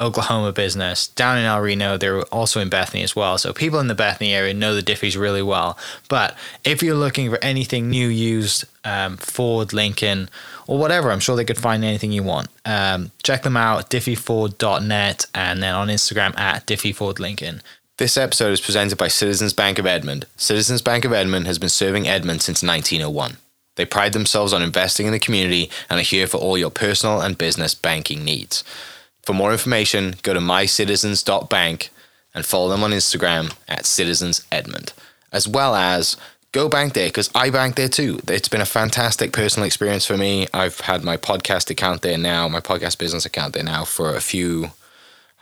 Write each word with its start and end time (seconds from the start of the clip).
Oklahoma 0.00 0.52
business 0.52 1.06
down 1.08 1.38
in 1.38 1.44
El 1.44 1.60
Reno. 1.60 1.96
They're 1.96 2.22
also 2.22 2.60
in 2.60 2.68
Bethany 2.68 3.02
as 3.02 3.14
well. 3.14 3.38
So 3.38 3.52
people 3.52 3.78
in 3.78 3.86
the 3.86 3.94
Bethany 3.94 4.34
area 4.34 4.52
know 4.52 4.74
the 4.74 4.82
Diffees 4.82 5.18
really 5.18 5.42
well. 5.42 5.78
But 6.08 6.36
if 6.64 6.82
you're 6.82 6.96
looking 6.96 7.30
for 7.30 7.38
anything 7.42 7.90
new, 7.90 8.08
used, 8.08 8.64
um, 8.84 9.16
Ford, 9.16 9.72
Lincoln, 9.72 10.28
or 10.66 10.78
whatever, 10.78 11.10
I'm 11.10 11.20
sure 11.20 11.36
they 11.36 11.44
could 11.44 11.58
find 11.58 11.84
anything 11.84 12.10
you 12.10 12.22
want. 12.22 12.48
Um, 12.64 13.12
check 13.22 13.42
them 13.42 13.56
out, 13.56 13.90
diffeeford.net, 13.90 15.26
and 15.34 15.62
then 15.62 15.74
on 15.74 15.88
Instagram 15.88 16.38
at 16.38 16.66
diffeefordlincoln. 16.66 17.60
This 17.96 18.16
episode 18.16 18.52
is 18.52 18.60
presented 18.60 18.98
by 18.98 19.06
Citizens 19.06 19.52
Bank 19.52 19.78
of 19.78 19.86
Edmond. 19.86 20.26
Citizens 20.36 20.82
Bank 20.82 21.04
of 21.04 21.12
Edmond 21.12 21.46
has 21.46 21.60
been 21.60 21.68
serving 21.68 22.08
Edmond 22.08 22.42
since 22.42 22.60
1901. 22.60 23.36
They 23.76 23.84
pride 23.84 24.12
themselves 24.12 24.52
on 24.52 24.62
investing 24.62 25.06
in 25.06 25.12
the 25.12 25.20
community 25.20 25.70
and 25.88 26.00
are 26.00 26.04
here 26.04 26.26
for 26.26 26.38
all 26.38 26.58
your 26.58 26.70
personal 26.70 27.20
and 27.20 27.38
business 27.38 27.74
banking 27.74 28.24
needs. 28.24 28.64
For 29.24 29.32
more 29.32 29.52
information, 29.52 30.16
go 30.22 30.34
to 30.34 30.40
mycitizens.bank 30.40 31.90
and 32.34 32.44
follow 32.44 32.68
them 32.68 32.82
on 32.82 32.90
Instagram 32.90 33.54
at 33.68 33.86
Citizens 33.86 34.44
Edmond, 34.52 34.92
as 35.32 35.48
well 35.48 35.74
as 35.74 36.16
go 36.52 36.68
bank 36.68 36.92
there 36.92 37.08
because 37.08 37.30
I 37.34 37.48
bank 37.48 37.76
there 37.76 37.88
too. 37.88 38.20
It's 38.28 38.48
been 38.48 38.60
a 38.60 38.66
fantastic 38.66 39.32
personal 39.32 39.66
experience 39.66 40.04
for 40.04 40.16
me. 40.16 40.46
I've 40.52 40.80
had 40.80 41.04
my 41.04 41.16
podcast 41.16 41.70
account 41.70 42.02
there 42.02 42.18
now, 42.18 42.48
my 42.48 42.60
podcast 42.60 42.98
business 42.98 43.24
account 43.24 43.54
there 43.54 43.64
now 43.64 43.84
for 43.84 44.14
a 44.14 44.20
few, 44.20 44.72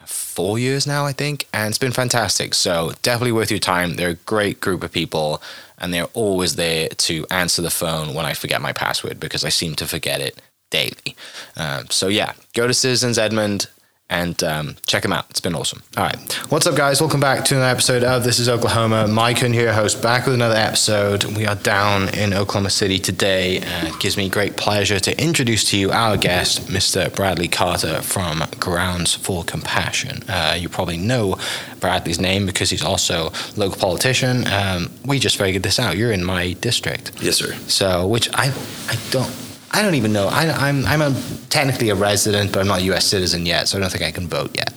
four 0.04 0.60
years 0.60 0.86
now, 0.86 1.04
I 1.04 1.12
think, 1.12 1.48
and 1.52 1.68
it's 1.68 1.78
been 1.78 1.92
fantastic. 1.92 2.54
So 2.54 2.92
definitely 3.02 3.32
worth 3.32 3.50
your 3.50 3.58
time. 3.58 3.94
They're 3.94 4.10
a 4.10 4.14
great 4.14 4.60
group 4.60 4.84
of 4.84 4.92
people 4.92 5.42
and 5.76 5.92
they're 5.92 6.04
always 6.14 6.54
there 6.54 6.88
to 6.88 7.26
answer 7.30 7.62
the 7.62 7.70
phone 7.70 8.14
when 8.14 8.26
I 8.26 8.34
forget 8.34 8.60
my 8.60 8.72
password 8.72 9.18
because 9.18 9.44
I 9.44 9.48
seem 9.48 9.74
to 9.76 9.86
forget 9.88 10.20
it 10.20 10.40
daily. 10.72 11.14
Um, 11.56 11.86
so 11.90 12.08
yeah, 12.08 12.32
go 12.54 12.66
to 12.66 12.74
Citizens 12.74 13.18
Edmond 13.18 13.68
and 14.12 14.42
um, 14.42 14.76
check 14.86 15.02
them 15.02 15.12
out. 15.12 15.24
It's 15.30 15.40
been 15.40 15.54
awesome. 15.54 15.82
All 15.96 16.04
right. 16.04 16.32
What's 16.50 16.66
up, 16.66 16.76
guys? 16.76 17.00
Welcome 17.00 17.20
back 17.20 17.46
to 17.46 17.54
another 17.54 17.70
episode 17.70 18.04
of 18.04 18.24
This 18.24 18.38
is 18.38 18.48
Oklahoma. 18.48 19.08
Mike 19.08 19.42
and 19.42 19.54
here, 19.54 19.72
host, 19.72 20.02
back 20.02 20.26
with 20.26 20.34
another 20.34 20.54
episode. 20.54 21.24
We 21.24 21.46
are 21.46 21.54
down 21.54 22.10
in 22.10 22.34
Oklahoma 22.34 22.68
City 22.68 22.98
today. 22.98 23.58
And 23.60 23.88
it 23.88 23.98
gives 24.00 24.18
me 24.18 24.28
great 24.28 24.58
pleasure 24.58 25.00
to 25.00 25.18
introduce 25.22 25.64
to 25.70 25.78
you 25.78 25.90
our 25.92 26.18
guest, 26.18 26.66
Mr. 26.66 27.14
Bradley 27.14 27.48
Carter 27.48 28.02
from 28.02 28.42
Grounds 28.60 29.14
4 29.14 29.44
Compassion. 29.44 30.24
Uh, 30.28 30.56
you 30.58 30.68
probably 30.68 30.98
know 30.98 31.38
Bradley's 31.80 32.20
name 32.20 32.44
because 32.44 32.68
he's 32.68 32.84
also 32.84 33.32
local 33.56 33.78
politician. 33.78 34.46
Um, 34.46 34.90
we 35.06 35.20
just 35.20 35.38
figured 35.38 35.62
this 35.62 35.78
out. 35.78 35.96
You're 35.96 36.12
in 36.12 36.22
my 36.22 36.52
district. 36.54 37.12
Yes, 37.22 37.36
sir. 37.36 37.54
So, 37.66 38.06
which 38.06 38.28
I, 38.34 38.52
I 38.88 38.98
don't 39.10 39.32
I 39.74 39.82
don't 39.82 39.94
even 39.94 40.12
know. 40.12 40.28
I, 40.28 40.44
am 40.44 40.84
I'm, 40.84 41.02
I'm 41.02 41.14
a, 41.14 41.22
technically 41.48 41.88
a 41.88 41.94
resident, 41.94 42.52
but 42.52 42.60
I'm 42.60 42.68
not 42.68 42.80
a 42.80 42.84
U.S. 42.84 43.06
citizen 43.06 43.46
yet, 43.46 43.68
so 43.68 43.78
I 43.78 43.80
don't 43.80 43.90
think 43.90 44.04
I 44.04 44.10
can 44.10 44.28
vote 44.28 44.54
yet. 44.54 44.72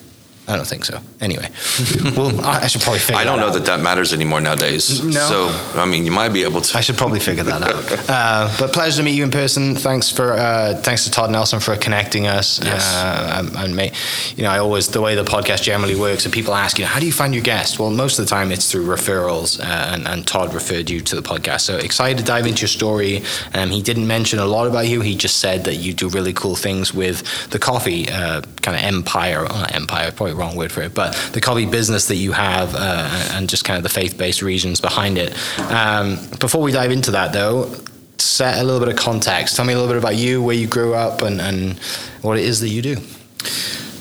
I 0.48 0.56
don't 0.56 0.68
think 0.68 0.86
so. 0.86 1.00
Anyway, 1.22 1.50
well, 2.16 2.40
I 2.46 2.68
should 2.68 2.82
probably 2.82 3.00
figure. 3.00 3.20
I 3.20 3.24
don't 3.24 3.40
know 3.40 3.48
out. 3.48 3.54
that 3.54 3.66
that 3.66 3.80
matters 3.80 4.14
anymore 4.14 4.42
nowadays. 4.42 5.04
No. 5.04 5.12
So 5.12 5.80
I 5.80 5.86
mean, 5.86 6.06
you 6.06 6.12
might 6.12 6.30
be 6.30 6.44
able 6.44 6.62
to. 6.62 6.78
I 6.78 6.82
should 6.82 6.98
probably 6.98 7.20
figure 7.20 7.44
that 7.44 7.62
out. 7.62 7.76
Uh, 8.16 8.56
but 8.60 8.72
pleasure 8.72 8.98
to 8.98 9.04
meet 9.04 9.16
you 9.16 9.24
in 9.24 9.32
person. 9.32 9.76
Thanks 9.76 10.10
for 10.10 10.34
uh, 10.34 10.76
thanks 10.76 11.06
to 11.06 11.12
Todd 11.12 11.32
Nelson 11.32 11.60
for 11.60 11.76
connecting 11.76 12.28
us. 12.28 12.64
Yes. 12.64 12.96
Uh, 12.96 13.50
and, 13.58 13.76
me, 13.76 13.92
you 14.36 14.44
know, 14.44 14.50
I 14.50 14.60
always 14.60 14.88
the 14.90 15.02
way 15.02 15.16
the 15.16 15.24
podcast 15.24 15.64
generally 15.64 15.96
works. 15.96 16.24
And 16.26 16.34
people 16.34 16.54
ask 16.54 16.78
you, 16.78 16.86
how 16.86 17.00
do 17.00 17.06
you 17.06 17.12
find 17.12 17.34
your 17.34 17.44
guests? 17.44 17.80
Well, 17.80 17.90
most 17.90 18.20
of 18.20 18.26
the 18.26 18.30
time 18.30 18.52
it's 18.52 18.72
through 18.72 18.86
referrals, 18.86 19.60
uh, 19.60 19.64
and, 19.64 20.08
and 20.08 20.26
Todd 20.26 20.54
referred 20.54 20.90
you 20.90 21.02
to 21.02 21.16
the 21.16 21.22
podcast. 21.22 21.62
So 21.62 21.78
excited 21.78 22.20
to 22.20 22.24
dive 22.24 22.46
into 22.46 22.62
your 22.62 22.68
story. 22.68 23.24
Um, 23.54 23.70
he 23.70 23.82
didn't 23.82 24.08
mention 24.08 24.40
a 24.40 24.46
lot 24.46 24.68
about 24.68 24.88
you. 24.88 25.02
He 25.02 25.16
just 25.16 25.38
said 25.38 25.64
that 25.66 25.76
you 25.76 25.94
do 25.94 26.08
really 26.10 26.34
cool 26.34 26.56
things 26.56 26.94
with 26.94 27.50
the 27.50 27.60
coffee 27.60 28.08
uh, 28.10 28.42
kind 28.62 28.78
of 28.78 28.84
empire. 28.84 29.44
Not 29.44 29.74
empire, 29.74 30.12
probably 30.12 30.35
wrong 30.36 30.56
word 30.56 30.72
for 30.72 30.82
it, 30.82 30.94
but 30.94 31.14
the 31.34 31.42
coffee 31.42 31.66
business 31.66 32.08
that 32.08 32.16
you 32.18 32.32
have, 32.32 32.76
uh, 32.76 33.30
and 33.34 33.50
just 33.50 33.66
kind 33.66 33.78
of 33.78 33.84
the 33.84 33.90
faith-based 33.90 34.42
reasons 34.42 34.82
behind 34.82 35.18
it. 35.18 35.36
Um, 35.72 36.20
before 36.40 36.62
we 36.62 36.72
dive 36.72 36.92
into 36.92 37.12
that, 37.12 37.34
though, 37.34 37.74
set 38.18 38.60
a 38.60 38.64
little 38.64 38.80
bit 38.80 38.90
of 38.90 38.96
context. 38.96 39.56
Tell 39.56 39.66
me 39.66 39.74
a 39.74 39.78
little 39.78 39.92
bit 39.92 39.98
about 39.98 40.16
you, 40.16 40.42
where 40.42 40.56
you 40.56 40.68
grew 40.68 40.94
up, 40.94 41.22
and, 41.22 41.42
and 41.42 41.80
what 42.22 42.38
it 42.38 42.44
is 42.44 42.60
that 42.62 42.70
you 42.70 42.82
do. 42.82 42.96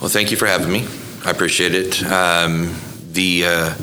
Well, 0.01 0.11
thank 0.11 0.31
you 0.31 0.37
for 0.37 0.47
having 0.47 0.71
me. 0.71 0.87
I 1.25 1.31
appreciate 1.31 1.75
it. 1.75 2.03
Um, 2.05 2.75
the 3.13 3.45
uh, 3.47 3.75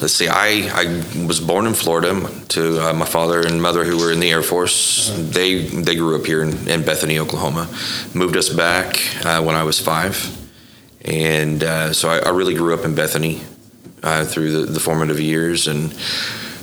let's 0.00 0.12
see, 0.12 0.28
I, 0.28 0.70
I 0.72 1.26
was 1.26 1.40
born 1.40 1.66
in 1.66 1.74
Florida 1.74 2.30
to 2.50 2.88
uh, 2.88 2.92
my 2.92 3.04
father 3.04 3.40
and 3.40 3.60
mother 3.60 3.82
who 3.84 3.98
were 3.98 4.12
in 4.12 4.20
the 4.20 4.30
Air 4.30 4.42
Force. 4.42 5.10
They 5.16 5.62
they 5.62 5.96
grew 5.96 6.16
up 6.16 6.26
here 6.26 6.42
in, 6.42 6.68
in 6.68 6.84
Bethany, 6.84 7.18
Oklahoma. 7.18 7.68
Moved 8.14 8.36
us 8.36 8.48
back 8.48 9.00
uh, 9.24 9.42
when 9.42 9.56
I 9.56 9.64
was 9.64 9.80
five, 9.80 10.16
and 11.08 11.62
uh, 11.64 11.92
so 11.92 12.08
I, 12.10 12.18
I 12.18 12.28
really 12.30 12.54
grew 12.54 12.74
up 12.74 12.84
in 12.84 12.94
Bethany 12.94 13.40
uh, 14.02 14.24
through 14.24 14.52
the, 14.66 14.72
the 14.72 14.80
formative 14.80 15.18
years, 15.20 15.66
and 15.66 15.94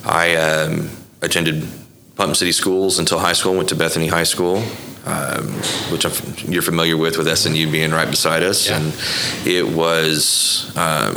I 0.06 0.36
um, 0.36 0.90
attended 1.22 1.68
Putnam 2.16 2.36
City 2.36 2.52
schools 2.52 3.00
until 3.00 3.20
high 3.20 3.34
school. 3.34 3.56
Went 3.56 3.70
to 3.70 3.76
Bethany 3.76 4.08
High 4.08 4.24
School, 4.24 4.58
um, 5.06 5.48
which 5.92 6.06
I'm, 6.06 6.52
you're 6.52 6.62
familiar 6.62 6.96
with, 6.96 7.18
with 7.18 7.28
SNU 7.28 7.72
being 7.72 7.92
right 7.92 8.10
beside 8.10 8.44
us, 8.44 8.70
Yeah. 8.70 8.78
and 8.82 8.94
it 9.48 9.68
was 9.68 10.72
um, 10.78 11.16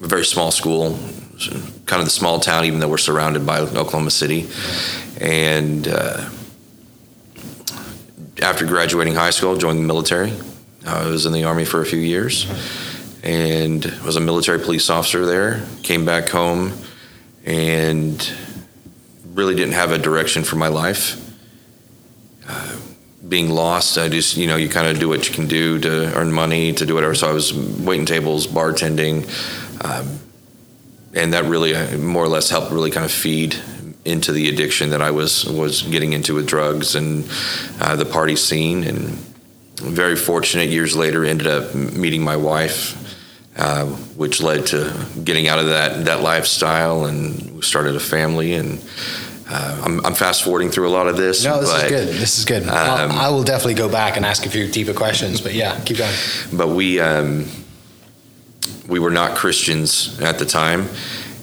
a 0.00 0.06
very 0.06 0.24
small 0.24 0.50
school, 0.50 0.98
kind 1.86 2.00
of 2.00 2.04
the 2.06 2.10
small 2.10 2.38
town, 2.40 2.64
even 2.64 2.78
though 2.78 2.88
we're 2.88 2.98
surrounded 2.98 3.44
by 3.44 3.58
Oklahoma 3.60 4.10
City, 4.10 4.48
and. 5.20 5.88
Uh, 5.88 6.30
after 8.42 8.66
graduating 8.66 9.14
high 9.14 9.30
school, 9.30 9.56
joined 9.56 9.78
the 9.78 9.82
military. 9.84 10.32
I 10.86 11.06
was 11.06 11.26
in 11.26 11.32
the 11.32 11.44
army 11.44 11.64
for 11.64 11.80
a 11.80 11.86
few 11.86 11.98
years, 11.98 12.46
and 13.22 13.84
was 14.04 14.16
a 14.16 14.20
military 14.20 14.58
police 14.58 14.90
officer 14.90 15.24
there. 15.24 15.66
Came 15.82 16.04
back 16.04 16.28
home, 16.28 16.72
and 17.44 18.32
really 19.34 19.54
didn't 19.54 19.74
have 19.74 19.92
a 19.92 19.98
direction 19.98 20.44
for 20.44 20.56
my 20.56 20.68
life. 20.68 21.20
Uh, 22.46 22.76
being 23.26 23.48
lost, 23.48 23.96
I 23.96 24.08
just 24.08 24.36
you 24.36 24.46
know 24.46 24.56
you 24.56 24.68
kind 24.68 24.86
of 24.86 24.98
do 24.98 25.08
what 25.08 25.28
you 25.28 25.34
can 25.34 25.48
do 25.48 25.78
to 25.80 26.14
earn 26.14 26.32
money 26.32 26.72
to 26.74 26.86
do 26.86 26.94
whatever. 26.94 27.14
So 27.14 27.28
I 27.28 27.32
was 27.32 27.54
waiting 27.54 28.06
tables, 28.06 28.46
bartending, 28.46 29.24
um, 29.84 30.18
and 31.14 31.32
that 31.32 31.44
really 31.44 31.74
uh, 31.74 31.96
more 31.96 32.24
or 32.24 32.28
less 32.28 32.50
helped 32.50 32.70
really 32.70 32.90
kind 32.90 33.06
of 33.06 33.12
feed 33.12 33.56
into 34.04 34.32
the 34.32 34.50
addiction 34.50 34.90
that 34.90 35.00
I 35.00 35.10
was 35.10 35.46
was 35.46 35.82
getting 35.82 36.12
into 36.12 36.34
with 36.34 36.46
drugs 36.46 36.94
and 36.94 37.26
uh, 37.80 37.96
the 37.96 38.04
party 38.04 38.36
scene. 38.36 38.84
And 38.84 39.33
very 39.76 40.16
fortunate, 40.16 40.68
years 40.68 40.96
later, 40.96 41.24
ended 41.24 41.46
up 41.46 41.74
meeting 41.74 42.22
my 42.22 42.36
wife, 42.36 42.96
uh, 43.56 43.86
which 43.86 44.42
led 44.42 44.66
to 44.66 45.06
getting 45.22 45.48
out 45.48 45.58
of 45.58 45.66
that 45.66 46.04
that 46.06 46.20
lifestyle 46.20 47.06
and 47.06 47.56
we 47.56 47.62
started 47.62 47.94
a 47.94 48.00
family 48.00 48.54
and 48.54 48.80
uh, 49.48 49.82
I'm, 49.84 50.04
I'm 50.06 50.14
fast 50.14 50.42
forwarding 50.42 50.70
through 50.70 50.88
a 50.88 50.90
lot 50.90 51.06
of 51.06 51.16
this. 51.16 51.44
No, 51.44 51.60
this 51.60 51.70
but, 51.70 51.84
is 51.84 51.90
good. 51.90 52.08
This 52.14 52.38
is 52.38 52.44
good. 52.44 52.62
Um, 52.62 53.12
I 53.12 53.28
will 53.28 53.42
definitely 53.42 53.74
go 53.74 53.88
back 53.88 54.16
and 54.16 54.24
ask 54.24 54.46
a 54.46 54.48
few 54.48 54.66
deeper 54.68 54.94
questions. 54.94 55.40
But 55.40 55.54
yeah, 55.54 55.78
keep 55.84 55.98
going. 55.98 56.14
But 56.52 56.68
we 56.68 56.98
um, 56.98 57.46
we 58.88 58.98
were 58.98 59.10
not 59.10 59.36
Christians 59.36 60.18
at 60.20 60.38
the 60.38 60.46
time, 60.46 60.88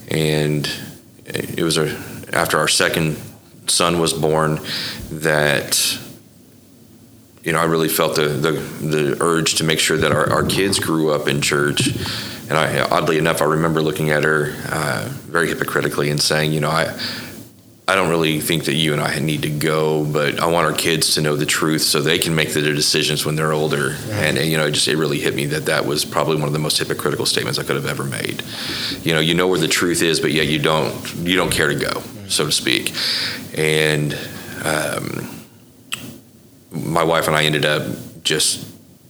and 0.10 0.70
it 1.26 1.64
was 1.64 1.78
a, 1.78 1.96
after 2.34 2.58
our 2.58 2.68
second 2.68 3.18
son 3.68 4.00
was 4.00 4.14
born 4.14 4.60
that 5.12 6.00
you 7.44 7.52
know 7.52 7.60
I 7.60 7.66
really 7.66 7.90
felt 7.90 8.16
the 8.16 8.28
the, 8.28 8.52
the 8.52 9.18
urge 9.22 9.56
to 9.56 9.64
make 9.64 9.80
sure 9.80 9.98
that 9.98 10.12
our, 10.12 10.30
our 10.30 10.44
kids 10.44 10.80
grew 10.80 11.12
up 11.12 11.28
in 11.28 11.42
church. 11.42 11.90
And 12.50 12.58
I, 12.58 12.82
oddly 12.82 13.18
enough, 13.18 13.42
I 13.42 13.46
remember 13.46 13.82
looking 13.82 14.10
at 14.10 14.26
her 14.26 14.54
uh, 14.68 15.08
very 15.10 15.48
hypocritically 15.48 16.10
and 16.10 16.20
saying, 16.20 16.52
you 16.52 16.60
know, 16.60 16.70
I 16.70 17.00
I 17.92 17.96
don't 17.96 18.10
really 18.10 18.40
think 18.40 18.66
that 18.66 18.76
you 18.76 18.94
and 18.94 19.02
I 19.02 19.20
need 19.20 19.42
to 19.42 19.50
go, 19.50 20.06
but 20.06 20.40
I 20.40 20.46
want 20.46 20.66
our 20.66 20.74
kids 20.74 21.16
to 21.16 21.22
know 21.22 21.36
the 21.36 21.46
truth 21.46 21.82
so 21.82 22.00
they 22.00 22.20
can 22.20 22.34
make 22.34 22.54
their 22.54 22.74
decisions 22.74 23.26
when 23.26 23.36
they're 23.36 23.52
older. 23.52 23.98
And, 24.12 24.38
and, 24.38 24.50
you 24.50 24.58
know, 24.58 24.68
it 24.68 24.72
just 24.72 24.88
it 24.88 24.96
really 24.96 25.20
hit 25.20 25.36
me 25.36 25.48
that 25.48 25.66
that 25.66 25.86
was 25.86 26.06
probably 26.06 26.38
one 26.38 26.48
of 26.48 26.54
the 26.54 26.60
most 26.60 26.78
hypocritical 26.78 27.26
statements 27.26 27.60
I 27.60 27.64
could 27.64 27.76
have 27.76 27.88
ever 27.88 28.06
made. 28.06 28.44
You 29.02 29.14
know, 29.14 29.20
you 29.20 29.34
know 29.34 29.48
where 29.48 29.60
the 29.60 29.68
truth 29.68 30.02
is, 30.02 30.22
but 30.22 30.32
yet 30.32 30.48
you 30.48 30.60
don't 30.60 30.94
you 31.16 31.36
don't 31.36 31.52
care 31.52 31.68
to 31.68 31.76
go, 31.76 32.02
so 32.30 32.46
to 32.46 32.52
speak. 32.52 32.94
And 33.58 34.14
um, 34.64 35.41
my 36.72 37.04
wife 37.04 37.28
and 37.28 37.36
I 37.36 37.44
ended 37.44 37.66
up 37.66 37.84
just 38.24 38.68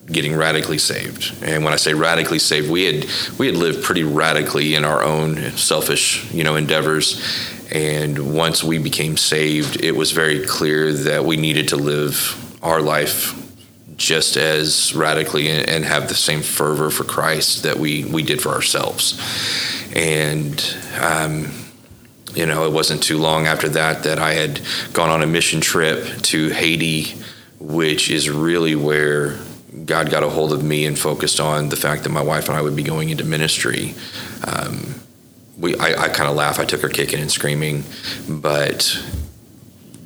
getting 0.07 0.35
radically 0.35 0.77
saved. 0.77 1.43
And 1.43 1.63
when 1.63 1.73
I 1.73 1.77
say 1.77 1.93
radically 1.93 2.39
saved, 2.39 2.69
we 2.69 2.83
had 2.85 3.05
we 3.37 3.47
had 3.47 3.55
lived 3.55 3.83
pretty 3.83 4.03
radically 4.03 4.75
in 4.75 4.83
our 4.83 5.03
own 5.03 5.51
selfish, 5.57 6.31
you 6.33 6.43
know, 6.43 6.55
endeavors 6.55 7.21
and 7.71 8.33
once 8.33 8.63
we 8.63 8.77
became 8.79 9.15
saved, 9.15 9.81
it 9.81 9.93
was 9.93 10.11
very 10.11 10.45
clear 10.45 10.91
that 10.91 11.23
we 11.23 11.37
needed 11.37 11.69
to 11.69 11.77
live 11.77 12.37
our 12.61 12.81
life 12.81 13.37
just 13.95 14.35
as 14.35 14.93
radically 14.93 15.49
and 15.49 15.85
have 15.85 16.09
the 16.09 16.15
same 16.15 16.41
fervor 16.41 16.89
for 16.89 17.05
Christ 17.05 17.63
that 17.63 17.77
we, 17.77 18.03
we 18.03 18.23
did 18.23 18.41
for 18.41 18.49
ourselves. 18.49 19.17
And, 19.95 20.59
um, 20.99 21.49
you 22.33 22.45
know, 22.45 22.65
it 22.65 22.73
wasn't 22.73 23.03
too 23.03 23.17
long 23.17 23.45
after 23.45 23.69
that 23.69 24.03
that 24.03 24.19
I 24.19 24.33
had 24.33 24.59
gone 24.91 25.09
on 25.09 25.21
a 25.21 25.27
mission 25.27 25.61
trip 25.61 26.21
to 26.23 26.49
Haiti, 26.49 27.20
which 27.61 28.09
is 28.09 28.29
really 28.29 28.75
where 28.75 29.37
God 29.85 30.09
got 30.09 30.23
a 30.23 30.29
hold 30.29 30.51
of 30.51 30.63
me 30.63 30.85
and 30.85 30.97
focused 30.97 31.39
on 31.39 31.69
the 31.69 31.75
fact 31.75 32.03
that 32.03 32.09
my 32.09 32.21
wife 32.21 32.49
and 32.49 32.57
I 32.57 32.61
would 32.61 32.75
be 32.75 32.83
going 32.83 33.09
into 33.09 33.23
ministry. 33.23 33.93
Um, 34.45 34.95
we 35.57 35.75
I, 35.77 36.03
I 36.03 36.09
kind 36.09 36.29
of 36.29 36.35
laugh. 36.35 36.59
I 36.59 36.65
took 36.65 36.81
her 36.81 36.89
kicking 36.89 37.19
and 37.19 37.31
screaming, 37.31 37.83
but 38.27 39.01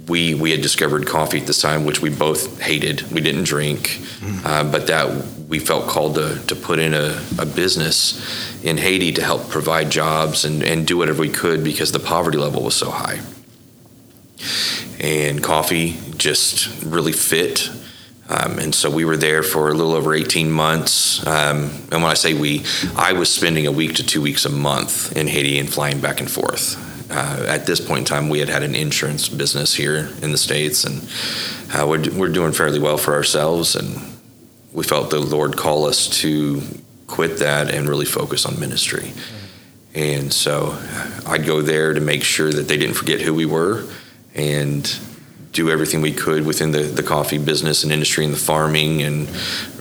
we 0.07 0.36
we 0.36 0.52
had 0.52 0.62
discovered 0.62 1.07
coffee 1.07 1.40
at 1.40 1.48
this 1.48 1.62
time, 1.62 1.86
which 1.86 2.02
we 2.02 2.10
both 2.10 2.62
hated. 2.62 3.02
We 3.12 3.22
didn't 3.22 3.46
drink, 3.46 3.88
mm. 4.19 4.46
uh, 4.46 4.69
but 4.69 4.88
that 4.88 5.25
we 5.48 5.60
felt 5.60 5.88
called 5.88 6.16
to 6.16 6.40
to 6.48 6.56
put 6.56 6.80
in 6.80 6.94
a, 6.94 7.19
a 7.40 7.46
business 7.46 8.63
in 8.63 8.78
Haiti 8.78 9.13
to 9.13 9.24
help 9.24 9.50
provide 9.50 9.90
jobs 9.90 10.46
and 10.46 10.62
and 10.62 10.86
do 10.86 10.98
whatever 10.98 11.22
we 11.22 11.30
could 11.30 11.63
because 11.63 11.92
the 11.92 12.00
poverty 12.00 12.38
level 12.38 12.63
was 12.63 12.75
so 12.75 12.92
high. 12.92 13.22
And 15.00 15.44
coffee 15.44 15.98
just 16.25 16.83
really 16.83 17.13
fit 17.13 17.69
um, 18.27 18.57
and 18.57 18.74
so 18.74 18.89
we 18.89 19.06
were 19.06 19.18
there 19.18 19.44
for 19.44 19.69
a 19.69 19.74
little 19.74 19.94
over 19.94 20.13
18 20.13 20.50
months. 20.50 21.25
Um, 21.27 21.69
and 21.92 22.01
when 22.01 22.06
I 22.06 22.16
say 22.16 22.33
we, 22.33 22.66
I 22.95 23.13
was 23.13 23.31
spending 23.31 23.68
a 23.68 23.72
week 23.72 23.95
to 23.95 24.04
two 24.04 24.22
weeks 24.22 24.45
a 24.45 24.50
month 24.50 25.16
in 25.16 25.27
Haiti 25.27 25.60
and 25.60 25.72
flying 25.72 26.01
back 26.01 26.19
and 26.19 26.30
forth. 26.30 26.81
Uh, 27.12 27.45
at 27.48 27.68
this 27.68 27.80
point 27.80 28.00
in 28.00 28.06
time, 28.06 28.30
we 28.30 28.39
had 28.39 28.50
had 28.50 28.63
an 28.63 28.74
insurance 28.74 29.30
business 29.30 29.75
here 29.75 30.10
in 30.24 30.31
the 30.31 30.39
States, 30.39 30.86
and 30.86 31.07
uh, 31.72 31.86
we're, 31.88 32.01
we're 32.18 32.33
doing 32.33 32.51
fairly 32.51 32.80
well 32.80 32.98
for 32.98 33.13
ourselves. 33.13 33.75
And 33.75 34.01
we 34.74 34.83
felt 34.83 35.12
the 35.12 35.19
Lord 35.19 35.56
call 35.56 35.86
us 35.86 36.07
to 36.22 36.63
quit 37.06 37.38
that 37.38 37.72
and 37.72 37.88
really 37.88 38.06
focus 38.06 38.48
on 38.48 38.60
ministry. 38.60 39.12
And 39.94 40.33
so 40.33 40.77
I'd 41.27 41.45
go 41.45 41.62
there 41.62 41.94
to 41.94 42.01
make 42.01 42.24
sure 42.24 42.51
that 42.51 42.68
they 42.68 42.75
didn't 42.75 42.95
forget 42.95 43.22
who 43.22 43.36
we 43.36 43.45
were 43.45 43.88
and 44.33 44.83
do 45.56 45.69
everything 45.69 46.02
we 46.02 46.12
could 46.12 46.46
within 46.46 46.72
the, 46.72 46.80
the 46.80 47.02
coffee 47.02 47.38
business 47.38 47.84
and 47.84 47.92
industry 47.92 48.25
and 48.25 48.34
the 48.34 48.38
farming 48.38 49.02
and 49.02 49.30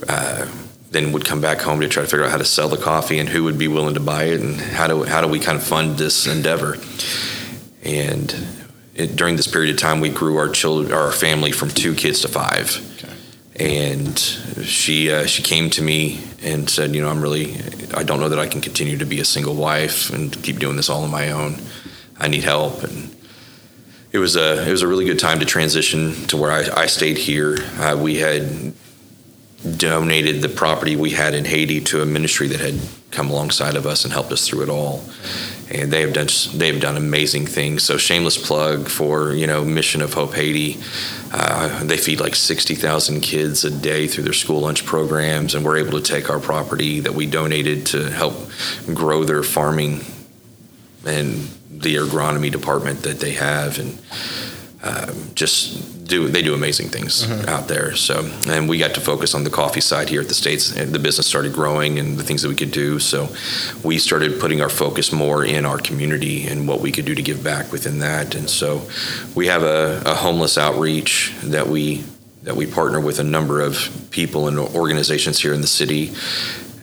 uh, 0.07 0.47
then 0.91 1.11
would 1.11 1.25
come 1.25 1.41
back 1.41 1.59
home 1.59 1.81
to 1.81 1.89
try 1.89 2.01
to 2.01 2.09
figure 2.09 2.25
out 2.25 2.31
how 2.31 2.37
to 2.37 2.45
sell 2.45 2.69
the 2.69 2.77
coffee 2.77 3.19
and 3.19 3.27
who 3.27 3.43
would 3.43 3.57
be 3.57 3.67
willing 3.67 3.93
to 3.93 3.99
buy 3.99 4.23
it 4.23 4.39
and 4.39 4.55
how 4.55 4.87
do 4.87 5.03
how 5.03 5.19
do 5.19 5.27
we 5.27 5.39
kind 5.39 5.57
of 5.57 5.63
fund 5.63 5.97
this 5.97 6.25
endeavor. 6.25 6.77
And 7.83 8.33
it, 8.95 9.15
during 9.17 9.35
this 9.35 9.47
period 9.47 9.75
of 9.75 9.79
time 9.79 9.99
we 9.99 10.09
grew 10.09 10.37
our 10.37 10.49
children 10.49 10.93
our 10.93 11.11
family 11.11 11.51
from 11.51 11.69
two 11.69 11.93
kids 11.93 12.21
to 12.21 12.29
five. 12.29 12.81
Okay. 12.97 13.13
and 13.65 14.17
she 14.17 15.11
uh, 15.11 15.25
she 15.25 15.43
came 15.43 15.69
to 15.71 15.81
me 15.81 16.23
and 16.41 16.69
said 16.69 16.95
you 16.95 17.01
know 17.01 17.09
I'm 17.09 17.21
really 17.21 17.55
I 17.93 18.03
don't 18.03 18.21
know 18.21 18.29
that 18.29 18.39
I 18.39 18.47
can 18.47 18.61
continue 18.61 18.97
to 18.97 19.05
be 19.05 19.19
a 19.19 19.25
single 19.25 19.55
wife 19.55 20.09
and 20.11 20.31
keep 20.41 20.59
doing 20.59 20.77
this 20.77 20.89
all 20.89 21.03
on 21.03 21.11
my 21.11 21.31
own. 21.31 21.57
I 22.17 22.29
need 22.29 22.43
help. 22.43 22.83
And 22.83 23.14
it 24.15 24.19
was 24.19 24.37
a 24.37 24.65
it 24.65 24.71
was 24.71 24.81
a 24.81 24.87
really 24.87 25.03
good 25.03 25.19
time 25.19 25.39
to 25.39 25.45
transition 25.45 26.13
to 26.27 26.37
where 26.37 26.51
I, 26.51 26.83
I 26.83 26.85
stayed 26.85 27.17
here. 27.17 27.57
Uh, 27.77 27.97
we 28.01 28.15
had 28.15 28.73
donated 29.77 30.41
the 30.41 30.47
property 30.47 30.95
we 30.95 31.09
had 31.09 31.33
in 31.33 31.43
Haiti 31.43 31.81
to 31.81 32.01
a 32.01 32.05
ministry 32.05 32.47
that 32.47 32.61
had 32.61 32.79
come 33.11 33.29
alongside 33.29 33.75
of 33.75 33.85
us 33.85 34.05
and 34.05 34.13
helped 34.13 34.31
us 34.31 34.47
through 34.47 34.63
it 34.63 34.69
all. 34.69 35.03
And 35.69 35.91
they 35.91 35.99
have 35.99 36.13
done 36.13 36.27
they 36.53 36.71
have 36.71 36.79
done 36.79 36.95
amazing 36.95 37.45
things. 37.45 37.83
So 37.83 37.97
shameless 37.97 38.37
plug 38.37 38.87
for 38.87 39.33
you 39.33 39.47
know 39.47 39.65
Mission 39.65 40.01
of 40.01 40.13
Hope 40.13 40.33
Haiti. 40.33 40.79
Uh, 41.33 41.83
they 41.83 41.97
feed 41.97 42.21
like 42.21 42.35
sixty 42.35 42.75
thousand 42.75 43.19
kids 43.19 43.65
a 43.65 43.71
day 43.71 44.07
through 44.07 44.23
their 44.23 44.33
school 44.33 44.61
lunch 44.61 44.85
programs, 44.85 45.55
and 45.55 45.65
we're 45.65 45.77
able 45.77 45.99
to 45.99 46.01
take 46.01 46.29
our 46.29 46.39
property 46.39 47.01
that 47.01 47.13
we 47.13 47.25
donated 47.25 47.85
to 47.87 48.09
help 48.11 48.35
grow 48.93 49.25
their 49.25 49.43
farming 49.43 50.05
and 51.05 51.49
the 51.81 51.95
agronomy 51.95 52.51
department 52.51 53.03
that 53.03 53.19
they 53.19 53.33
have, 53.33 53.79
and 53.79 53.99
um, 54.83 55.33
just 55.35 56.07
do 56.07 56.27
they 56.27 56.41
do 56.41 56.53
amazing 56.53 56.89
things 56.89 57.25
mm-hmm. 57.25 57.49
out 57.49 57.67
there. 57.67 57.95
So, 57.95 58.29
and 58.47 58.69
we 58.69 58.77
got 58.77 58.93
to 58.95 59.01
focus 59.01 59.33
on 59.33 59.43
the 59.43 59.49
coffee 59.49 59.81
side 59.81 60.09
here 60.09 60.21
at 60.21 60.27
the 60.27 60.33
states. 60.33 60.75
And 60.75 60.93
the 60.93 60.99
business 60.99 61.27
started 61.27 61.53
growing 61.53 61.97
and 61.99 62.17
the 62.17 62.23
things 62.23 62.41
that 62.43 62.49
we 62.49 62.55
could 62.55 62.71
do. 62.71 62.99
So, 62.99 63.29
we 63.83 63.97
started 63.97 64.39
putting 64.39 64.61
our 64.61 64.69
focus 64.69 65.11
more 65.11 65.43
in 65.43 65.65
our 65.65 65.77
community 65.77 66.45
and 66.45 66.67
what 66.67 66.81
we 66.81 66.91
could 66.91 67.05
do 67.05 67.15
to 67.15 67.21
give 67.21 67.43
back 67.43 67.71
within 67.71 67.99
that. 67.99 68.35
And 68.35 68.49
so, 68.49 68.87
we 69.33 69.47
have 69.47 69.63
a, 69.63 70.01
a 70.05 70.13
homeless 70.13 70.57
outreach 70.57 71.33
that 71.43 71.67
we 71.67 72.03
that 72.43 72.55
we 72.55 72.67
partner 72.67 72.99
with 72.99 73.19
a 73.19 73.23
number 73.23 73.59
of 73.59 74.07
people 74.11 74.47
and 74.47 74.59
organizations 74.59 75.39
here 75.39 75.51
in 75.51 75.61
the 75.61 75.67
city, 75.67 76.13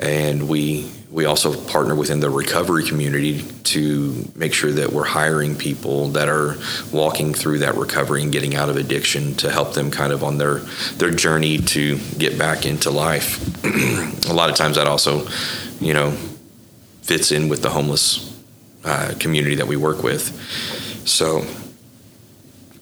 and 0.00 0.48
we 0.48 0.90
we 1.12 1.26
also 1.26 1.54
partner 1.68 1.94
within 1.94 2.20
the 2.20 2.30
recovery 2.30 2.84
community 2.84 3.42
to 3.64 4.30
make 4.34 4.54
sure 4.54 4.72
that 4.72 4.92
we're 4.92 5.04
hiring 5.04 5.54
people 5.54 6.08
that 6.08 6.26
are 6.26 6.56
walking 6.90 7.34
through 7.34 7.58
that 7.58 7.74
recovery 7.74 8.22
and 8.22 8.32
getting 8.32 8.54
out 8.54 8.70
of 8.70 8.76
addiction 8.76 9.34
to 9.34 9.50
help 9.50 9.74
them 9.74 9.90
kind 9.90 10.10
of 10.10 10.24
on 10.24 10.38
their 10.38 10.60
their 10.96 11.10
journey 11.10 11.58
to 11.58 11.98
get 12.16 12.38
back 12.38 12.64
into 12.64 12.90
life. 12.90 13.62
a 14.30 14.32
lot 14.32 14.48
of 14.48 14.56
times 14.56 14.76
that 14.76 14.86
also, 14.86 15.26
you 15.80 15.92
know, 15.92 16.12
fits 17.02 17.30
in 17.30 17.50
with 17.50 17.60
the 17.60 17.70
homeless 17.70 18.42
uh, 18.84 19.12
community 19.20 19.56
that 19.56 19.66
we 19.66 19.76
work 19.76 20.02
with. 20.02 20.22
So 21.06 21.44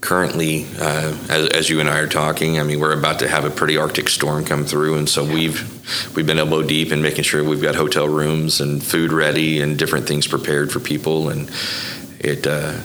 currently, 0.01 0.67
uh, 0.79 1.17
as, 1.29 1.49
as, 1.51 1.71
you 1.71 1.81
and 1.81 1.89
I 1.89 1.99
are 1.99 2.07
talking, 2.07 2.59
I 2.59 2.63
mean, 2.63 2.81
we're 2.81 2.99
about 2.99 3.19
to 3.21 3.29
have 3.29 3.45
a 3.45 3.51
pretty 3.51 3.77
Arctic 3.77 4.09
storm 4.09 4.45
come 4.45 4.65
through, 4.65 4.97
and 4.97 5.09
so 5.09 5.25
yeah. 5.25 5.35
we've 5.35 6.17
we've 6.17 6.27
been 6.27 6.39
elbow 6.39 6.63
deep 6.63 6.93
in 6.93 7.03
making 7.03 7.25
sure 7.25 7.45
we've 7.45 7.63
got 7.63 7.75
hotel 7.75 8.09
rooms 8.09 8.61
and 8.61 8.83
food 8.83 9.13
ready 9.13 9.61
and 9.61 9.79
different 9.79 10.07
things 10.07 10.27
prepared 10.27 10.73
for 10.73 10.81
people. 10.81 11.29
And 11.29 11.51
it 12.19 12.47
uh, 12.47 12.79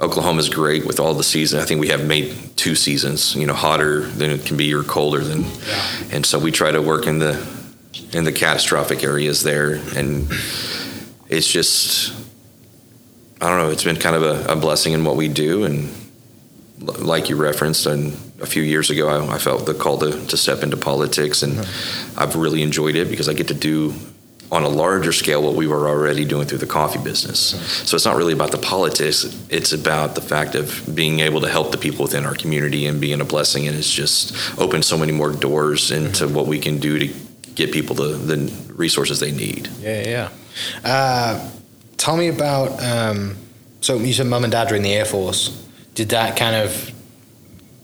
Oklahoma 0.00 0.38
is 0.38 0.48
great 0.48 0.86
with 0.86 1.00
all 1.00 1.14
the 1.14 1.24
seasons. 1.24 1.62
I 1.62 1.66
think 1.66 1.80
we 1.80 1.88
have 1.88 2.06
made 2.06 2.34
two 2.56 2.74
seasons, 2.74 3.34
you 3.34 3.46
know, 3.46 3.54
hotter 3.54 4.00
than 4.00 4.30
it 4.30 4.46
can 4.46 4.56
be 4.56 4.72
or 4.74 4.82
colder 4.82 5.20
than, 5.20 5.42
yeah. 5.42 5.84
and 6.12 6.26
so 6.26 6.38
we 6.38 6.50
try 6.50 6.70
to 6.70 6.80
work 6.80 7.06
in 7.06 7.18
the 7.18 7.46
in 8.12 8.24
the 8.24 8.32
catastrophic 8.32 9.04
areas 9.04 9.42
there, 9.42 9.74
and 9.96 10.28
it's 11.28 11.50
just. 11.50 12.14
I 13.40 13.46
don't 13.46 13.58
know. 13.58 13.70
It's 13.70 13.84
been 13.84 13.94
kind 13.94 14.16
of 14.16 14.22
a, 14.24 14.54
a 14.54 14.56
blessing 14.56 14.94
in 14.94 15.04
what 15.04 15.14
we 15.14 15.28
do, 15.28 15.62
and 15.62 15.88
like 16.80 17.28
you 17.28 17.36
referenced, 17.36 17.86
and 17.86 18.12
a 18.40 18.46
few 18.46 18.62
years 18.62 18.90
ago, 18.90 19.08
I, 19.08 19.34
I 19.34 19.38
felt 19.38 19.66
the 19.66 19.74
call 19.74 19.98
to, 19.98 20.26
to 20.26 20.36
step 20.36 20.62
into 20.62 20.76
politics, 20.76 21.42
and 21.42 21.54
mm-hmm. 21.54 22.20
I've 22.20 22.36
really 22.36 22.62
enjoyed 22.62 22.96
it 22.96 23.10
because 23.10 23.28
I 23.28 23.34
get 23.34 23.48
to 23.48 23.54
do 23.54 23.94
on 24.50 24.62
a 24.62 24.68
larger 24.68 25.12
scale 25.12 25.42
what 25.42 25.54
we 25.54 25.66
were 25.66 25.88
already 25.88 26.24
doing 26.24 26.46
through 26.46 26.58
the 26.58 26.66
coffee 26.66 26.98
business. 26.98 27.52
Mm-hmm. 27.52 27.84
So 27.84 27.96
it's 27.96 28.04
not 28.04 28.16
really 28.16 28.32
about 28.32 28.50
the 28.50 28.58
politics; 28.58 29.24
it's 29.50 29.72
about 29.72 30.14
the 30.14 30.20
fact 30.20 30.54
of 30.54 30.94
being 30.94 31.20
able 31.20 31.40
to 31.40 31.48
help 31.48 31.72
the 31.72 31.78
people 31.78 32.04
within 32.04 32.24
our 32.24 32.34
community 32.34 32.86
and 32.86 33.00
being 33.00 33.20
a 33.20 33.24
blessing. 33.24 33.66
And 33.66 33.76
it's 33.76 33.92
just 33.92 34.34
opened 34.58 34.84
so 34.84 34.96
many 34.96 35.12
more 35.12 35.32
doors 35.32 35.90
into 35.90 36.24
mm-hmm. 36.24 36.34
what 36.34 36.46
we 36.46 36.58
can 36.58 36.78
do 36.78 36.98
to 36.98 37.14
get 37.54 37.72
people 37.72 37.96
the, 37.96 38.16
the 38.16 38.72
resources 38.72 39.18
they 39.20 39.32
need. 39.32 39.68
Yeah, 39.80 40.08
yeah. 40.08 40.28
Uh, 40.84 41.50
tell 41.96 42.16
me 42.16 42.28
about. 42.28 42.82
Um, 42.82 43.36
so 43.80 43.96
you 43.96 44.12
said 44.12 44.26
mom 44.26 44.44
and 44.44 44.50
dad 44.52 44.72
are 44.72 44.76
in 44.76 44.82
the 44.82 44.92
Air 44.92 45.04
Force. 45.04 45.67
Did 45.98 46.10
that 46.10 46.36
kind 46.36 46.54
of 46.54 46.92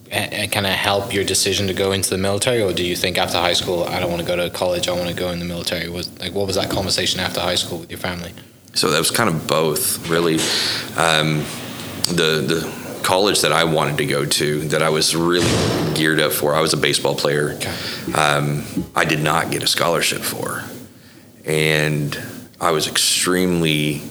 kind 0.09 0.65
of 0.65 0.71
help 0.71 1.13
your 1.13 1.25
decision 1.25 1.67
to 1.67 1.73
go 1.73 1.91
into 1.91 2.09
the 2.09 2.17
military, 2.17 2.61
or 2.61 2.71
do 2.71 2.85
you 2.85 2.95
think 2.95 3.17
after 3.17 3.37
high 3.37 3.51
school, 3.51 3.83
I 3.83 3.99
don't 3.99 4.09
want 4.09 4.21
to 4.21 4.27
go 4.27 4.37
to 4.37 4.49
college, 4.49 4.87
I 4.87 4.93
want 4.93 5.09
to 5.09 5.15
go 5.15 5.31
in 5.31 5.39
the 5.39 5.45
military? 5.45 5.89
Was 5.89 6.07
like, 6.19 6.33
what 6.33 6.47
was 6.47 6.55
that 6.55 6.69
conversation 6.69 7.19
after 7.19 7.41
high 7.41 7.55
school 7.55 7.79
with 7.79 7.91
your 7.91 7.99
family? 7.99 8.31
So 8.73 8.89
that 8.91 8.99
was 8.99 9.11
kind 9.11 9.29
of 9.29 9.47
both, 9.47 10.07
really. 10.07 10.35
Um, 10.95 11.43
the 12.07 12.41
the 12.47 12.99
college 13.03 13.41
that 13.41 13.51
I 13.51 13.65
wanted 13.65 13.97
to 13.97 14.05
go 14.05 14.25
to, 14.25 14.61
that 14.69 14.81
I 14.81 14.89
was 14.89 15.13
really 15.13 15.93
geared 15.93 16.21
up 16.21 16.31
for, 16.31 16.55
I 16.55 16.61
was 16.61 16.73
a 16.73 16.77
baseball 16.77 17.15
player. 17.15 17.51
Okay. 17.55 18.13
Um, 18.13 18.63
I 18.95 19.03
did 19.03 19.21
not 19.21 19.51
get 19.51 19.61
a 19.61 19.67
scholarship 19.67 20.21
for, 20.21 20.63
and 21.43 22.17
I 22.61 22.71
was 22.71 22.87
extremely 22.87 24.01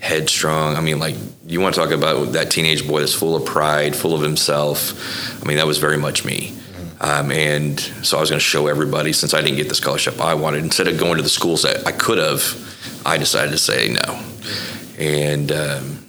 headstrong. 0.00 0.76
I 0.76 0.80
mean, 0.80 0.98
like 0.98 1.16
you 1.46 1.60
want 1.60 1.74
to 1.74 1.80
talk 1.80 1.90
about 1.90 2.32
that 2.32 2.50
teenage 2.50 2.86
boy 2.86 3.00
that's 3.00 3.14
full 3.14 3.36
of 3.36 3.44
pride, 3.44 3.96
full 3.96 4.14
of 4.14 4.22
himself. 4.22 5.42
I 5.42 5.46
mean, 5.46 5.56
that 5.56 5.66
was 5.66 5.78
very 5.78 5.96
much 5.96 6.24
me. 6.24 6.54
Um, 7.00 7.30
and 7.30 7.78
so 7.78 8.16
I 8.16 8.20
was 8.20 8.28
going 8.28 8.40
to 8.40 8.44
show 8.44 8.66
everybody 8.66 9.12
since 9.12 9.32
I 9.32 9.40
didn't 9.40 9.56
get 9.56 9.68
the 9.68 9.74
scholarship 9.74 10.20
I 10.20 10.34
wanted. 10.34 10.64
Instead 10.64 10.88
of 10.88 10.98
going 10.98 11.16
to 11.16 11.22
the 11.22 11.28
schools 11.28 11.62
that 11.62 11.86
I 11.86 11.92
could 11.92 12.18
have, 12.18 12.42
I 13.06 13.18
decided 13.18 13.52
to 13.52 13.58
say 13.58 13.88
no. 13.88 14.20
And 14.98 15.52
um, 15.52 16.06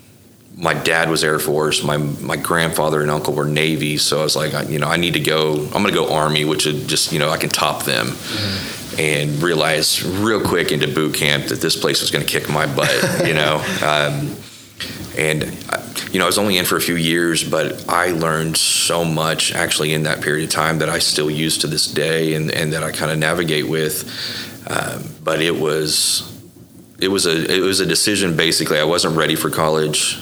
my 0.57 0.73
dad 0.73 1.09
was 1.09 1.23
Air 1.23 1.37
Force. 1.37 1.83
My 1.83 1.97
my 1.97 2.37
grandfather 2.37 3.01
and 3.01 3.11
uncle 3.11 3.33
were 3.33 3.45
Navy. 3.45 3.97
So 3.97 4.21
I 4.21 4.23
was 4.23 4.35
like, 4.35 4.69
you 4.69 4.79
know, 4.79 4.87
I 4.87 4.97
need 4.97 5.13
to 5.13 5.19
go. 5.19 5.53
I'm 5.65 5.83
going 5.83 5.85
to 5.85 5.91
go 5.91 6.11
Army, 6.11 6.43
which 6.43 6.65
would 6.65 6.87
just 6.87 7.11
you 7.11 7.19
know 7.19 7.29
I 7.29 7.37
can 7.37 7.49
top 7.49 7.83
them. 7.83 8.07
Mm-hmm 8.07 8.78
and 8.97 9.41
realized 9.41 10.01
real 10.03 10.41
quick 10.41 10.71
into 10.71 10.87
boot 10.87 11.15
camp 11.15 11.45
that 11.47 11.61
this 11.61 11.75
place 11.75 12.01
was 12.01 12.11
going 12.11 12.25
to 12.25 12.31
kick 12.31 12.49
my 12.49 12.65
butt, 12.65 13.21
you 13.27 13.33
know. 13.33 13.57
Um, 13.83 14.35
and 15.17 15.43
you 16.11 16.17
know, 16.17 16.25
I 16.25 16.27
was 16.27 16.37
only 16.37 16.57
in 16.57 16.65
for 16.65 16.77
a 16.77 16.81
few 16.81 16.95
years, 16.95 17.43
but 17.43 17.87
I 17.89 18.11
learned 18.11 18.57
so 18.57 19.03
much 19.03 19.53
actually 19.53 19.93
in 19.93 20.03
that 20.03 20.21
period 20.21 20.45
of 20.45 20.51
time 20.51 20.79
that 20.79 20.89
I 20.89 20.99
still 20.99 21.29
use 21.29 21.57
to 21.59 21.67
this 21.67 21.87
day, 21.87 22.33
and, 22.33 22.51
and 22.51 22.73
that 22.73 22.83
I 22.83 22.91
kind 22.91 23.11
of 23.11 23.17
navigate 23.17 23.67
with. 23.67 24.09
Um, 24.67 25.03
but 25.23 25.41
it 25.41 25.55
was 25.55 26.25
it 26.99 27.09
was 27.09 27.25
a 27.25 27.53
it 27.53 27.61
was 27.61 27.79
a 27.79 27.85
decision. 27.85 28.35
Basically, 28.35 28.79
I 28.79 28.85
wasn't 28.85 29.17
ready 29.17 29.35
for 29.35 29.49
college, 29.49 30.17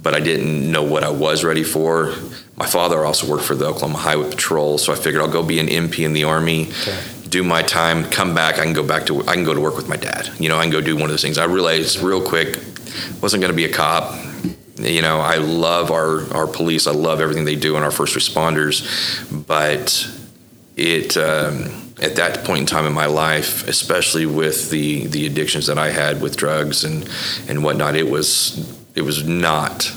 but 0.00 0.14
I 0.14 0.20
didn't 0.20 0.70
know 0.70 0.82
what 0.82 1.04
I 1.04 1.10
was 1.10 1.42
ready 1.42 1.64
for. 1.64 2.14
My 2.56 2.66
father 2.66 3.04
also 3.04 3.28
worked 3.28 3.44
for 3.44 3.54
the 3.54 3.66
Oklahoma 3.66 3.98
Highway 3.98 4.30
Patrol, 4.30 4.78
so 4.78 4.92
I 4.92 4.96
figured 4.96 5.22
I'll 5.22 5.30
go 5.30 5.42
be 5.42 5.58
an 5.58 5.68
MP 5.68 6.04
in 6.04 6.12
the 6.12 6.24
Army. 6.24 6.68
Okay 6.68 6.98
do 7.32 7.42
my 7.42 7.62
time, 7.62 8.04
come 8.10 8.34
back. 8.34 8.58
I 8.58 8.64
can 8.64 8.74
go 8.74 8.86
back 8.86 9.06
to 9.06 9.22
I 9.22 9.34
can 9.34 9.42
go 9.42 9.54
to 9.54 9.60
work 9.60 9.76
with 9.76 9.88
my 9.88 9.96
dad. 9.96 10.30
You 10.38 10.48
know, 10.48 10.58
I 10.58 10.62
can 10.62 10.70
go 10.70 10.80
do 10.80 10.94
one 10.94 11.04
of 11.04 11.10
those 11.10 11.22
things. 11.22 11.38
I 11.38 11.44
realized 11.44 11.98
real 11.98 12.22
quick 12.22 12.58
wasn't 13.20 13.40
going 13.40 13.50
to 13.52 13.56
be 13.56 13.64
a 13.64 13.72
cop. 13.72 14.14
You 14.76 15.02
know, 15.02 15.18
I 15.18 15.36
love 15.36 15.90
our 15.90 16.32
our 16.32 16.46
police. 16.46 16.86
I 16.86 16.92
love 16.92 17.20
everything 17.20 17.44
they 17.44 17.56
do 17.56 17.74
and 17.74 17.84
our 17.84 17.90
first 17.90 18.14
responders, 18.14 18.76
but 19.46 20.08
it. 20.76 21.16
Um, 21.16 21.78
at 22.00 22.16
that 22.16 22.42
point 22.42 22.58
in 22.58 22.66
time 22.66 22.84
in 22.84 22.92
my 22.92 23.06
life, 23.06 23.68
especially 23.68 24.26
with 24.26 24.70
the 24.70 25.06
the 25.06 25.24
addictions 25.24 25.68
that 25.68 25.78
I 25.78 25.90
had 25.90 26.20
with 26.20 26.36
drugs 26.36 26.82
and 26.82 27.08
and 27.48 27.62
whatnot, 27.62 27.94
it 27.94 28.10
was 28.10 28.58
it 28.96 29.02
was 29.02 29.24
not, 29.24 29.92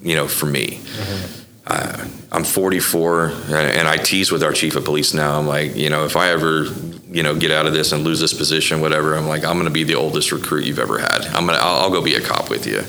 you 0.00 0.14
know, 0.14 0.26
for 0.26 0.46
me. 0.46 0.78
Mm-hmm 0.78 1.39
uh, 1.70 2.04
I'm 2.32 2.44
44 2.44 3.26
and 3.48 3.86
I 3.86 3.96
tease 3.96 4.32
with 4.32 4.42
our 4.42 4.52
chief 4.52 4.74
of 4.74 4.84
police 4.84 5.14
now. 5.14 5.38
I'm 5.38 5.46
like, 5.46 5.76
you 5.76 5.88
know, 5.88 6.04
if 6.04 6.16
I 6.16 6.30
ever, 6.30 6.64
you 7.08 7.22
know, 7.22 7.36
get 7.36 7.52
out 7.52 7.66
of 7.66 7.72
this 7.72 7.92
and 7.92 8.02
lose 8.02 8.18
this 8.18 8.34
position, 8.34 8.80
whatever, 8.80 9.14
I'm 9.14 9.28
like, 9.28 9.44
I'm 9.44 9.54
going 9.54 9.66
to 9.66 9.70
be 9.70 9.84
the 9.84 9.94
oldest 9.94 10.32
recruit 10.32 10.64
you've 10.64 10.80
ever 10.80 10.98
had. 10.98 11.26
I'm 11.26 11.46
gonna, 11.46 11.58
I'll, 11.58 11.82
I'll 11.82 11.90
go 11.90 12.02
be 12.02 12.14
a 12.14 12.20
cop 12.20 12.50
with 12.50 12.66
you. 12.66 12.82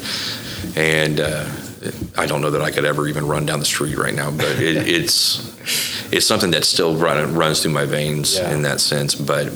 And 0.76 1.20
uh, 1.20 1.48
I 2.18 2.26
don't 2.26 2.42
know 2.42 2.50
that 2.52 2.62
I 2.62 2.72
could 2.72 2.86
ever 2.86 3.08
even 3.08 3.28
run 3.28 3.46
down 3.46 3.60
the 3.60 3.66
street 3.66 3.98
right 3.98 4.14
now, 4.16 4.32
but 4.32 4.60
it, 4.60 4.78
it's 4.88 5.52
it's 6.12 6.26
something 6.26 6.52
that 6.52 6.66
still 6.66 6.96
run, 6.96 7.36
runs 7.36 7.62
through 7.62 7.72
my 7.72 7.86
veins 7.86 8.38
yeah. 8.38 8.52
in 8.52 8.64
that 8.64 8.82
sense. 8.82 9.14
But 9.14 9.48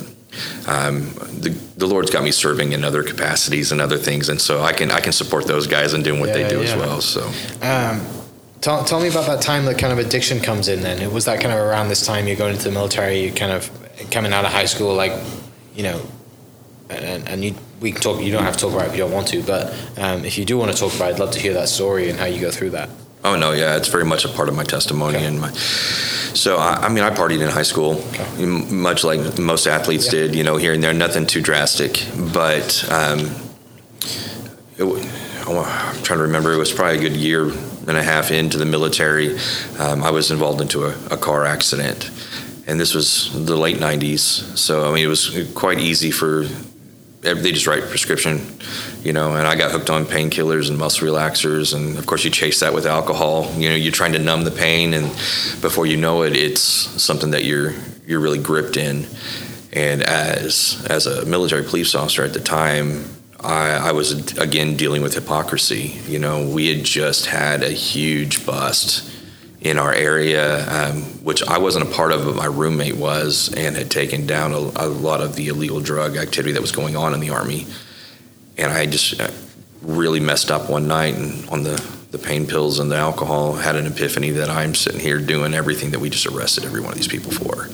um, 0.68 1.14
the, 1.42 1.58
the 1.78 1.88
Lord's 1.88 2.12
got 2.12 2.24
me 2.24 2.32
serving 2.32 2.74
in 2.74 2.84
other 2.84 3.04
capacities 3.04 3.72
and 3.72 3.82
other 3.82 3.98
things, 3.98 4.30
and 4.30 4.40
so 4.40 4.62
I 4.62 4.74
can 4.74 4.92
I 4.92 5.00
can 5.00 5.14
support 5.14 5.48
those 5.48 5.66
guys 5.66 5.94
in 5.94 6.04
doing 6.04 6.20
what 6.20 6.30
yeah, 6.30 6.44
they 6.44 6.50
do 6.50 6.58
yeah. 6.62 6.70
as 6.70 6.76
well. 6.76 7.02
So. 7.02 7.26
Um, 7.62 8.25
Tell, 8.66 8.84
tell 8.84 9.00
me 9.00 9.10
about 9.10 9.28
that 9.28 9.44
time 9.44 9.66
that 9.66 9.78
kind 9.78 9.94
of 9.94 10.00
addiction 10.00 10.40
comes 10.40 10.70
in 10.70 10.82
then. 10.82 11.14
Was 11.14 11.26
that 11.26 11.40
kind 11.40 11.54
of 11.54 11.60
around 11.60 11.90
this 11.90 12.04
time 12.04 12.26
you're 12.26 12.36
going 12.36 12.54
into 12.54 12.64
the 12.64 12.72
military, 12.72 13.20
you 13.20 13.32
kind 13.32 13.52
of 13.52 13.70
coming 14.10 14.34
out 14.34 14.44
of 14.44 14.52
high 14.52 14.66
school, 14.66 14.96
like, 14.96 15.14
you 15.76 15.84
know, 15.84 16.02
and, 16.90 17.30
and 17.30 17.46
you, 17.46 17.54
we 17.80 17.92
can 17.92 18.02
talk, 18.02 18.24
you 18.24 18.32
don't 18.32 18.42
have 18.42 18.56
to 18.56 18.62
talk 18.62 18.74
about 18.74 18.88
it 18.88 18.90
if 18.90 18.94
you 18.94 19.04
don't 19.04 19.12
want 19.12 19.28
to, 19.28 19.44
but 19.44 19.72
um, 20.00 20.26
if 20.26 20.40
you 20.40 20.46
do 20.46 20.58
want 20.58 20.72
to 20.72 20.78
talk 20.80 20.96
about 20.96 21.12
it, 21.12 21.14
I'd 21.14 21.20
love 21.20 21.30
to 21.34 21.40
hear 21.40 21.54
that 21.54 21.70
story 21.70 22.10
and 22.10 22.18
how 22.18 22.26
you 22.26 22.42
go 22.42 22.50
through 22.50 22.72
that. 22.72 22.90
Oh 23.24 23.36
no, 23.36 23.52
yeah, 23.52 23.78
it's 23.78 23.88
very 23.88 24.04
much 24.04 24.26
a 24.26 24.30
part 24.30 24.50
of 24.50 24.56
my 24.56 24.64
testimony 24.64 25.18
okay. 25.18 25.28
and 25.28 25.40
my. 25.40 25.52
So 25.52 26.58
I, 26.58 26.88
I, 26.88 26.90
mean, 26.90 27.04
I 27.04 27.12
partied 27.12 27.42
in 27.42 27.50
high 27.50 27.62
school, 27.62 28.04
okay. 28.14 28.46
much 28.46 29.04
like 29.04 29.38
most 29.38 29.68
athletes 29.68 30.06
yeah. 30.06 30.22
did. 30.22 30.36
You 30.36 30.44
know, 30.44 30.58
here 30.58 30.74
and 30.74 30.84
there, 30.84 30.92
nothing 30.92 31.28
too 31.28 31.42
drastic, 31.42 32.04
but 32.34 32.84
um, 32.92 33.30
it, 34.80 34.86
I'm 35.48 36.02
trying 36.02 36.18
to 36.18 36.24
remember. 36.24 36.52
It 36.52 36.58
was 36.58 36.74
probably 36.74 36.98
a 36.98 37.02
good 37.02 37.16
year 37.16 37.52
and 37.88 37.98
a 37.98 38.04
half 38.04 38.32
into 38.32 38.58
the 38.58 38.66
military, 38.66 39.38
um, 39.80 40.04
I 40.04 40.12
was 40.12 40.32
involved 40.32 40.62
into 40.62 40.86
a, 40.86 40.96
a, 41.12 41.18
car 41.18 41.46
accident, 41.46 42.10
and 42.68 42.80
this 42.80 42.94
was 42.94 43.32
the 43.46 43.56
late 43.56 43.78
'90s. 43.78 44.58
So 44.58 44.90
I 44.90 44.94
mean, 44.94 45.06
it 45.06 45.10
was 45.10 45.52
quite 45.54 45.80
easy 45.80 46.12
for 46.12 46.46
they 47.34 47.52
just 47.52 47.66
write 47.66 47.84
prescription, 47.84 48.40
you 49.04 49.12
know. 49.12 49.36
And 49.36 49.48
I 49.48 49.56
got 49.56 49.72
hooked 49.72 49.90
on 49.90 50.06
painkillers 50.06 50.70
and 50.70 50.78
muscle 50.78 51.08
relaxers, 51.08 51.74
and 51.76 51.98
of 51.98 52.06
course 52.06 52.24
you 52.24 52.30
chase 52.30 52.60
that 52.60 52.74
with 52.74 52.86
alcohol. 52.86 53.52
You 53.58 53.70
know, 53.70 53.76
you're 53.76 53.92
trying 53.92 54.14
to 54.14 54.20
numb 54.20 54.44
the 54.44 54.52
pain, 54.52 54.94
and 54.94 55.08
before 55.62 55.86
you 55.86 55.98
know 55.98 56.24
it, 56.24 56.36
it's 56.36 56.62
something 56.62 57.32
that 57.32 57.44
you're 57.44 57.74
you're 58.06 58.20
really 58.20 58.40
gripped 58.40 58.78
in. 58.78 59.08
And 59.74 60.04
as 60.04 60.86
as 60.90 61.08
a 61.08 61.26
military 61.26 61.64
police 61.64 61.96
officer 61.96 62.24
at 62.24 62.34
the 62.34 62.40
time, 62.40 63.06
I, 63.40 63.90
I, 63.90 63.92
was 63.92 64.38
again 64.38 64.76
dealing 64.76 65.02
with 65.02 65.14
hypocrisy. 65.14 66.00
You 66.08 66.20
know, 66.20 66.48
we 66.48 66.76
had 66.76 66.86
just 66.86 67.28
had 67.28 67.64
a 67.64 67.70
huge 67.70 68.46
bust 68.46 69.12
in 69.62 69.78
our 69.78 69.94
area, 69.94 70.68
um, 70.70 71.02
which 71.24 71.44
I 71.44 71.58
wasn't 71.58 71.90
a 71.90 71.92
part 71.94 72.12
of, 72.12 72.24
but 72.24 72.36
my 72.36 72.46
roommate 72.46 72.98
was, 72.98 73.54
and 73.54 73.76
had 73.76 73.90
taken 73.90 74.28
down 74.28 74.52
a, 74.52 74.58
a, 74.58 74.88
lot 74.88 75.22
of 75.22 75.36
the 75.36 75.48
illegal 75.48 75.80
drug 75.82 76.18
activity 76.18 76.54
that 76.54 76.62
was 76.62 76.72
going 76.72 76.96
on 76.96 77.14
in 77.14 77.20
the 77.20 77.32
army. 77.32 77.66
And 78.58 78.72
I 78.72 78.86
just 78.86 79.20
uh, 79.20 79.32
really 79.82 80.20
messed 80.20 80.52
up 80.52 80.70
one 80.70 80.88
night, 80.88 81.16
and 81.16 81.50
on 81.50 81.64
the 81.64 81.96
the 82.12 82.26
pain 82.26 82.48
pills 82.48 82.80
and 82.80 82.90
the 82.90 82.96
alcohol, 82.96 83.54
had 83.54 83.76
an 83.76 83.86
epiphany 83.86 84.30
that 84.30 84.50
I'm 84.50 84.74
sitting 84.74 85.02
here 85.02 85.20
doing 85.20 85.54
everything 85.54 85.92
that 85.92 86.00
we 86.00 86.10
just 86.10 86.26
arrested 86.26 86.64
every 86.64 86.80
one 86.80 86.92
of 86.92 86.96
these 86.96 87.10
people 87.10 87.32
for. 87.32 87.68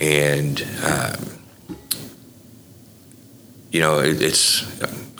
And 0.00 0.60
um, 0.82 1.76
you 3.70 3.80
know, 3.80 4.00
it, 4.00 4.20
it's 4.22 4.64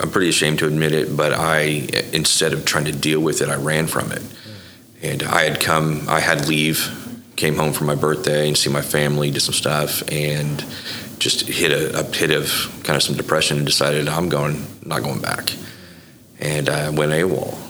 I'm 0.00 0.11
pretty 0.11 0.28
ashamed 0.28 0.61
to 0.61 0.67
admit 0.67 0.93
it, 0.93 1.17
but 1.17 1.33
I 1.33 1.88
instead 2.12 2.52
of 2.52 2.64
trying 2.64 2.85
to 2.85 2.93
deal 2.93 3.21
with 3.21 3.43
it, 3.43 3.49
I 3.49 3.57
ran 3.57 3.87
from 3.87 4.12
it. 4.12 4.23
And 5.02 5.23
I 5.23 5.45
had 5.45 5.61
come, 5.61 6.09
I 6.09 6.21
had 6.21 6.49
leave, 6.49 7.33
came 7.37 7.57
home 7.57 7.73
for 7.73 7.85
my 7.85 7.95
birthday 7.95 8.49
and 8.49 8.57
see 8.57 8.71
my 8.71 8.83
family, 8.83 9.31
did 9.31 9.40
some 9.40 9.55
stuff, 9.55 10.02
and 10.11 10.64
just 11.19 11.47
hit 11.47 11.71
a, 11.73 12.00
a 12.00 12.05
pit 12.05 12.31
of 12.31 12.81
kind 12.85 12.97
of 12.97 13.02
some 13.02 13.17
depression 13.17 13.59
and 13.59 13.67
decided 13.67 14.09
I'm 14.09 14.28
going, 14.28 14.67
not 14.85 15.02
going 15.02 15.21
back. 15.21 15.52
And 16.40 16.69
I 16.69 16.90
went 16.90 17.12
AWOL. 17.12 17.67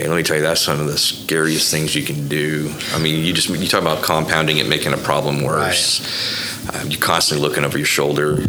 And 0.00 0.08
let 0.08 0.16
me 0.16 0.22
tell 0.22 0.36
you, 0.36 0.42
that's 0.42 0.60
some 0.60 0.80
of 0.80 0.86
the 0.86 0.98
scariest 0.98 1.70
things 1.70 1.94
you 1.94 2.02
can 2.02 2.28
do. 2.28 2.74
I 2.92 2.98
mean, 2.98 3.24
you 3.24 3.32
just 3.32 3.48
you 3.48 3.68
talk 3.68 3.80
about 3.80 4.02
compounding 4.02 4.58
it, 4.58 4.66
making 4.66 4.92
a 4.92 4.98
problem 4.98 5.42
worse. 5.42 6.00
Right 6.00 6.44
um, 6.72 6.90
you're 6.90 7.00
constantly 7.00 7.46
looking 7.46 7.64
over 7.64 7.76
your 7.76 7.86
shoulder. 7.86 8.40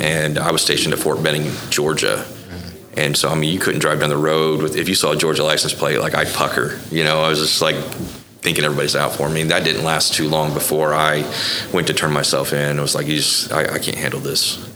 And 0.00 0.38
I 0.38 0.50
was 0.52 0.62
stationed 0.62 0.92
at 0.94 1.00
Fort 1.00 1.22
Benning, 1.22 1.50
Georgia. 1.70 2.26
And 2.96 3.16
so, 3.16 3.28
I 3.28 3.34
mean, 3.34 3.52
you 3.52 3.58
couldn't 3.58 3.80
drive 3.80 4.00
down 4.00 4.08
the 4.08 4.16
road 4.16 4.62
with, 4.62 4.76
if 4.76 4.88
you 4.88 4.94
saw 4.94 5.12
a 5.12 5.16
Georgia 5.16 5.44
license 5.44 5.74
plate, 5.74 5.98
like 5.98 6.14
I'd 6.14 6.32
pucker, 6.32 6.78
you 6.90 7.04
know, 7.04 7.22
I 7.22 7.28
was 7.28 7.40
just 7.40 7.60
like 7.60 7.76
thinking 8.40 8.64
everybody's 8.64 8.96
out 8.96 9.14
for 9.14 9.28
me. 9.28 9.42
That 9.44 9.64
didn't 9.64 9.84
last 9.84 10.14
too 10.14 10.28
long 10.28 10.54
before 10.54 10.94
I 10.94 11.30
went 11.74 11.88
to 11.88 11.94
turn 11.94 12.12
myself 12.12 12.52
in. 12.52 12.78
I 12.78 12.82
was 12.82 12.94
like, 12.94 13.06
you 13.06 13.16
just, 13.16 13.52
I, 13.52 13.74
I 13.74 13.78
can't 13.78 13.98
handle 13.98 14.20
this. 14.20 14.72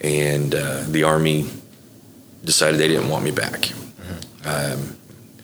And 0.00 0.54
uh, 0.54 0.82
the 0.88 1.04
Army 1.04 1.48
decided 2.44 2.80
they 2.80 2.88
didn't 2.88 3.08
want 3.08 3.24
me 3.24 3.30
back. 3.30 3.60
Mm-hmm. 3.60 4.48
Um, 4.48 4.98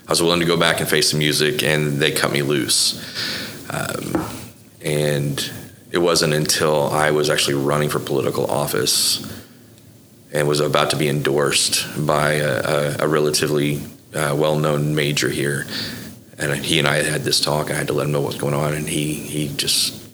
I 0.09 0.13
was 0.13 0.23
willing 0.23 0.41
to 0.41 0.47
go 0.47 0.57
back 0.57 0.81
and 0.81 0.89
face 0.89 1.13
the 1.13 1.19
music, 1.19 1.63
and 1.63 1.99
they 1.99 2.11
cut 2.11 2.33
me 2.33 2.41
loose. 2.41 2.97
Um, 3.69 4.27
and 4.81 5.53
it 5.91 5.99
wasn't 5.99 6.33
until 6.33 6.89
I 6.89 7.11
was 7.11 7.29
actually 7.29 7.57
running 7.57 7.91
for 7.91 7.99
political 7.99 8.51
office 8.51 9.23
and 10.33 10.49
was 10.49 10.61
about 10.61 10.89
to 10.91 10.97
be 10.97 11.11
endorsed 11.11 12.07
by 12.07 12.33
a, 12.33 12.63
a, 12.63 12.97
a 13.01 13.09
relatively 13.09 13.83
uh, 14.15 14.35
well-known 14.35 14.95
major 14.95 15.29
here, 15.29 15.67
and 16.39 16.65
he 16.65 16.79
and 16.79 16.89
I 16.89 16.97
had 16.97 17.07
had 17.07 17.21
this 17.25 17.39
talk. 17.39 17.71
I 17.71 17.75
had 17.75 17.89
to 17.89 17.93
let 17.93 18.07
him 18.07 18.13
know 18.13 18.23
what 18.23 18.29
was 18.29 18.41
going 18.41 18.55
on, 18.55 18.73
and 18.73 18.89
he 18.89 19.13
he 19.13 19.49
just 19.49 20.09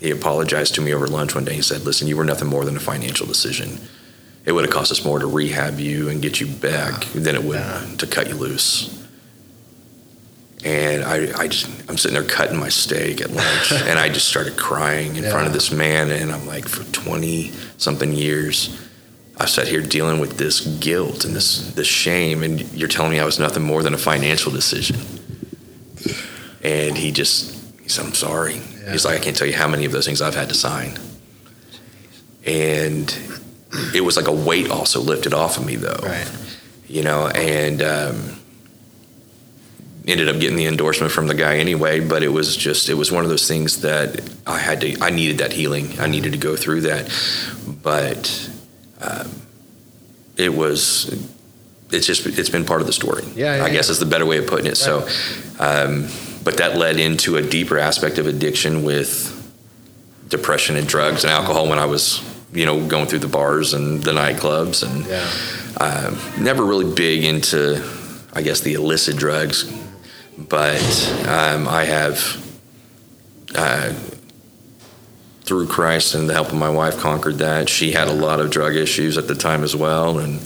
he 0.00 0.10
apologized 0.10 0.74
to 0.74 0.82
me 0.82 0.92
over 0.92 1.06
lunch 1.06 1.34
one 1.34 1.46
day. 1.46 1.54
He 1.54 1.62
said, 1.62 1.86
"Listen, 1.86 2.08
you 2.08 2.16
were 2.18 2.24
nothing 2.24 2.48
more 2.48 2.66
than 2.66 2.76
a 2.76 2.80
financial 2.80 3.26
decision. 3.26 3.78
It 4.44 4.52
would 4.52 4.66
have 4.66 4.72
cost 4.72 4.92
us 4.92 5.02
more 5.02 5.18
to 5.18 5.26
rehab 5.26 5.80
you 5.80 6.10
and 6.10 6.20
get 6.20 6.40
you 6.40 6.46
back 6.46 7.04
than 7.14 7.34
it 7.34 7.42
would 7.42 7.56
yeah. 7.56 7.86
to 7.96 8.06
cut 8.06 8.28
you 8.28 8.34
loose." 8.34 8.99
And 10.64 11.02
I, 11.04 11.32
I 11.40 11.48
just, 11.48 11.68
I'm 11.88 11.96
sitting 11.96 12.14
there 12.14 12.28
cutting 12.28 12.58
my 12.58 12.68
steak 12.68 13.20
at 13.22 13.30
lunch, 13.30 13.72
and 13.86 13.98
I 13.98 14.08
just 14.10 14.28
started 14.28 14.56
crying 14.56 15.16
in 15.16 15.24
front 15.24 15.46
of 15.46 15.52
this 15.52 15.70
man. 15.72 16.10
And 16.10 16.30
I'm 16.30 16.46
like, 16.46 16.68
for 16.68 16.84
20 16.92 17.50
something 17.78 18.12
years, 18.12 18.78
I've 19.38 19.48
sat 19.48 19.68
here 19.68 19.80
dealing 19.80 20.20
with 20.20 20.36
this 20.36 20.60
guilt 20.80 21.24
and 21.24 21.34
this, 21.34 21.72
this 21.72 21.86
shame, 21.86 22.42
and 22.42 22.60
you're 22.74 22.88
telling 22.88 23.10
me 23.12 23.20
I 23.20 23.24
was 23.24 23.38
nothing 23.38 23.62
more 23.62 23.82
than 23.82 23.94
a 23.94 23.98
financial 23.98 24.52
decision. 24.52 24.96
And 26.62 26.96
he 26.98 27.10
just, 27.10 27.58
he 27.80 27.88
said, 27.88 28.04
I'm 28.04 28.12
sorry. 28.14 28.60
He's 28.90 29.06
like, 29.06 29.18
I 29.18 29.22
can't 29.24 29.36
tell 29.36 29.46
you 29.46 29.54
how 29.54 29.66
many 29.68 29.86
of 29.86 29.92
those 29.92 30.04
things 30.04 30.20
I've 30.20 30.34
had 30.34 30.48
to 30.50 30.54
sign. 30.54 30.98
And 32.44 33.14
it 33.94 34.02
was 34.02 34.16
like 34.16 34.28
a 34.28 34.32
weight 34.32 34.70
also 34.70 35.00
lifted 35.00 35.32
off 35.32 35.56
of 35.58 35.64
me, 35.64 35.76
though 35.76 35.98
Right. 36.02 36.30
you 36.86 37.02
know, 37.02 37.28
and 37.28 37.82
um, 37.82 38.39
ended 40.10 40.28
up 40.28 40.40
getting 40.40 40.56
the 40.56 40.66
endorsement 40.66 41.12
from 41.12 41.26
the 41.26 41.34
guy 41.34 41.56
anyway. 41.58 42.00
But 42.00 42.22
it 42.22 42.28
was 42.28 42.56
just, 42.56 42.88
it 42.88 42.94
was 42.94 43.10
one 43.10 43.24
of 43.24 43.30
those 43.30 43.46
things 43.48 43.80
that 43.82 44.20
I 44.46 44.58
had 44.58 44.80
to, 44.82 44.98
I 45.00 45.10
needed 45.10 45.38
that 45.38 45.52
healing. 45.52 45.98
I 46.00 46.06
needed 46.06 46.32
to 46.32 46.38
go 46.38 46.56
through 46.56 46.82
that. 46.82 47.10
But 47.82 48.50
um, 49.00 49.30
it 50.36 50.54
was, 50.54 51.26
it's 51.90 52.06
just, 52.06 52.26
it's 52.26 52.50
been 52.50 52.64
part 52.64 52.80
of 52.80 52.86
the 52.86 52.92
story. 52.92 53.24
Yeah, 53.34 53.56
yeah, 53.56 53.64
I 53.64 53.70
guess 53.70 53.88
yeah. 53.88 53.92
is 53.92 53.98
the 54.00 54.06
better 54.06 54.26
way 54.26 54.38
of 54.38 54.46
putting 54.46 54.66
it. 54.66 54.76
So, 54.76 55.08
um, 55.58 56.08
but 56.44 56.56
that 56.58 56.76
led 56.76 56.98
into 56.98 57.36
a 57.36 57.42
deeper 57.42 57.78
aspect 57.78 58.18
of 58.18 58.26
addiction 58.26 58.82
with 58.82 59.36
depression 60.28 60.76
and 60.76 60.86
drugs 60.86 61.24
and 61.24 61.32
alcohol 61.32 61.68
when 61.68 61.78
I 61.78 61.86
was, 61.86 62.22
you 62.52 62.64
know, 62.64 62.86
going 62.86 63.06
through 63.06 63.18
the 63.18 63.28
bars 63.28 63.74
and 63.74 64.02
the 64.02 64.12
nightclubs 64.12 64.82
and 64.82 65.04
Yeah. 65.06 65.28
um, 65.84 66.42
never 66.42 66.64
really 66.64 66.94
big 66.94 67.24
into, 67.24 67.82
I 68.32 68.42
guess, 68.42 68.60
the 68.60 68.74
illicit 68.74 69.16
drugs, 69.16 69.64
but 70.48 70.80
um, 71.28 71.68
I 71.68 71.84
have, 71.84 72.18
uh, 73.54 73.92
through 75.42 75.66
Christ 75.66 76.14
and 76.14 76.28
the 76.28 76.34
help 76.34 76.48
of 76.48 76.54
my 76.54 76.70
wife, 76.70 76.98
conquered 76.98 77.38
that. 77.38 77.68
She 77.68 77.92
had 77.92 78.08
a 78.08 78.12
lot 78.12 78.40
of 78.40 78.50
drug 78.50 78.76
issues 78.76 79.18
at 79.18 79.26
the 79.28 79.34
time 79.34 79.62
as 79.64 79.74
well, 79.74 80.18
and 80.18 80.40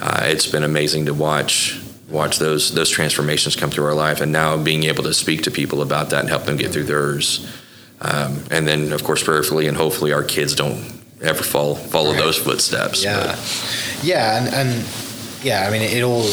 uh, 0.00 0.22
it's 0.24 0.46
been 0.46 0.62
amazing 0.64 1.06
to 1.06 1.14
watch 1.14 1.78
watch 2.08 2.38
those 2.38 2.74
those 2.74 2.90
transformations 2.90 3.56
come 3.56 3.70
through 3.70 3.86
our 3.86 3.94
life, 3.94 4.20
and 4.20 4.30
now 4.32 4.56
being 4.56 4.84
able 4.84 5.02
to 5.04 5.14
speak 5.14 5.42
to 5.42 5.50
people 5.50 5.80
about 5.82 6.10
that 6.10 6.20
and 6.20 6.28
help 6.28 6.44
them 6.44 6.56
get 6.56 6.70
through 6.72 6.84
theirs. 6.84 7.46
Um, 8.00 8.44
and 8.50 8.66
then, 8.66 8.92
of 8.92 9.04
course, 9.04 9.22
prayerfully 9.22 9.68
and 9.68 9.76
hopefully, 9.76 10.12
our 10.12 10.24
kids 10.24 10.54
don't 10.54 11.00
ever 11.22 11.42
fall 11.42 11.74
follow 11.76 12.10
Right. 12.10 12.18
those 12.18 12.36
footsteps. 12.36 13.02
Yeah, 13.04 13.36
yeah, 14.02 14.38
and, 14.44 14.54
and 14.54 14.86
yeah, 15.42 15.66
I 15.66 15.70
mean, 15.70 15.82
it 15.82 16.02
all 16.02 16.24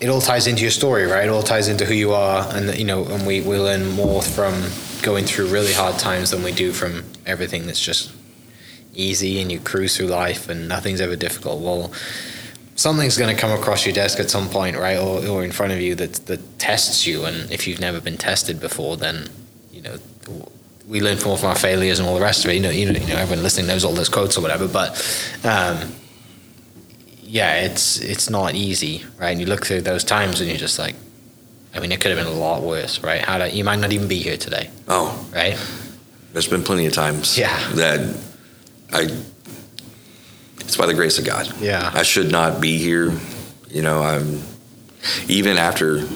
it 0.00 0.08
all 0.08 0.20
ties 0.20 0.46
into 0.46 0.62
your 0.62 0.70
story, 0.70 1.04
right? 1.04 1.24
It 1.24 1.30
all 1.30 1.42
ties 1.42 1.68
into 1.68 1.84
who 1.84 1.94
you 1.94 2.12
are, 2.12 2.46
and 2.54 2.76
you 2.76 2.84
know, 2.84 3.04
and 3.06 3.26
we 3.26 3.40
we 3.40 3.58
learn 3.58 3.90
more 3.92 4.22
from 4.22 4.54
going 5.02 5.24
through 5.24 5.48
really 5.48 5.72
hard 5.72 5.98
times 5.98 6.30
than 6.30 6.42
we 6.42 6.52
do 6.52 6.72
from 6.72 7.04
everything 7.26 7.66
that's 7.66 7.80
just 7.80 8.12
easy 8.94 9.40
and 9.40 9.50
you 9.50 9.60
cruise 9.60 9.96
through 9.96 10.06
life 10.06 10.48
and 10.48 10.68
nothing's 10.68 11.00
ever 11.00 11.16
difficult. 11.16 11.60
Well, 11.60 11.92
something's 12.76 13.18
going 13.18 13.34
to 13.34 13.40
come 13.40 13.50
across 13.50 13.84
your 13.84 13.94
desk 13.94 14.20
at 14.20 14.30
some 14.30 14.48
point, 14.48 14.76
right, 14.76 14.96
or, 14.96 15.26
or 15.26 15.44
in 15.44 15.52
front 15.52 15.72
of 15.72 15.80
you 15.80 15.94
that 15.96 16.14
that 16.26 16.58
tests 16.58 17.06
you, 17.06 17.24
and 17.24 17.50
if 17.50 17.66
you've 17.66 17.80
never 17.80 18.00
been 18.00 18.16
tested 18.16 18.60
before, 18.60 18.96
then 18.96 19.28
you 19.72 19.82
know. 19.82 19.96
We 20.86 21.00
learn 21.00 21.16
all 21.22 21.38
from 21.38 21.48
our 21.48 21.56
failures 21.56 21.98
and 21.98 22.06
all 22.06 22.14
the 22.14 22.20
rest 22.20 22.44
of 22.44 22.50
it. 22.50 22.56
You 22.56 22.60
know, 22.60 22.68
you 22.68 22.84
know, 22.84 23.00
you 23.00 23.06
know 23.06 23.16
everyone 23.16 23.42
listening 23.42 23.68
knows 23.68 23.86
all 23.86 23.94
those 23.94 24.10
quotes 24.10 24.36
or 24.36 24.42
whatever. 24.42 24.68
But 24.68 24.90
um, 25.42 25.94
yeah, 27.26 27.60
it's 27.62 27.98
it's 28.00 28.28
not 28.30 28.54
easy, 28.54 29.04
right? 29.18 29.30
And 29.30 29.40
you 29.40 29.46
look 29.46 29.66
through 29.66 29.82
those 29.82 30.04
times 30.04 30.40
and 30.40 30.48
you're 30.48 30.58
just 30.58 30.78
like, 30.78 30.94
I 31.74 31.80
mean, 31.80 31.92
it 31.92 32.00
could 32.00 32.16
have 32.16 32.24
been 32.24 32.32
a 32.32 32.36
lot 32.38 32.62
worse, 32.62 33.00
right? 33.02 33.20
How 33.20 33.38
do, 33.38 33.48
you 33.54 33.64
might 33.64 33.78
not 33.80 33.92
even 33.92 34.08
be 34.08 34.18
here 34.20 34.36
today, 34.36 34.70
Oh, 34.88 35.26
right? 35.32 35.56
There's 36.32 36.48
been 36.48 36.62
plenty 36.62 36.86
of 36.86 36.92
times 36.92 37.38
Yeah. 37.38 37.56
that 37.74 38.16
I 38.92 39.08
it's 40.60 40.76
by 40.76 40.86
the 40.86 40.94
grace 40.94 41.18
of 41.18 41.24
God. 41.24 41.52
Yeah. 41.60 41.90
I 41.92 42.02
should 42.02 42.30
not 42.30 42.60
be 42.60 42.78
here. 42.78 43.12
You 43.68 43.82
know, 43.82 44.02
I'm 44.02 44.40
even 45.28 45.56
after 45.58 46.06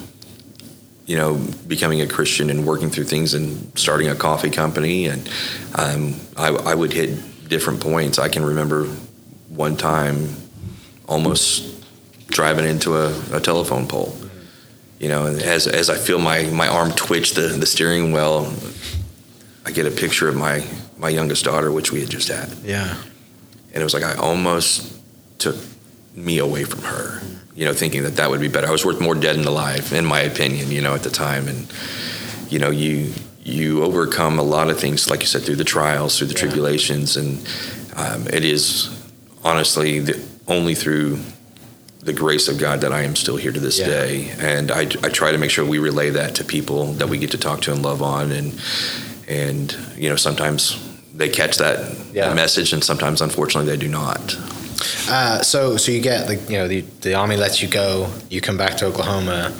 you 1.06 1.16
know 1.16 1.34
becoming 1.66 2.00
a 2.00 2.06
Christian 2.06 2.50
and 2.50 2.66
working 2.66 2.90
through 2.90 3.04
things 3.04 3.34
and 3.34 3.76
starting 3.78 4.08
a 4.08 4.14
coffee 4.14 4.50
company 4.50 5.06
and 5.06 5.28
um, 5.74 6.14
I, 6.36 6.48
I 6.48 6.74
would 6.74 6.92
hit 6.92 7.48
different 7.48 7.80
points. 7.80 8.18
I 8.18 8.28
can 8.28 8.44
remember 8.44 8.84
one 9.48 9.76
time 9.76 10.28
almost 11.08 11.64
driving 12.28 12.66
into 12.66 12.96
a, 12.96 13.12
a 13.32 13.40
telephone 13.40 13.86
pole. 13.88 14.14
You 15.00 15.08
know, 15.08 15.26
as 15.26 15.66
as 15.66 15.90
I 15.90 15.96
feel 15.96 16.18
my, 16.18 16.42
my 16.44 16.68
arm 16.68 16.92
twitch 16.92 17.34
the, 17.34 17.42
the 17.42 17.66
steering 17.66 18.12
wheel, 18.12 18.52
I 19.64 19.70
get 19.70 19.86
a 19.86 19.90
picture 19.90 20.28
of 20.28 20.36
my, 20.36 20.64
my 20.98 21.08
youngest 21.08 21.44
daughter, 21.44 21.70
which 21.72 21.92
we 21.92 22.00
had 22.00 22.10
just 22.10 22.28
had. 22.28 22.48
Yeah. 22.64 22.96
And 23.72 23.80
it 23.80 23.84
was 23.84 23.94
like 23.94 24.02
I 24.04 24.14
almost 24.14 24.92
took 25.38 25.56
me 26.14 26.38
away 26.38 26.64
from 26.64 26.82
her, 26.82 27.20
you 27.54 27.64
know, 27.64 27.72
thinking 27.72 28.02
that 28.02 28.16
that 28.16 28.28
would 28.28 28.40
be 28.40 28.48
better. 28.48 28.66
I 28.66 28.72
was 28.72 28.84
worth 28.84 29.00
more 29.00 29.14
dead 29.14 29.36
than 29.36 29.44
alive, 29.46 29.92
in 29.92 30.04
my 30.04 30.20
opinion, 30.20 30.70
you 30.72 30.80
know, 30.82 30.94
at 30.94 31.02
the 31.04 31.10
time. 31.10 31.46
And, 31.48 31.72
you 32.50 32.58
know, 32.58 32.70
you 32.70 33.12
you 33.44 33.82
overcome 33.84 34.38
a 34.38 34.42
lot 34.42 34.68
of 34.68 34.78
things, 34.78 35.08
like 35.08 35.20
you 35.20 35.26
said, 35.26 35.42
through 35.42 35.56
the 35.56 35.64
trials, 35.64 36.18
through 36.18 36.26
the 36.26 36.34
Yeah. 36.34 36.40
tribulations. 36.40 37.16
And 37.16 37.38
um, 37.94 38.26
it 38.28 38.44
is 38.44 38.90
honestly 39.44 40.00
the, 40.00 40.20
only 40.48 40.74
through 40.74 41.18
the 42.00 42.12
grace 42.12 42.48
of 42.48 42.58
God 42.58 42.80
that 42.80 42.92
I 42.92 43.02
am 43.02 43.14
still 43.16 43.36
here 43.36 43.52
to 43.52 43.60
this 43.60 43.78
Yeah. 43.78 43.86
day. 43.86 44.30
And 44.38 44.70
I, 44.70 44.82
I 44.82 45.08
try 45.10 45.32
to 45.32 45.38
make 45.38 45.50
sure 45.50 45.64
we 45.64 45.78
relay 45.78 46.10
that 46.10 46.34
to 46.36 46.44
people 46.44 46.92
that 46.94 47.08
we 47.08 47.18
get 47.18 47.30
to 47.32 47.38
talk 47.38 47.60
to 47.62 47.72
and 47.72 47.82
love 47.82 48.02
on. 48.02 48.32
And, 48.32 48.58
and 49.28 49.76
you 49.96 50.08
know, 50.08 50.16
sometimes 50.16 50.78
they 51.14 51.28
catch 51.28 51.56
that, 51.58 51.96
Yeah. 52.14 52.32
message, 52.34 52.72
and 52.72 52.82
sometimes, 52.82 53.20
unfortunately, 53.20 53.70
they 53.70 53.76
do 53.76 53.88
not. 53.88 54.36
Uh, 55.08 55.42
so 55.42 55.76
so 55.76 55.90
you 55.90 56.00
get 56.00 56.28
the 56.28 56.36
you 56.52 56.56
know 56.58 56.68
the 56.68 56.82
the 57.00 57.14
army 57.14 57.36
lets 57.36 57.60
you 57.60 57.68
go. 57.68 58.08
You 58.30 58.40
come 58.40 58.56
back 58.56 58.76
to 58.76 58.86
Oklahoma. 58.86 59.52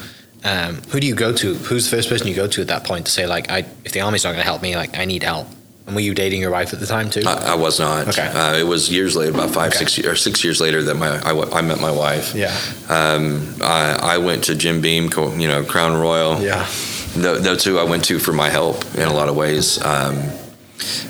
Um, 0.45 0.81
who 0.89 0.99
do 1.01 1.07
you 1.07 1.15
go 1.15 1.33
to? 1.33 1.55
Who's 1.55 1.89
the 1.89 1.95
first 1.97 2.07
person 2.09 2.27
you 2.27 2.33
go 2.35 2.47
to 2.47 2.61
at 2.61 2.67
that 2.69 2.85
point 2.85 3.05
to 3.07 3.11
say 3.11 3.27
like, 3.27 3.51
I 3.51 3.65
if 3.83 3.91
the 3.91 3.99
army's 4.01 4.23
not 4.23 4.29
going 4.31 4.39
to 4.41 4.45
help 4.45 4.61
me, 4.61 4.75
like 4.77 4.97
I 4.97 5.03
need 5.05 5.23
help? 5.23 5.47
And 5.89 5.95
were 5.95 6.01
you 6.01 6.13
dating 6.13 6.39
your 6.39 6.51
wife 6.51 6.71
at 6.71 6.79
the 6.79 6.85
time 6.85 7.09
too? 7.09 7.23
I, 7.25 7.53
I 7.53 7.55
was 7.55 7.79
not. 7.79 8.09
Okay. 8.09 8.27
Uh, 8.27 8.53
it 8.55 8.63
was 8.63 8.91
years 8.91 9.15
later, 9.15 9.31
about 9.31 9.49
five, 9.49 9.73
Okay. 9.73 9.85
six, 9.85 9.97
or 10.05 10.15
six 10.15 10.43
years 10.43 10.61
later, 10.61 10.83
that 10.83 10.93
my 10.95 11.17
I, 11.17 11.57
I 11.57 11.61
met 11.61 11.79
my 11.81 11.89
wife. 11.89 12.35
yeah. 12.35 12.55
Um, 12.89 13.55
I, 13.59 13.97
I 14.15 14.17
went 14.19 14.43
to 14.43 14.55
Jim 14.55 14.81
Beam, 14.81 15.09
you 15.39 15.47
know, 15.47 15.63
Crown 15.65 15.99
Royal. 15.99 16.39
Yeah. 16.43 16.67
Tho- 17.15 17.39
Those 17.39 17.63
two 17.63 17.79
I 17.79 17.85
went 17.85 18.05
to 18.05 18.19
for 18.19 18.33
my 18.33 18.49
help 18.51 18.85
in 18.93 19.07
a 19.07 19.13
lot 19.13 19.29
of 19.29 19.35
ways. 19.35 19.83
Um, 19.83 20.19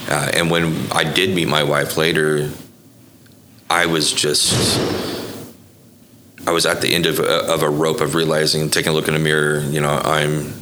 uh, 0.10 0.32
and 0.34 0.50
when 0.50 0.90
I 0.94 1.04
did 1.04 1.36
meet 1.36 1.50
my 1.50 1.64
wife 1.64 1.98
later, 1.98 2.50
I 3.70 3.86
was 3.86 4.14
just, 4.14 4.80
I 6.48 6.52
was 6.52 6.66
at 6.66 6.80
the 6.80 6.96
end 6.96 7.06
of 7.06 7.20
a, 7.20 7.52
of 7.54 7.64
a 7.64 7.70
rope 7.70 8.00
of 8.00 8.16
realizing, 8.16 8.70
taking 8.70 8.92
a 8.92 8.96
look 8.96 9.10
in 9.10 9.14
the 9.14 9.20
mirror, 9.20 9.60
you 9.60 9.82
know, 9.82 9.90
I'm 10.04 10.54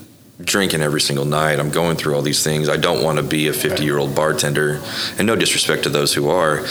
drinking 0.41 0.82
every 0.82 1.02
single 1.02 1.26
night. 1.26 1.60
I'm 1.60 1.71
going 1.71 1.97
through 1.97 2.15
all 2.15 2.21
these 2.21 2.43
things. 2.43 2.69
I 2.69 2.78
don't 2.78 3.04
want 3.04 3.17
to 3.17 3.23
be 3.23 3.47
a 3.47 3.54
50 3.54 3.84
year 3.84 3.97
old 3.97 4.15
bartender. 4.15 4.82
And 5.17 5.26
no 5.28 5.36
disrespect 5.36 5.84
to 5.84 5.89
those 5.89 6.13
who 6.13 6.30
are. 6.30 6.65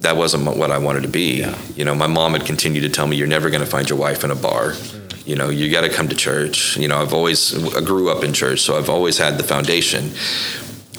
That 0.00 0.16
wasn't 0.16 0.44
what 0.56 0.70
I 0.70 0.78
wanted 0.78 1.02
to 1.02 1.08
be. 1.08 1.40
Yeah. 1.40 1.58
You 1.74 1.84
know, 1.84 1.94
my 1.94 2.06
mom 2.06 2.34
had 2.34 2.44
continued 2.44 2.82
to 2.82 2.90
tell 2.90 3.06
me, 3.06 3.16
"You're 3.16 3.26
never 3.26 3.50
going 3.50 3.62
to 3.62 3.66
find 3.66 3.88
your 3.88 3.98
wife 3.98 4.22
in 4.24 4.30
a 4.30 4.36
bar. 4.36 4.74
You 5.24 5.34
know, 5.34 5.48
you 5.48 5.70
got 5.72 5.80
to 5.80 5.88
come 5.88 6.08
to 6.08 6.14
church." 6.14 6.76
You 6.76 6.86
know, 6.86 7.00
I've 7.00 7.14
always 7.14 7.54
I 7.74 7.80
grew 7.80 8.10
up 8.10 8.22
in 8.22 8.32
church, 8.32 8.60
so 8.60 8.76
I've 8.76 8.90
always 8.90 9.18
had 9.18 9.38
the 9.38 9.42
foundation. 9.42 10.12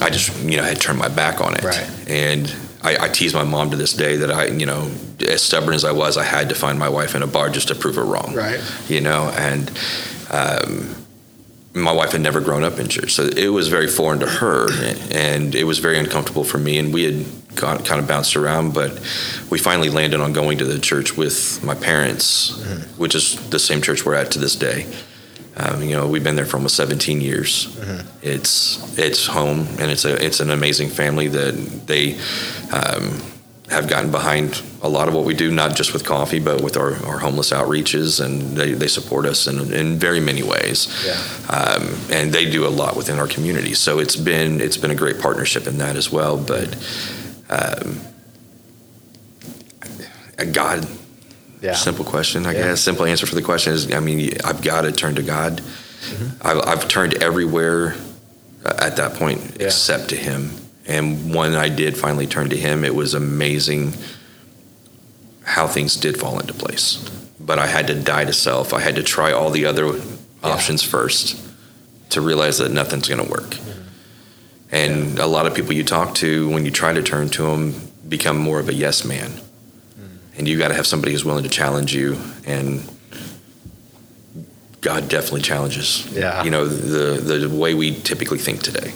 I 0.01 0.10
just, 0.10 0.36
you 0.43 0.58
know, 0.58 0.63
had 0.63 0.82
turned 0.82 0.99
my 0.99 1.08
back 1.08 1.39
on 1.41 1.53
it. 1.56 1.63
Right. 1.63 2.10
And 2.10 2.53
I, 2.82 3.06
I 3.06 3.10
tease 3.10 3.34
my 3.34 3.43
mom 3.43 3.71
to 3.71 3.77
this 3.77 3.93
day 3.93 4.17
that 4.17 4.32
I, 4.32 4.47
you 4.47 4.65
know, 4.65 4.91
as 5.25 5.41
stubborn 5.41 5.73
as 5.73 5.84
I 5.84 5.91
was, 5.91 6.17
I 6.17 6.23
had 6.23 6.49
to 6.49 6.56
find 6.56 6.77
my 6.77 6.89
wife 6.89 7.15
in 7.15 7.23
a 7.23 7.27
bar 7.27 7.49
just 7.49 7.69
to 7.69 7.75
prove 7.75 7.95
her 7.95 8.06
wrong. 8.06 8.36
Right. 8.36 8.60
You 8.89 9.01
know, 9.01 9.32
and 9.36 9.69
um, 10.30 11.07
my 11.77 11.91
wife 11.91 12.11
had 12.11 12.21
never 12.21 12.41
grown 12.41 12.63
up 12.63 12.79
in 12.79 12.87
church, 12.87 13.13
so 13.13 13.23
it 13.23 13.49
was 13.49 13.67
very 13.67 13.87
foreign 13.87 14.19
to 14.19 14.27
her, 14.27 14.67
and 15.11 15.55
it 15.55 15.63
was 15.63 15.79
very 15.79 15.97
uncomfortable 15.97 16.43
for 16.43 16.57
me. 16.57 16.77
And 16.77 16.93
we 16.93 17.03
had 17.03 17.25
got, 17.55 17.85
kind 17.85 17.99
of 17.99 18.07
bounced 18.07 18.35
around, 18.35 18.73
but 18.73 18.91
we 19.49 19.57
finally 19.57 19.89
landed 19.89 20.19
on 20.21 20.33
going 20.33 20.57
to 20.59 20.65
the 20.65 20.79
church 20.79 21.17
with 21.17 21.63
my 21.63 21.75
parents, 21.75 22.51
which 22.97 23.15
is 23.15 23.49
the 23.49 23.59
same 23.59 23.81
church 23.81 24.05
we're 24.05 24.15
at 24.15 24.31
to 24.31 24.39
this 24.39 24.55
day. 24.55 24.85
Um, 25.57 25.81
you 25.81 25.95
know, 25.95 26.07
we've 26.07 26.23
been 26.23 26.35
there 26.35 26.45
for 26.45 26.57
almost 26.57 26.75
17 26.75 27.19
years. 27.19 27.75
It's 28.21 28.97
it's 28.97 29.25
home, 29.25 29.67
and 29.79 29.89
it's 29.91 30.05
a 30.05 30.23
it's 30.23 30.39
an 30.39 30.51
amazing 30.51 30.89
family 30.89 31.27
that 31.29 31.53
they 31.87 32.13
um, 32.71 33.21
have 33.69 33.87
gotten 33.87 34.11
behind 34.11 34.61
a 34.81 34.89
lot 34.89 35.07
of 35.07 35.13
what 35.15 35.25
we 35.25 35.33
do, 35.33 35.51
not 35.51 35.75
just 35.75 35.91
with 35.93 36.05
coffee, 36.05 36.39
but 36.39 36.61
with 36.61 36.77
our, 36.77 36.93
our 37.05 37.17
homeless 37.17 37.51
outreaches, 37.51 38.23
and 38.23 38.55
they, 38.55 38.73
they 38.73 38.87
support 38.87 39.25
us 39.25 39.47
in, 39.47 39.73
in 39.73 39.97
very 39.97 40.19
many 40.19 40.43
ways. 40.43 40.87
Yeah. 41.05 41.13
Um, 41.49 41.95
and 42.11 42.31
they 42.31 42.49
do 42.49 42.65
a 42.65 42.69
lot 42.69 42.95
within 42.95 43.17
our 43.17 43.27
community. 43.27 43.73
So 43.73 43.97
it's 43.99 44.15
been 44.15 44.61
it's 44.61 44.77
been 44.77 44.91
a 44.91 44.95
great 44.95 45.19
partnership 45.19 45.65
in 45.67 45.79
that 45.79 45.95
as 45.95 46.11
well. 46.11 46.37
But 46.37 46.75
um, 47.49 47.99
God, 50.51 50.87
Yeah. 51.61 51.73
simple 51.73 52.05
question, 52.05 52.45
I 52.45 52.53
Yeah. 52.53 52.63
guess. 52.67 52.81
Simple 52.81 53.05
answer 53.05 53.25
for 53.25 53.33
the 53.35 53.41
question 53.41 53.73
is, 53.73 53.91
I 53.91 53.99
mean, 53.99 54.33
I've 54.43 54.61
got 54.61 54.81
to 54.81 54.91
turn 54.91 55.15
to 55.15 55.23
God. 55.23 55.61
I, 56.41 56.51
I've 56.59 56.87
turned 56.87 57.15
everywhere 57.15 57.95
uh, 58.63 58.73
at 58.79 58.97
that 58.97 59.15
point 59.15 59.41
Yeah. 59.59 59.65
except 59.67 60.09
to 60.09 60.15
him. 60.15 60.51
And 60.85 61.33
when 61.33 61.55
I 61.55 61.67
did 61.69 61.97
finally 61.97 62.27
turn 62.27 62.49
to 62.49 62.57
him, 62.57 62.85
it 62.85 62.93
was 62.95 63.13
amazing 63.15 63.93
how 65.47 65.65
things 65.65 65.95
did 65.95 66.19
fall 66.19 66.39
into 66.39 66.53
place. 66.53 66.97
But 67.39 67.57
I 67.57 67.67
had 67.67 67.88
to 67.88 67.95
die 67.95 68.25
to 68.25 68.33
self. 68.33 68.73
I 68.73 68.81
had 68.81 68.95
to 68.95 69.03
try 69.03 69.31
all 69.31 69.49
the 69.49 69.65
other 69.65 69.99
options 70.43 70.83
first 70.83 71.41
to 72.10 72.21
realize 72.21 72.57
that 72.57 72.69
nothing's 72.71 73.07
going 73.07 73.23
to 73.25 73.31
work. 73.31 73.57
And 74.69 75.17
a 75.17 75.25
lot 75.25 75.47
of 75.47 75.55
people 75.55 75.71
you 75.71 75.86
talk 75.86 76.15
to, 76.15 76.49
when 76.49 76.65
you 76.65 76.71
try 76.71 76.93
to 76.93 77.01
turn 77.01 77.29
to 77.29 77.43
them, 77.43 77.73
become 78.07 78.38
more 78.38 78.60
of 78.60 78.67
a 78.67 78.73
yes 78.73 79.05
man. 79.05 79.31
And 80.38 80.47
you 80.47 80.57
got 80.57 80.67
to 80.67 80.73
have 80.73 80.86
somebody 80.86 81.13
who's 81.13 81.23
willing 81.23 81.43
to 81.43 81.49
challenge 81.49 81.95
you. 81.95 82.17
And 82.45 82.88
God 84.81 85.07
definitely 85.07 85.41
challenges. 85.41 86.05
Yeah. 86.12 86.43
You 86.43 86.51
know 86.51 86.67
the 86.67 87.38
the 87.47 87.49
way 87.49 87.73
we 87.73 87.95
typically 87.95 88.38
think 88.38 88.62
today. 88.62 88.93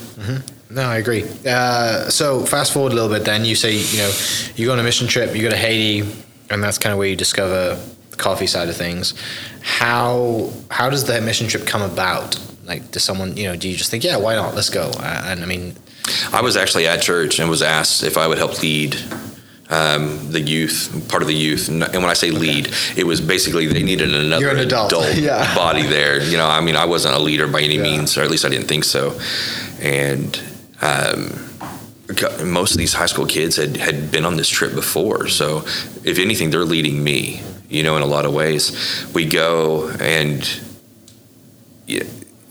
No, 0.70 0.84
I 0.84 0.98
agree. 0.98 1.26
Uh, 1.46 2.10
so 2.10 2.46
fast 2.46 2.72
forward 2.74 2.92
a 2.94 2.96
little 2.96 3.10
bit. 3.10 3.26
Then 3.26 3.44
you 3.46 3.56
say 3.56 3.76
you 3.76 3.98
know 3.98 4.12
you 4.56 4.66
go 4.68 4.74
on 4.74 4.80
a 4.80 4.84
mission 4.84 5.08
trip, 5.08 5.36
you 5.36 5.42
go 5.42 5.50
to 5.50 5.58
Haiti, 5.58 6.08
and 6.52 6.64
that's 6.64 6.78
kind 6.78 6.92
of 6.94 7.00
where 7.00 7.08
you 7.08 7.16
discover 7.16 7.80
the 8.12 8.18
coffee 8.18 8.48
side 8.48 8.70
of 8.70 8.76
things. 8.76 9.14
How 9.62 10.52
how 10.70 10.90
does 10.90 11.06
that 11.06 11.24
mission 11.24 11.48
trip 11.48 11.66
come 11.66 11.82
about? 11.82 12.38
Like, 12.66 12.92
does 12.92 13.04
someone 13.04 13.38
you 13.38 13.46
know? 13.46 13.56
Do 13.56 13.70
you 13.70 13.76
just 13.76 13.90
think, 13.90 14.04
yeah, 14.04 14.18
why 14.18 14.36
not? 14.36 14.54
Let's 14.56 14.70
go. 14.70 14.92
And 15.02 15.42
I 15.42 15.46
mean, 15.46 15.76
I 16.32 16.42
was 16.42 16.56
actually 16.58 16.88
at 16.88 17.02
church 17.02 17.40
and 17.40 17.50
was 17.50 17.62
asked 17.62 18.04
if 18.04 18.18
I 18.18 18.28
would 18.28 18.38
help 18.38 18.62
lead 18.62 18.96
um, 19.70 20.32
the 20.32 20.42
youth, 20.42 21.06
part 21.10 21.22
of 21.22 21.28
the 21.28 21.34
youth. 21.34 21.68
And 21.70 21.80
when 21.82 22.06
I 22.06 22.14
say 22.14 22.30
lead, 22.32 22.70
it 22.98 23.06
was 23.06 23.22
basically 23.22 23.68
they 23.68 23.84
needed 23.84 24.14
another 24.14 24.50
an 24.50 24.60
adult. 24.60 24.94
Yeah. 25.16 25.56
body 25.56 25.84
there. 25.84 26.22
You 26.22 26.38
know, 26.38 26.48
I 26.48 26.62
mean, 26.62 26.76
I 26.76 26.86
wasn't 26.86 27.16
a 27.16 27.20
leader 27.20 27.48
by 27.48 27.62
any 27.62 27.76
Yeah. 27.78 27.84
means, 27.84 28.18
or 28.18 28.22
at 28.22 28.30
least 28.30 28.46
I 28.46 28.50
didn't 28.50 28.68
think 28.68 28.84
so. 28.84 29.20
And 29.80 30.40
um, 30.82 31.50
most 32.44 32.72
of 32.72 32.78
these 32.78 32.94
high 32.94 33.06
school 33.06 33.26
kids 33.26 33.56
had, 33.56 33.78
had 33.78 34.12
been 34.12 34.26
on 34.26 34.38
this 34.38 34.50
trip 34.50 34.74
before. 34.74 35.28
So, 35.28 35.60
if 36.04 36.20
anything, 36.20 36.50
they're 36.50 36.66
leading 36.66 37.04
me, 37.04 37.42
you 37.70 37.84
know, 37.84 37.96
in 37.96 38.02
a 38.02 38.08
lot 38.08 38.26
of 38.26 38.34
ways. 38.34 39.06
We 39.14 39.26
go 39.26 39.90
and 40.00 40.48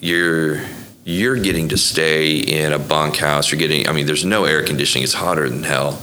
you're 0.01 0.63
you're 1.05 1.37
getting 1.37 1.69
to 1.71 1.79
stay 1.79 2.37
in 2.37 2.73
a 2.73 2.79
bunkhouse. 2.79 3.51
You're 3.51 3.59
getting, 3.59 3.89
I 3.89 3.93
mean, 3.93 4.07
there's 4.07 4.25
no 4.25 4.45
air 4.45 4.63
conditioning. 4.63 5.03
It's 5.03 5.15
hotter 5.15 5.49
than 5.49 5.63
hell. 5.63 6.03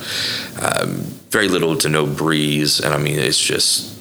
Um, 0.60 1.04
very 1.30 1.48
little 1.48 1.78
to 1.78 1.90
no 1.90 2.06
breeze, 2.06 2.80
and 2.80 2.94
I 2.94 2.98
mean, 2.98 3.20
it's 3.20 3.40
just 3.40 3.96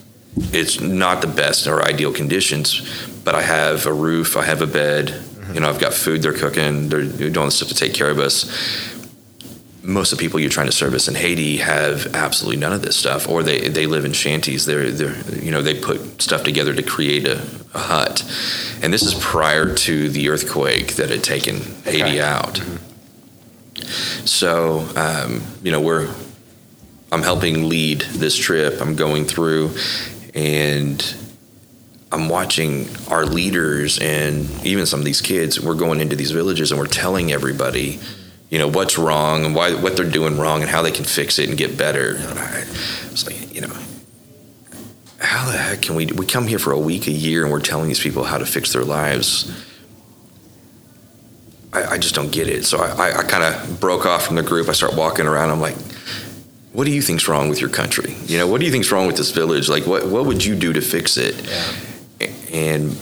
it's 0.52 0.80
not 0.80 1.20
the 1.20 1.26
best 1.26 1.66
or 1.66 1.84
ideal 1.84 2.12
conditions. 2.12 2.82
But 3.24 3.34
I 3.34 3.42
have 3.42 3.86
a 3.86 3.92
roof. 3.92 4.36
I 4.36 4.44
have 4.44 4.62
a 4.62 4.66
bed. 4.66 5.22
You 5.52 5.60
know, 5.60 5.68
I've 5.68 5.80
got 5.80 5.92
food. 5.92 6.22
They're 6.22 6.32
cooking. 6.32 6.88
They're 6.88 7.30
doing 7.30 7.50
stuff 7.50 7.68
to 7.68 7.74
take 7.74 7.94
care 7.94 8.10
of 8.10 8.18
us. 8.18 8.44
Most 9.86 10.12
of 10.12 10.18
the 10.18 10.24
people 10.24 10.40
you're 10.40 10.50
trying 10.50 10.66
to 10.66 10.72
service 10.72 11.08
in 11.08 11.14
Haiti 11.14 11.58
have 11.58 12.14
absolutely 12.14 12.58
none 12.58 12.72
of 12.72 12.82
this 12.82 12.96
stuff, 12.96 13.28
or 13.28 13.42
they, 13.42 13.68
they 13.68 13.86
live 13.86 14.04
in 14.04 14.12
shanties. 14.12 14.66
They're, 14.66 14.90
they're 14.90 15.16
you 15.36 15.50
know 15.50 15.62
they 15.62 15.78
put 15.80 16.20
stuff 16.20 16.42
together 16.42 16.74
to 16.74 16.82
create 16.82 17.26
a, 17.26 17.40
a 17.74 17.78
hut, 17.78 18.22
and 18.82 18.92
this 18.92 19.02
is 19.02 19.14
prior 19.14 19.74
to 19.74 20.08
the 20.08 20.28
earthquake 20.28 20.96
that 20.96 21.10
had 21.10 21.22
taken 21.22 21.60
Haiti 21.84 22.20
out. 22.20 22.60
So 24.24 24.88
um, 24.96 25.42
you 25.62 25.70
know 25.70 25.80
we're 25.80 26.12
I'm 27.12 27.22
helping 27.22 27.68
lead 27.68 28.00
this 28.00 28.36
trip. 28.36 28.80
I'm 28.80 28.96
going 28.96 29.24
through, 29.24 29.76
and 30.34 31.02
I'm 32.12 32.28
watching 32.28 32.88
our 33.08 33.26
leaders 33.26 33.98
and 33.98 34.48
even 34.64 34.86
some 34.86 35.00
of 35.00 35.04
these 35.04 35.20
kids. 35.20 35.60
We're 35.60 35.74
going 35.74 36.00
into 36.00 36.16
these 36.16 36.30
villages 36.30 36.70
and 36.70 36.80
we're 36.80 36.86
telling 36.86 37.32
everybody, 37.32 37.98
you 38.50 38.58
know, 38.58 38.68
what's 38.68 38.96
wrong 38.96 39.44
and 39.44 39.54
why 39.54 39.74
what 39.74 39.96
they're 39.96 40.08
doing 40.08 40.38
wrong 40.38 40.62
and 40.62 40.70
how 40.70 40.82
they 40.82 40.92
can 40.92 41.04
fix 41.04 41.38
it 41.38 41.48
and 41.48 41.58
get 41.58 41.76
better. 41.76 42.16
And 42.16 42.38
I 42.38 42.64
was 43.10 43.26
like, 43.26 43.54
you 43.54 43.60
know, 43.62 43.76
how 45.18 45.50
the 45.50 45.58
heck 45.58 45.82
can 45.82 45.94
we? 45.94 46.06
We 46.06 46.26
come 46.26 46.46
here 46.46 46.58
for 46.58 46.72
a 46.72 46.78
week, 46.78 47.06
a 47.06 47.12
year, 47.12 47.42
and 47.42 47.50
we're 47.50 47.60
telling 47.60 47.88
these 47.88 48.00
people 48.00 48.24
how 48.24 48.38
to 48.38 48.46
fix 48.46 48.72
their 48.72 48.84
lives. 48.84 49.50
I, 51.72 51.94
I 51.94 51.98
just 51.98 52.14
don't 52.14 52.30
get 52.30 52.48
it. 52.48 52.64
So 52.64 52.78
I, 52.78 53.10
I, 53.10 53.18
I 53.18 53.22
kind 53.24 53.42
of 53.42 53.80
broke 53.80 54.06
off 54.06 54.26
from 54.26 54.36
the 54.36 54.42
group. 54.42 54.68
I 54.68 54.72
start 54.72 54.94
walking 54.94 55.26
around. 55.26 55.50
I'm 55.50 55.60
like, 55.60 55.76
what 56.72 56.84
do 56.84 56.92
you 56.92 57.02
think's 57.02 57.26
wrong 57.26 57.48
with 57.48 57.60
your 57.60 57.70
country? 57.70 58.14
You 58.26 58.38
know, 58.38 58.46
what 58.46 58.60
do 58.60 58.66
you 58.66 58.72
think's 58.72 58.92
wrong 58.92 59.06
with 59.06 59.16
this 59.16 59.30
village? 59.30 59.68
Like, 59.68 59.86
what 59.86 60.06
what 60.06 60.26
would 60.26 60.44
you 60.44 60.54
do 60.54 60.72
to 60.72 60.80
fix 60.80 61.16
it? 61.16 61.34
And 62.52 62.96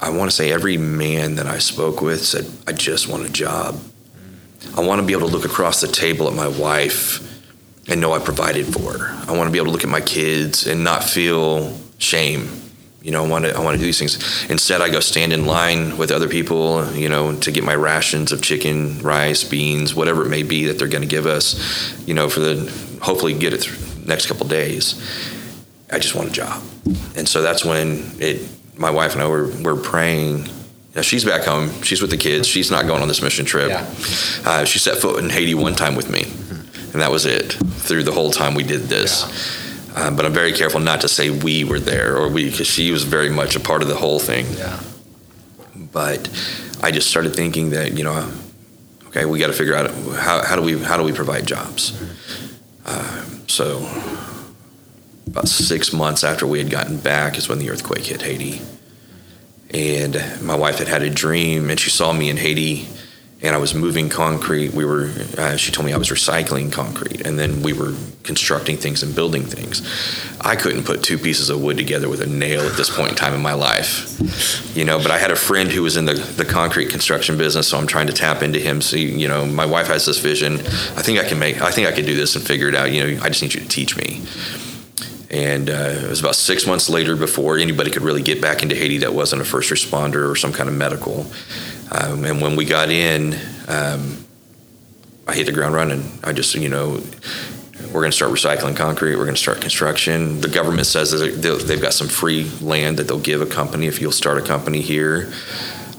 I 0.00 0.10
want 0.10 0.30
to 0.30 0.36
say 0.36 0.52
every 0.52 0.76
man 0.76 1.36
that 1.36 1.46
I 1.46 1.58
spoke 1.58 2.00
with 2.00 2.24
said, 2.24 2.46
I 2.66 2.72
just 2.72 3.08
want 3.08 3.24
a 3.24 3.28
job. 3.30 3.80
I 4.76 4.80
want 4.80 5.00
to 5.00 5.06
be 5.06 5.12
able 5.12 5.28
to 5.28 5.32
look 5.32 5.44
across 5.44 5.80
the 5.80 5.88
table 5.88 6.28
at 6.28 6.34
my 6.34 6.48
wife 6.48 7.20
and 7.88 8.00
know 8.00 8.12
I 8.12 8.18
provided 8.18 8.66
for 8.66 8.98
her. 8.98 9.24
I 9.28 9.36
want 9.36 9.48
to 9.48 9.52
be 9.52 9.58
able 9.58 9.66
to 9.66 9.72
look 9.72 9.84
at 9.84 9.90
my 9.90 10.00
kids 10.00 10.66
and 10.66 10.82
not 10.82 11.04
feel 11.04 11.78
shame. 11.98 12.48
You 13.02 13.10
know, 13.10 13.24
I 13.24 13.28
want 13.28 13.44
to 13.44 13.54
I 13.54 13.60
want 13.60 13.74
to 13.74 13.78
do 13.78 13.84
these 13.84 13.98
things. 13.98 14.48
Instead, 14.50 14.80
I 14.80 14.88
go 14.88 15.00
stand 15.00 15.34
in 15.34 15.44
line 15.44 15.98
with 15.98 16.10
other 16.10 16.28
people, 16.28 16.90
you 16.94 17.10
know, 17.10 17.36
to 17.40 17.52
get 17.52 17.62
my 17.62 17.74
rations 17.74 18.32
of 18.32 18.40
chicken, 18.40 19.00
rice, 19.00 19.44
beans, 19.44 19.94
whatever 19.94 20.24
it 20.24 20.30
may 20.30 20.42
be 20.42 20.64
that 20.66 20.78
they're 20.78 20.88
going 20.88 21.02
to 21.02 21.08
give 21.08 21.26
us, 21.26 21.54
you 22.06 22.14
know, 22.14 22.30
for 22.30 22.40
the 22.40 22.72
hopefully 23.02 23.34
get 23.34 23.52
it 23.52 23.60
through 23.60 24.06
next 24.06 24.26
couple 24.26 24.46
days. 24.46 24.94
I 25.92 25.98
just 25.98 26.14
want 26.14 26.30
a 26.30 26.32
job. 26.32 26.62
And 27.14 27.28
so 27.28 27.42
that's 27.42 27.64
when 27.64 28.10
it 28.18 28.40
my 28.76 28.90
wife 28.90 29.12
and 29.12 29.22
I 29.22 29.28
were 29.28 29.48
were 29.62 29.76
praying. 29.76 30.48
Now 30.94 31.02
she's 31.02 31.24
back 31.24 31.42
home. 31.44 31.82
She's 31.82 32.00
with 32.00 32.10
the 32.10 32.16
kids. 32.16 32.46
She's 32.46 32.70
not 32.70 32.86
going 32.86 33.02
on 33.02 33.08
this 33.08 33.20
mission 33.20 33.44
trip. 33.44 33.68
Yeah. 33.68 33.84
Uh, 34.44 34.64
she 34.64 34.78
set 34.78 34.98
foot 34.98 35.22
in 35.22 35.28
Haiti 35.30 35.54
one 35.54 35.74
time 35.74 35.96
with 35.96 36.08
me, 36.08 36.22
and 36.92 37.02
that 37.02 37.10
was 37.10 37.26
it 37.26 37.52
through 37.52 38.04
the 38.04 38.12
whole 38.12 38.30
time 38.30 38.54
we 38.54 38.62
did 38.62 38.82
this. 38.82 39.24
Uh, 39.96 40.10
but 40.10 40.24
I'm 40.26 40.32
very 40.32 40.52
careful 40.52 40.80
not 40.80 41.00
to 41.02 41.08
say 41.08 41.30
we 41.30 41.64
were 41.64 41.78
there 41.80 42.16
or 42.16 42.28
we, 42.28 42.50
because 42.50 42.66
she 42.66 42.90
was 42.90 43.04
very 43.04 43.30
much 43.30 43.54
a 43.56 43.60
part 43.60 43.80
of 43.82 43.88
the 43.88 43.94
whole 43.94 44.18
thing. 44.18 44.46
yeah, 44.56 44.80
But 45.92 46.28
I 46.82 46.90
just 46.90 47.08
started 47.08 47.34
thinking 47.34 47.70
that 47.70 47.96
you 47.96 48.04
know, 48.04 48.28
okay, 49.08 49.24
we 49.24 49.38
got 49.38 49.48
to 49.48 49.52
figure 49.52 49.74
out 49.74 49.90
how, 49.90 50.44
how 50.44 50.56
do 50.56 50.62
we 50.62 50.78
how 50.82 50.96
do 50.96 51.02
we 51.02 51.12
provide 51.12 51.46
jobs. 51.46 51.92
Uh, 52.86 53.24
so 53.48 53.78
about 55.26 55.48
six 55.48 55.92
months 55.92 56.22
after 56.22 56.46
we 56.46 56.58
had 56.58 56.70
gotten 56.70 56.98
back 56.98 57.36
is 57.38 57.48
when 57.48 57.58
the 57.58 57.70
earthquake 57.70 58.04
hit 58.04 58.22
Haiti. 58.22 58.60
And 59.74 60.22
my 60.40 60.54
wife 60.54 60.78
had 60.78 60.86
had 60.86 61.02
a 61.02 61.10
dream, 61.10 61.68
and 61.68 61.80
she 61.80 61.90
saw 61.90 62.12
me 62.12 62.30
in 62.30 62.36
Haiti, 62.36 62.86
and 63.42 63.56
I 63.56 63.58
was 63.58 63.74
moving 63.74 64.08
concrete. 64.08 64.72
We 64.72 64.84
were, 64.84 65.10
uh, 65.36 65.56
she 65.56 65.72
told 65.72 65.84
me 65.84 65.92
I 65.92 65.96
was 65.96 66.10
recycling 66.10 66.72
concrete, 66.72 67.26
and 67.26 67.36
then 67.40 67.60
we 67.60 67.72
were 67.72 67.92
constructing 68.22 68.76
things 68.76 69.02
and 69.02 69.12
building 69.16 69.42
things. 69.42 69.82
I 70.40 70.54
couldn't 70.54 70.84
put 70.84 71.02
two 71.02 71.18
pieces 71.18 71.50
of 71.50 71.60
wood 71.60 71.76
together 71.76 72.08
with 72.08 72.20
a 72.20 72.26
nail 72.26 72.60
at 72.60 72.76
this 72.76 72.88
point 72.88 73.10
in 73.10 73.16
time 73.16 73.34
in 73.34 73.42
my 73.42 73.54
life, 73.54 74.76
you 74.76 74.84
know. 74.84 74.98
But 74.98 75.10
I 75.10 75.18
had 75.18 75.32
a 75.32 75.36
friend 75.36 75.68
who 75.72 75.82
was 75.82 75.96
in 75.96 76.04
the, 76.04 76.14
the 76.14 76.44
concrete 76.44 76.90
construction 76.90 77.36
business, 77.36 77.66
so 77.66 77.76
I'm 77.76 77.88
trying 77.88 78.06
to 78.06 78.12
tap 78.12 78.44
into 78.44 78.60
him. 78.60 78.80
See, 78.80 79.10
you 79.10 79.26
know, 79.26 79.44
my 79.44 79.66
wife 79.66 79.88
has 79.88 80.06
this 80.06 80.20
vision. 80.20 80.54
I 80.54 81.02
think 81.02 81.18
I 81.18 81.24
can 81.24 81.40
make. 81.40 81.60
I 81.60 81.72
think 81.72 81.88
I 81.88 81.92
can 81.92 82.04
do 82.04 82.14
this 82.14 82.36
and 82.36 82.46
figure 82.46 82.68
it 82.68 82.76
out. 82.76 82.92
You 82.92 83.16
know, 83.16 83.22
I 83.24 83.28
just 83.28 83.42
need 83.42 83.54
you 83.54 83.60
to 83.60 83.68
teach 83.68 83.96
me. 83.96 84.22
And 85.30 85.70
uh, 85.70 86.02
it 86.02 86.08
was 86.08 86.20
about 86.20 86.36
six 86.36 86.66
months 86.66 86.88
later 86.88 87.16
before 87.16 87.58
anybody 87.58 87.90
could 87.90 88.02
really 88.02 88.22
get 88.22 88.40
back 88.40 88.62
into 88.62 88.74
Haiti 88.74 88.98
that 88.98 89.14
wasn't 89.14 89.42
a 89.42 89.44
first 89.44 89.70
responder 89.70 90.30
or 90.30 90.36
some 90.36 90.52
kind 90.52 90.68
of 90.68 90.74
medical. 90.74 91.26
Um, 91.90 92.24
and 92.24 92.40
when 92.40 92.56
we 92.56 92.64
got 92.64 92.90
in, 92.90 93.38
um, 93.68 94.24
I 95.26 95.34
hit 95.34 95.46
the 95.46 95.52
ground 95.52 95.74
running. 95.74 96.18
I 96.22 96.32
just, 96.32 96.54
you 96.54 96.68
know, 96.68 97.00
we're 97.86 98.00
going 98.00 98.10
to 98.10 98.16
start 98.16 98.32
recycling 98.32 98.76
concrete. 98.76 99.16
We're 99.16 99.24
going 99.24 99.36
to 99.36 99.40
start 99.40 99.60
construction. 99.60 100.40
The 100.40 100.48
government 100.48 100.86
says 100.86 101.10
that 101.12 101.64
they've 101.66 101.80
got 101.80 101.94
some 101.94 102.08
free 102.08 102.50
land 102.60 102.98
that 102.98 103.08
they'll 103.08 103.18
give 103.18 103.40
a 103.40 103.46
company 103.46 103.86
if 103.86 104.00
you'll 104.00 104.12
start 104.12 104.38
a 104.38 104.42
company 104.42 104.80
here. 104.80 105.32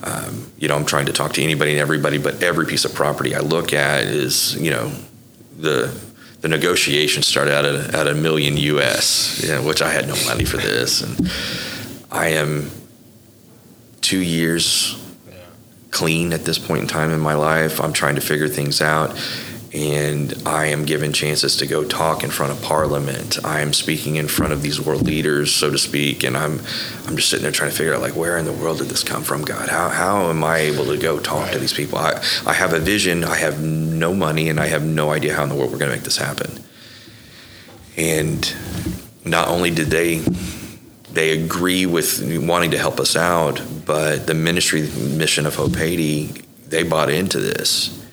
Um, 0.03 0.51
you 0.57 0.67
know, 0.67 0.75
I'm 0.75 0.85
trying 0.85 1.07
to 1.07 1.13
talk 1.13 1.33
to 1.33 1.43
anybody 1.43 1.71
and 1.71 1.79
everybody, 1.79 2.17
but 2.17 2.43
every 2.43 2.65
piece 2.65 2.85
of 2.85 2.93
property 2.93 3.35
I 3.35 3.39
look 3.39 3.73
at 3.73 4.03
is, 4.03 4.55
you 4.55 4.71
know, 4.71 4.91
the 5.57 5.88
the 6.45 6.49
negotiations 6.49 7.25
started 7.25 7.55
out 7.55 7.65
at, 7.65 7.95
at 7.95 8.08
a 8.08 8.13
million 8.13 8.55
US, 8.55 9.41
you 9.41 9.49
know, 9.49 9.63
which 9.63 9.81
I 9.81 9.89
had 9.89 10.08
no 10.08 10.13
money 10.27 10.45
for 10.45 10.58
this, 10.58 11.01
and 11.01 11.31
I 12.12 12.27
am 12.27 12.69
two 14.01 14.19
years 14.19 14.95
clean 15.89 16.34
at 16.34 16.45
this 16.45 16.60
point 16.60 16.84
in 16.84 16.88
time 16.88 17.10
in 17.10 17.19
my 17.19 17.34
life. 17.34 17.81
I'm 17.81 17.93
trying 17.93 18.13
to 18.13 18.21
figure 18.21 18.47
things 18.47 18.79
out. 18.79 19.17
And 19.75 20.33
I 20.45 20.67
am 20.67 20.85
given 20.85 21.11
chances 21.11 21.57
to 21.57 21.67
go 21.67 21.83
talk 21.83 22.23
in 22.23 22.29
front 22.29 22.53
of 22.53 22.61
Parliament. 22.61 23.38
I 23.43 23.59
am 23.59 23.73
speaking 23.73 24.15
in 24.15 24.29
front 24.29 24.53
of 24.53 24.61
these 24.61 24.79
world 24.79 25.05
leaders, 25.05 25.53
so 25.53 25.69
to 25.69 25.77
speak, 25.77 26.23
and 26.23 26.38
I'm 26.38 26.61
I'm 27.05 27.17
just 27.17 27.29
sitting 27.29 27.43
there 27.43 27.51
trying 27.51 27.71
to 27.71 27.75
figure 27.75 27.93
out 27.93 27.99
like 27.99 28.15
where 28.15 28.38
in 28.38 28.45
the 28.45 28.53
world 28.53 28.77
did 28.77 28.88
this 28.88 29.03
come 29.03 29.23
from, 29.23 29.43
God? 29.43 29.67
How 29.67 29.89
how 29.89 30.29
am 30.29 30.45
I 30.45 30.59
able 30.59 30.85
to 30.85 30.97
go 30.97 31.19
talk 31.19 31.51
to 31.51 31.59
these 31.59 31.73
people? 31.73 31.97
I, 31.97 32.23
I 32.45 32.53
have 32.53 32.71
a 32.71 32.79
vision, 32.79 33.25
I 33.25 33.35
have 33.35 33.61
no 33.61 34.13
money, 34.13 34.47
and 34.47 34.61
I 34.61 34.67
have 34.67 34.85
no 34.85 35.11
idea 35.11 35.35
how 35.35 35.43
in 35.43 35.49
the 35.49 35.55
world 35.55 35.73
we're 35.73 35.77
gonna 35.77 35.91
make 35.91 36.03
this 36.03 36.17
happen. 36.17 36.63
And 37.97 38.55
not 39.25 39.49
only 39.49 39.71
did 39.71 39.88
they 39.88 40.19
they 41.11 41.31
agree 41.31 41.85
with 41.85 42.21
wanting 42.47 42.71
to 42.71 42.77
help 42.77 43.01
us 43.01 43.17
out, 43.17 43.61
but 43.85 44.25
the 44.25 44.33
ministry 44.33 44.83
mission 45.17 45.45
of 45.45 45.55
Hope 45.55 45.75
Haiti, 45.75 46.27
they 46.69 46.83
bought 46.83 47.09
into 47.09 47.41
this, 47.41 48.04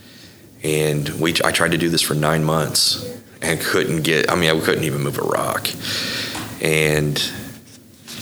and 0.62 1.08
we 1.20 1.34
I 1.44 1.50
tried 1.52 1.72
to 1.72 1.78
do 1.78 1.88
this 1.88 2.02
for 2.02 2.14
nine 2.14 2.44
months 2.44 3.18
and 3.40 3.60
couldn't 3.60 4.02
get. 4.02 4.30
I 4.30 4.34
mean, 4.34 4.50
I 4.50 4.60
couldn't 4.60 4.84
even 4.84 5.02
move 5.02 5.18
a 5.18 5.22
rock, 5.22 5.68
and 6.60 7.22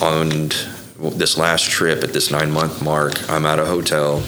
on 0.01 0.51
this 0.99 1.37
last 1.37 1.71
trip 1.71 2.03
at 2.05 2.13
this 2.13 2.31
nine 2.31 2.51
month 2.51 2.83
mark, 2.83 3.31
I'm 3.31 3.47
at 3.47 3.59
a 3.59 3.67
hotel. 3.67 4.23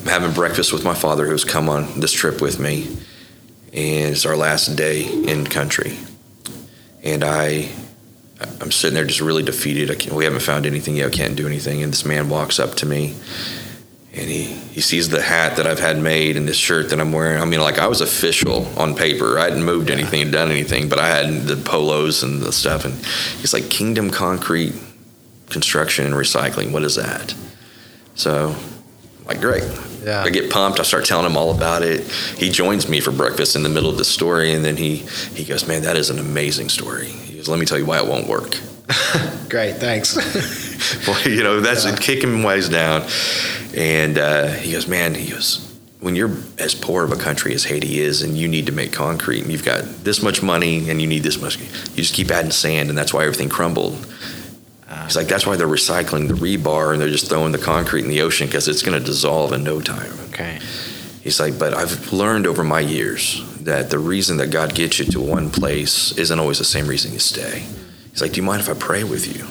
I'm 0.00 0.06
having 0.06 0.32
breakfast 0.32 0.72
with 0.72 0.84
my 0.84 0.94
father, 0.94 1.26
who's 1.26 1.44
come 1.44 1.68
on 1.68 2.00
this 2.00 2.12
trip 2.12 2.40
with 2.40 2.58
me, 2.58 2.88
and 3.72 4.12
it's 4.12 4.26
our 4.26 4.36
last 4.36 4.76
day 4.76 5.04
in 5.06 5.46
country. 5.46 5.98
And 7.02 7.24
I, 7.24 7.70
I'm 8.60 8.70
sitting 8.70 8.94
there 8.94 9.04
just 9.04 9.20
really 9.20 9.42
defeated. 9.42 10.10
We 10.10 10.24
haven't 10.24 10.40
found 10.40 10.66
anything 10.66 10.96
yet. 10.96 11.08
I 11.08 11.10
can't 11.10 11.36
do 11.36 11.46
anything. 11.46 11.82
And 11.82 11.92
this 11.92 12.04
man 12.04 12.28
walks 12.28 12.58
up 12.58 12.74
to 12.76 12.86
me, 12.86 13.14
and 14.16 14.28
he 14.28 14.44
he 14.44 14.80
sees 14.80 15.08
the 15.08 15.20
hat 15.20 15.56
that 15.56 15.66
I've 15.66 15.80
had 15.80 15.98
made 15.98 16.36
and 16.36 16.46
this 16.46 16.56
shirt 16.56 16.90
that 16.90 17.00
I'm 17.00 17.12
wearing. 17.12 17.40
I 17.40 17.44
mean, 17.44 17.60
like 17.60 17.78
I 17.78 17.86
was 17.86 18.00
official 18.00 18.66
on 18.78 18.94
paper. 18.94 19.38
I 19.38 19.44
hadn't 19.44 19.64
moved 19.64 19.90
anything 19.90 20.30
done 20.30 20.50
anything, 20.50 20.88
but 20.88 20.98
I 20.98 21.08
had 21.08 21.42
the 21.42 21.56
polos 21.56 22.22
and 22.22 22.40
the 22.40 22.52
stuff. 22.52 22.84
And 22.84 22.94
he's 23.40 23.52
like, 23.52 23.70
Kingdom 23.70 24.10
Concrete 24.10 24.74
construction 25.50 26.06
and 26.06 26.14
recycling. 26.14 26.72
What 26.72 26.84
is 26.84 26.96
that? 26.96 27.34
So, 28.14 28.54
like, 29.26 29.40
great. 29.40 29.64
Yeah. 30.04 30.22
I 30.22 30.30
get 30.30 30.50
pumped. 30.50 30.80
I 30.80 30.82
start 30.82 31.04
telling 31.04 31.26
him 31.26 31.36
all 31.36 31.54
about 31.54 31.82
it. 31.82 32.06
He 32.36 32.50
joins 32.50 32.88
me 32.88 33.00
for 33.00 33.10
breakfast 33.10 33.56
in 33.56 33.62
the 33.62 33.68
middle 33.68 33.90
of 33.90 33.96
the 33.96 34.04
story, 34.04 34.52
and 34.52 34.64
then 34.64 34.76
he 34.76 34.96
he 35.34 35.44
goes, 35.44 35.66
"Man, 35.66 35.82
that 35.82 35.96
is 35.96 36.10
an 36.10 36.18
amazing 36.18 36.68
story." 36.68 37.06
He 37.06 37.36
goes, 37.36 37.48
"Let 37.48 37.58
me 37.58 37.66
tell 37.66 37.78
you 37.78 37.86
why 37.86 37.98
it 37.98 38.06
won't 38.06 38.28
work." 38.28 38.58
Great, 39.48 39.76
thanks. 39.76 40.14
Boy, 41.06 41.30
you 41.30 41.42
know, 41.42 41.60
that's 41.60 41.84
yeah. 41.84 41.96
kicking 41.96 42.42
ways 42.42 42.68
down. 42.68 43.06
And 43.74 44.18
uh, 44.18 44.48
he 44.48 44.72
goes, 44.72 44.86
"Man," 44.86 45.14
he 45.14 45.30
goes, 45.30 45.60
when 46.00 46.14
you're 46.14 46.36
as 46.58 46.74
poor 46.74 47.04
of 47.04 47.12
a 47.12 47.16
country 47.16 47.54
as 47.54 47.64
Haiti 47.64 47.98
is, 47.98 48.22
and 48.22 48.36
you 48.36 48.46
need 48.46 48.66
to 48.66 48.72
make 48.72 48.92
concrete, 48.92 49.42
and 49.42 49.50
you've 49.50 49.64
got 49.64 49.84
this 50.04 50.22
much 50.22 50.42
money, 50.42 50.90
and 50.90 51.00
you 51.00 51.06
need 51.06 51.22
this 51.22 51.40
much, 51.40 51.58
you 51.58 51.96
just 51.96 52.14
keep 52.14 52.30
adding 52.30 52.50
sand, 52.50 52.90
and 52.90 52.98
that's 52.98 53.14
why 53.14 53.22
everything 53.22 53.48
crumbled. 53.48 54.06
He's 55.04 55.16
like, 55.16 55.26
that's 55.26 55.46
why 55.46 55.56
they're 55.56 55.66
recycling 55.66 56.28
the 56.28 56.34
rebar 56.34 56.92
and 56.92 57.00
they're 57.00 57.08
just 57.08 57.28
throwing 57.28 57.52
the 57.52 57.58
concrete 57.58 58.04
in 58.04 58.08
the 58.08 58.22
ocean 58.22 58.46
because 58.46 58.68
it's 58.68 58.82
going 58.82 58.98
to 58.98 59.04
dissolve 59.04 59.52
in 59.52 59.62
no 59.62 59.80
time. 59.80 60.12
Okay. 60.28 60.58
He's 61.22 61.40
like, 61.40 61.58
but 61.58 61.74
I've 61.74 62.12
learned 62.12 62.46
over 62.46 62.64
my 62.64 62.80
years 62.80 63.42
that 63.60 63.90
the 63.90 63.98
reason 63.98 64.36
that 64.38 64.50
God 64.50 64.74
gets 64.74 64.98
you 64.98 65.04
to 65.06 65.20
one 65.20 65.50
place 65.50 66.16
isn't 66.16 66.38
always 66.38 66.58
the 66.58 66.64
same 66.64 66.86
reason 66.86 67.12
you 67.12 67.18
stay. 67.18 67.64
He's 68.14 68.22
like, 68.22 68.32
do 68.32 68.40
you 68.40 68.46
mind 68.46 68.60
if 68.62 68.68
I 68.70 68.74
pray 68.74 69.04
with 69.04 69.36
you? 69.36 69.44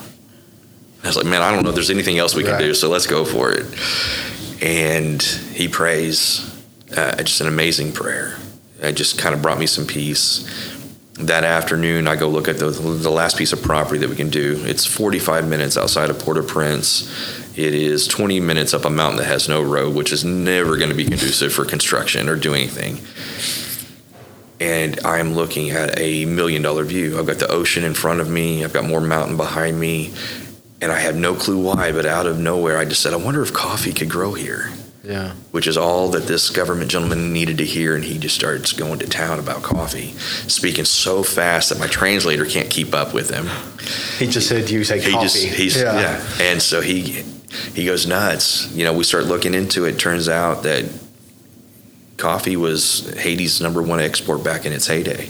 I 1.03 1.07
was 1.07 1.17
like, 1.17 1.25
man, 1.25 1.41
I 1.41 1.51
don't 1.51 1.63
know 1.63 1.69
if 1.69 1.75
there's 1.75 1.89
anything 1.89 2.17
else 2.17 2.33
we 2.33 2.43
can 2.43 2.53
right. 2.53 2.59
do, 2.59 2.73
so 2.73 2.89
let's 2.89 3.07
go 3.07 3.25
for 3.25 3.51
it. 3.51 3.65
And 4.63 5.21
he 5.21 5.67
prays 5.67 6.49
uh, 6.95 7.21
just 7.23 7.41
an 7.41 7.47
amazing 7.47 7.91
prayer. 7.91 8.37
It 8.79 8.93
just 8.93 9.19
kind 9.19 9.35
of 9.35 9.41
brought 9.41 9.59
me 9.59 9.67
some 9.67 9.85
peace 9.85 10.49
that 11.19 11.43
afternoon, 11.43 12.07
I 12.07 12.15
go 12.15 12.27
look 12.27 12.47
at 12.47 12.57
the, 12.57 12.69
the 12.69 13.11
last 13.11 13.37
piece 13.37 13.53
of 13.53 13.61
property 13.61 13.99
that 13.99 14.09
we 14.09 14.15
can 14.15 14.29
do. 14.29 14.63
It's 14.65 14.85
45 14.85 15.47
minutes 15.47 15.77
outside 15.77 16.09
of 16.09 16.17
Port-au-Prince. 16.19 17.57
It 17.57 17.75
is 17.75 18.07
20 18.07 18.39
minutes 18.39 18.73
up 18.73 18.85
a 18.85 18.89
mountain 18.89 19.17
that 19.17 19.27
has 19.27 19.47
no 19.47 19.61
road, 19.61 19.95
which 19.95 20.11
is 20.11 20.25
never 20.25 20.75
going 20.75 20.89
to 20.89 20.95
be 20.95 21.05
conducive 21.05 21.53
for 21.53 21.65
construction 21.65 22.29
or 22.29 22.35
do 22.35 22.53
anything. 22.55 22.95
And 24.63 24.97
I'm 25.05 25.33
looking 25.33 25.71
at 25.71 25.99
a 25.99 26.23
million 26.23 26.61
dollar 26.61 26.85
view. 26.85 27.19
I've 27.19 27.27
got 27.27 27.39
the 27.39 27.51
ocean 27.51 27.83
in 27.83 27.93
front 27.93 28.21
of 28.21 28.29
me, 28.29 28.63
I've 28.63 28.71
got 28.71 28.85
more 28.85 29.01
mountain 29.01 29.35
behind 29.35 29.77
me, 29.77 30.13
and 30.81 30.89
I 30.89 30.99
have 30.99 31.17
no 31.17 31.35
clue 31.35 31.61
why, 31.61 31.91
but 31.91 32.05
out 32.05 32.25
of 32.27 32.39
nowhere, 32.39 32.77
I 32.77 32.85
just 32.85 33.01
said, 33.01 33.13
I 33.13 33.17
wonder 33.17 33.41
if 33.41 33.51
coffee 33.53 33.91
could 33.91 34.09
grow 34.09 34.33
here. 34.33 34.71
Yeah. 35.03 35.33
Which 35.51 35.67
is 35.67 35.75
all 35.75 36.07
that 36.11 36.27
this 36.27 36.49
government 36.49 36.89
gentleman 36.89 37.33
needed 37.33 37.57
to 37.57 37.65
hear, 37.65 37.93
and 37.93 38.05
he 38.05 38.17
just 38.17 38.35
starts 38.35 38.71
going 38.71 38.99
to 38.99 39.05
town 39.05 39.37
about 39.37 39.63
coffee, 39.63 40.11
speaking 40.47 40.85
so 40.85 41.23
fast 41.23 41.67
that 41.67 41.77
my 41.77 41.87
translator 41.87 42.45
can't 42.45 42.69
keep 42.69 42.93
up 42.93 43.13
with 43.13 43.29
him. 43.29 43.47
He 44.17 44.31
just 44.31 44.47
said, 44.47 44.69
"You 44.69 44.85
say 44.85 45.01
he 45.01 45.11
coffee." 45.11 45.25
Just, 45.25 45.43
he's, 45.43 45.81
yeah. 45.81 45.99
yeah, 45.99 46.27
and 46.39 46.61
so 46.61 46.79
he 46.79 47.25
he 47.73 47.85
goes 47.85 48.07
nuts. 48.07 48.73
You 48.73 48.85
know, 48.85 48.93
we 48.93 49.03
start 49.03 49.25
looking 49.25 49.53
into 49.53 49.83
it. 49.83 49.99
Turns 49.99 50.29
out 50.29 50.63
that 50.63 50.85
coffee 52.23 52.55
was 52.55 53.13
Haiti's 53.17 53.59
number 53.59 53.81
one 53.81 53.99
export 53.99 54.45
back 54.45 54.65
in 54.65 54.71
its 54.71 54.87
heyday. 54.87 55.29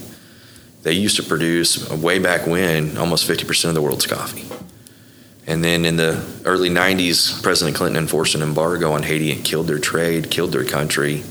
They 0.83 0.93
used 0.93 1.15
to 1.15 1.23
produce 1.23 1.89
way 1.89 2.19
back 2.19 2.45
when 2.45 2.97
almost 2.97 3.25
fifty 3.25 3.45
percent 3.45 3.69
of 3.69 3.75
the 3.75 3.81
world's 3.81 4.05
coffee. 4.05 4.45
And 5.47 5.63
then 5.63 5.85
in 5.85 5.97
the 5.97 6.23
early 6.45 6.69
90s, 6.69 7.43
President 7.43 7.75
Clinton 7.75 8.01
enforced 8.01 8.33
an 8.33 8.41
embargo 8.41 8.93
on 8.93 9.03
Haiti 9.03 9.29
and 9.31 9.43
killed 9.43 9.67
their 9.67 9.79
trade, 9.79 10.31
killed 10.31 10.53
their 10.53 10.63
country. 10.63 11.23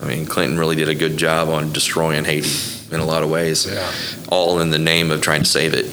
I 0.00 0.06
mean, 0.06 0.26
Clinton 0.26 0.58
really 0.58 0.74
did 0.74 0.88
a 0.88 0.96
good 0.96 1.16
job 1.16 1.48
on 1.48 1.72
destroying 1.72 2.24
Haiti 2.24 2.50
in 2.92 2.98
a 2.98 3.04
lot 3.04 3.22
of 3.22 3.30
ways, 3.30 3.66
yeah. 3.66 3.92
all 4.28 4.58
in 4.60 4.70
the 4.70 4.80
name 4.80 5.12
of 5.12 5.20
trying 5.20 5.42
to 5.44 5.48
save 5.48 5.74
it. 5.74 5.86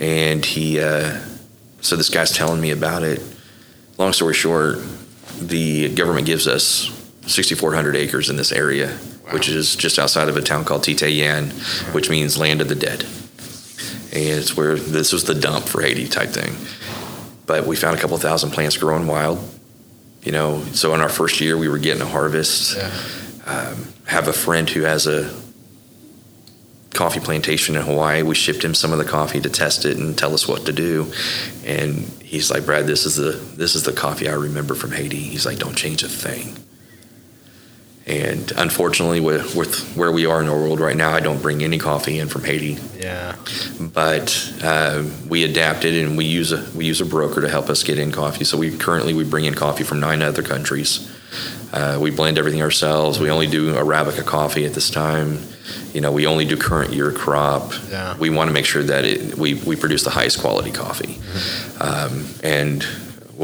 And 0.00 0.44
he, 0.44 0.80
uh, 0.80 1.20
so 1.82 1.94
this 1.94 2.08
guy's 2.08 2.32
telling 2.32 2.60
me 2.60 2.70
about 2.70 3.02
it. 3.02 3.20
Long 3.98 4.14
story 4.14 4.34
short, 4.34 4.78
the 5.40 5.94
government 5.94 6.26
gives 6.26 6.48
us 6.48 7.03
6,400 7.26 7.96
acres 7.96 8.30
in 8.30 8.36
this 8.36 8.52
area, 8.52 8.96
wow. 9.24 9.32
which 9.32 9.48
is 9.48 9.76
just 9.76 9.98
outside 9.98 10.28
of 10.28 10.36
a 10.36 10.42
town 10.42 10.64
called 10.64 10.82
Titanyen, 10.82 11.52
which 11.94 12.10
means 12.10 12.38
land 12.38 12.60
of 12.60 12.68
the 12.68 12.74
dead 12.74 13.04
and 14.14 14.38
it's 14.38 14.56
where 14.56 14.76
this 14.76 15.12
was 15.12 15.24
the 15.24 15.34
dump 15.34 15.66
for 15.66 15.82
Haiti 15.82 16.06
type 16.06 16.30
thing. 16.30 16.54
But 17.46 17.66
we 17.66 17.76
found 17.76 17.98
a 17.98 18.00
couple 18.00 18.16
thousand 18.16 18.52
plants 18.52 18.76
growing 18.76 19.06
wild. 19.06 19.38
You 20.22 20.32
know, 20.32 20.62
so 20.72 20.94
in 20.94 21.00
our 21.00 21.08
first 21.08 21.40
year, 21.40 21.58
we 21.58 21.68
were 21.68 21.78
getting 21.78 22.00
a 22.00 22.06
harvest. 22.06 22.76
Yeah. 22.76 22.90
Um, 23.44 23.92
have 24.06 24.28
a 24.28 24.32
friend 24.32 24.70
who 24.70 24.82
has 24.82 25.06
a 25.06 25.34
coffee 26.94 27.20
plantation 27.20 27.74
in 27.74 27.82
Hawaii. 27.82 28.22
We 28.22 28.34
shipped 28.34 28.64
him 28.64 28.74
some 28.74 28.92
of 28.92 28.98
the 28.98 29.04
coffee 29.04 29.40
to 29.40 29.50
test 29.50 29.84
it 29.84 29.98
and 29.98 30.16
tell 30.16 30.32
us 30.32 30.48
what 30.48 30.64
to 30.66 30.72
do. 30.72 31.12
And 31.66 32.06
he's 32.22 32.50
like, 32.50 32.64
Brad, 32.64 32.86
this 32.86 33.04
is 33.04 33.16
the 33.16 33.32
this 33.56 33.74
is 33.74 33.82
the 33.82 33.92
coffee 33.92 34.28
I 34.28 34.34
remember 34.34 34.74
from 34.74 34.92
Haiti. 34.92 35.18
He's 35.18 35.44
like, 35.44 35.58
don't 35.58 35.76
change 35.76 36.02
a 36.04 36.08
thing. 36.08 36.56
And 38.06 38.52
unfortunately, 38.58 39.20
with, 39.20 39.56
with 39.56 39.96
where 39.96 40.12
we 40.12 40.26
are 40.26 40.38
in 40.40 40.46
the 40.46 40.52
world 40.52 40.78
right 40.78 40.96
now, 40.96 41.12
I 41.12 41.20
don't 41.20 41.40
bring 41.40 41.64
any 41.64 41.78
coffee 41.78 42.18
in 42.18 42.28
from 42.28 42.44
Haiti. 42.44 42.76
Yeah. 42.98 43.34
But 43.80 44.52
uh, 44.62 45.04
we 45.26 45.44
adapted, 45.44 45.94
and 45.94 46.16
we 46.16 46.26
use 46.26 46.52
a 46.52 46.68
we 46.76 46.84
use 46.84 47.00
a 47.00 47.06
broker 47.06 47.40
to 47.40 47.48
help 47.48 47.70
us 47.70 47.82
get 47.82 47.98
in 47.98 48.12
coffee. 48.12 48.44
So 48.44 48.58
we 48.58 48.76
currently 48.76 49.14
we 49.14 49.24
bring 49.24 49.46
in 49.46 49.54
coffee 49.54 49.84
from 49.84 50.00
nine 50.00 50.20
other 50.20 50.42
countries. 50.42 51.10
Uh, 51.72 51.98
we 52.00 52.10
blend 52.10 52.38
everything 52.38 52.62
ourselves. 52.62 53.18
We 53.18 53.30
only 53.30 53.46
do 53.46 53.74
Arabica 53.74 54.24
coffee 54.24 54.66
at 54.66 54.74
this 54.74 54.90
time. 54.90 55.38
You 55.94 56.02
know, 56.02 56.12
we 56.12 56.26
only 56.26 56.44
do 56.44 56.58
current 56.58 56.92
year 56.92 57.10
crop. 57.10 57.72
Yeah. 57.90 58.18
We 58.18 58.28
want 58.28 58.48
to 58.48 58.52
make 58.52 58.66
sure 58.66 58.82
that 58.82 59.06
it, 59.06 59.36
we 59.36 59.54
we 59.54 59.76
produce 59.76 60.04
the 60.04 60.10
highest 60.10 60.40
quality 60.40 60.70
coffee. 60.70 61.14
Mm-hmm. 61.14 61.82
Um, 61.82 62.26
and 62.42 62.86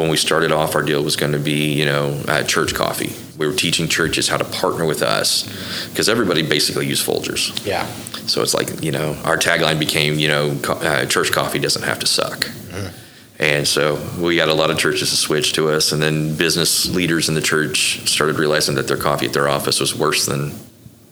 when 0.01 0.11
we 0.11 0.17
started 0.17 0.53
off, 0.53 0.75
our 0.75 0.83
deal 0.83 1.03
was 1.03 1.17
going 1.17 1.33
to 1.33 1.39
be, 1.39 1.73
you 1.73 1.85
know, 1.85 2.23
uh, 2.27 2.43
church 2.43 2.75
coffee. 2.75 3.13
We 3.39 3.47
were 3.47 3.55
teaching 3.55 3.89
churches 3.89 4.29
how 4.29 4.37
to 4.39 4.45
partner 4.45 4.85
with 4.85 5.03
us 5.03 5.45
because 5.89 6.09
everybody 6.09 6.43
basically 6.43 6.87
used 6.87 7.07
Folgers. 7.07 7.65
Yeah. 7.67 7.87
So 8.27 8.43
it's 8.43 8.55
like, 8.55 8.83
you 8.83 8.93
know, 8.93 9.15
our 9.25 9.37
tagline 9.37 9.79
became, 9.79 10.19
you 10.19 10.29
know, 10.29 10.59
uh, 10.69 11.07
church 11.07 11.33
coffee 11.33 11.59
doesn't 11.59 11.83
have 11.83 11.99
to 12.01 12.07
suck. 12.07 12.39
Mm-hmm. 12.39 12.97
And 13.41 13.67
so 13.67 13.99
we 14.21 14.37
got 14.37 14.51
a 14.51 14.55
lot 14.55 14.71
of 14.71 14.79
churches 14.79 15.11
to 15.11 15.17
switch 15.17 15.55
to 15.55 15.71
us, 15.71 15.93
and 15.93 16.03
then 16.03 16.37
business 16.37 16.95
leaders 16.95 17.29
in 17.31 17.35
the 17.35 17.41
church 17.41 18.07
started 18.07 18.39
realizing 18.39 18.75
that 18.75 18.87
their 18.87 18.99
coffee 18.99 19.27
at 19.27 19.33
their 19.33 19.49
office 19.49 19.81
was 19.81 19.95
worse 19.95 20.27
than 20.27 20.53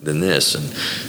than 0.01 0.21
this, 0.21 0.55
and 0.55 0.65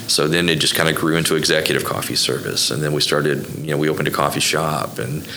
so 0.09 0.27
then 0.27 0.49
it 0.49 0.55
just 0.55 0.73
kind 0.75 0.89
of 0.89 0.95
grew 0.95 1.15
into 1.15 1.35
executive 1.35 1.83
coffee 1.83 2.15
service, 2.15 2.71
and 2.71 2.81
then 2.81 2.93
we 2.93 3.01
started, 3.01 3.45
you 3.59 3.71
know, 3.71 3.77
we 3.77 3.89
opened 3.89 4.07
a 4.07 4.11
coffee 4.11 4.39
shop, 4.39 4.97
and 4.97 5.27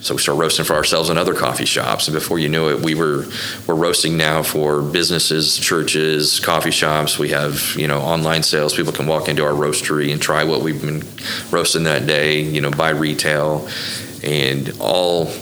so 0.00 0.14
we 0.14 0.20
started 0.20 0.40
roasting 0.40 0.64
for 0.64 0.74
ourselves 0.74 1.10
in 1.10 1.18
other 1.18 1.34
coffee 1.34 1.64
shops, 1.64 2.06
and 2.06 2.14
before 2.14 2.38
you 2.38 2.48
knew 2.48 2.70
it, 2.70 2.80
we 2.80 2.94
were 2.94 3.26
we're 3.66 3.74
roasting 3.74 4.16
now 4.16 4.42
for 4.42 4.80
businesses, 4.80 5.58
churches, 5.58 6.38
coffee 6.38 6.70
shops. 6.70 7.18
We 7.18 7.30
have 7.30 7.74
you 7.76 7.88
know 7.88 8.00
online 8.00 8.42
sales. 8.42 8.74
People 8.74 8.92
can 8.92 9.06
walk 9.06 9.28
into 9.28 9.44
our 9.44 9.52
roastery 9.52 10.12
and 10.12 10.22
try 10.22 10.44
what 10.44 10.62
we've 10.62 10.80
been 10.80 11.02
roasting 11.50 11.84
that 11.84 12.06
day. 12.06 12.40
You 12.40 12.60
know, 12.60 12.70
buy 12.70 12.90
retail, 12.90 13.68
and 14.22 14.72
all 14.80 15.32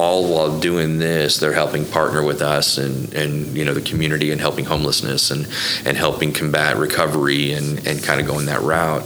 all 0.00 0.32
while 0.32 0.58
doing 0.58 0.98
this, 0.98 1.36
they're 1.36 1.52
helping 1.52 1.84
partner 1.84 2.24
with 2.24 2.40
us 2.40 2.78
and, 2.78 3.12
and 3.12 3.54
you 3.56 3.64
know 3.64 3.74
the 3.74 3.82
community 3.82 4.32
and 4.32 4.40
helping 4.40 4.64
homelessness 4.64 5.30
and, 5.30 5.46
and 5.84 5.96
helping 5.96 6.32
combat 6.32 6.76
recovery 6.78 7.52
and, 7.52 7.86
and 7.86 8.02
kind 8.02 8.18
of 8.18 8.26
going 8.26 8.46
that 8.46 8.62
route. 8.62 9.04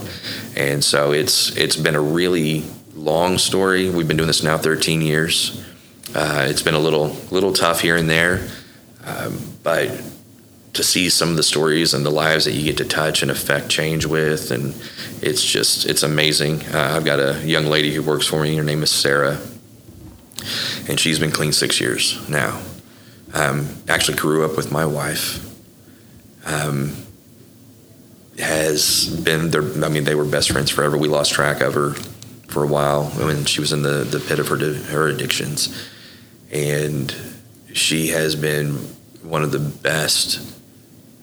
And 0.55 0.83
so 0.83 1.11
it's 1.11 1.55
it's 1.57 1.75
been 1.75 1.95
a 1.95 2.01
really 2.01 2.63
long 3.05 3.37
story. 3.37 3.87
We've 3.87 4.07
been 4.07 4.17
doing 4.17 4.27
this 4.27 4.41
now 4.41 4.57
13 4.57 5.01
years. 5.01 5.63
Uh, 6.15 6.47
it's 6.49 6.63
been 6.63 6.73
a 6.73 6.79
little 6.79 7.09
little 7.29 7.53
tough 7.53 7.81
here 7.81 7.95
and 7.95 8.09
there, 8.09 8.47
um, 9.05 9.39
but 9.63 10.01
to 10.73 10.83
see 10.83 11.09
some 11.09 11.29
of 11.29 11.35
the 11.35 11.43
stories 11.43 11.93
and 11.93 12.05
the 12.05 12.09
lives 12.09 12.45
that 12.45 12.53
you 12.53 12.63
get 12.63 12.77
to 12.77 12.85
touch 12.85 13.21
and 13.21 13.29
affect 13.29 13.69
change 13.69 14.05
with, 14.05 14.49
and 14.49 14.73
it's 15.21 15.43
just 15.43 15.85
it's 15.85 16.03
amazing. 16.03 16.61
Uh, 16.73 16.93
I've 16.95 17.05
got 17.05 17.19
a 17.19 17.45
young 17.45 17.65
lady 17.65 17.93
who 17.93 18.01
works 18.01 18.25
for 18.25 18.41
me. 18.41 18.55
Her 18.55 18.63
name 18.63 18.81
is 18.81 18.91
Sarah, 18.91 19.39
and 20.89 20.99
she's 20.99 21.19
been 21.19 21.31
clean 21.31 21.51
six 21.51 21.79
years 21.79 22.27
now. 22.27 22.59
Um, 23.33 23.67
actually, 23.87 24.17
grew 24.17 24.45
up 24.45 24.57
with 24.57 24.71
my 24.71 24.85
wife. 24.85 25.43
Um, 26.45 26.95
has 28.39 29.07
been 29.23 29.51
there. 29.51 29.61
I 29.83 29.89
mean, 29.89 30.05
they 30.05 30.15
were 30.15 30.25
best 30.25 30.51
friends 30.51 30.71
forever. 30.71 30.97
We 30.97 31.07
lost 31.07 31.33
track 31.33 31.61
of 31.61 31.73
her 31.75 31.93
for 32.55 32.63
a 32.63 32.67
while 32.67 33.03
when 33.03 33.43
she 33.43 33.59
was 33.59 33.73
in 33.73 33.81
the, 33.81 34.05
the 34.05 34.17
pit 34.17 34.39
of 34.39 34.47
her 34.47 34.55
her 34.55 35.09
addictions, 35.09 35.89
and 36.49 37.13
she 37.73 38.07
has 38.07 38.33
been 38.33 38.75
one 39.23 39.43
of 39.43 39.51
the 39.51 39.59
best, 39.59 40.39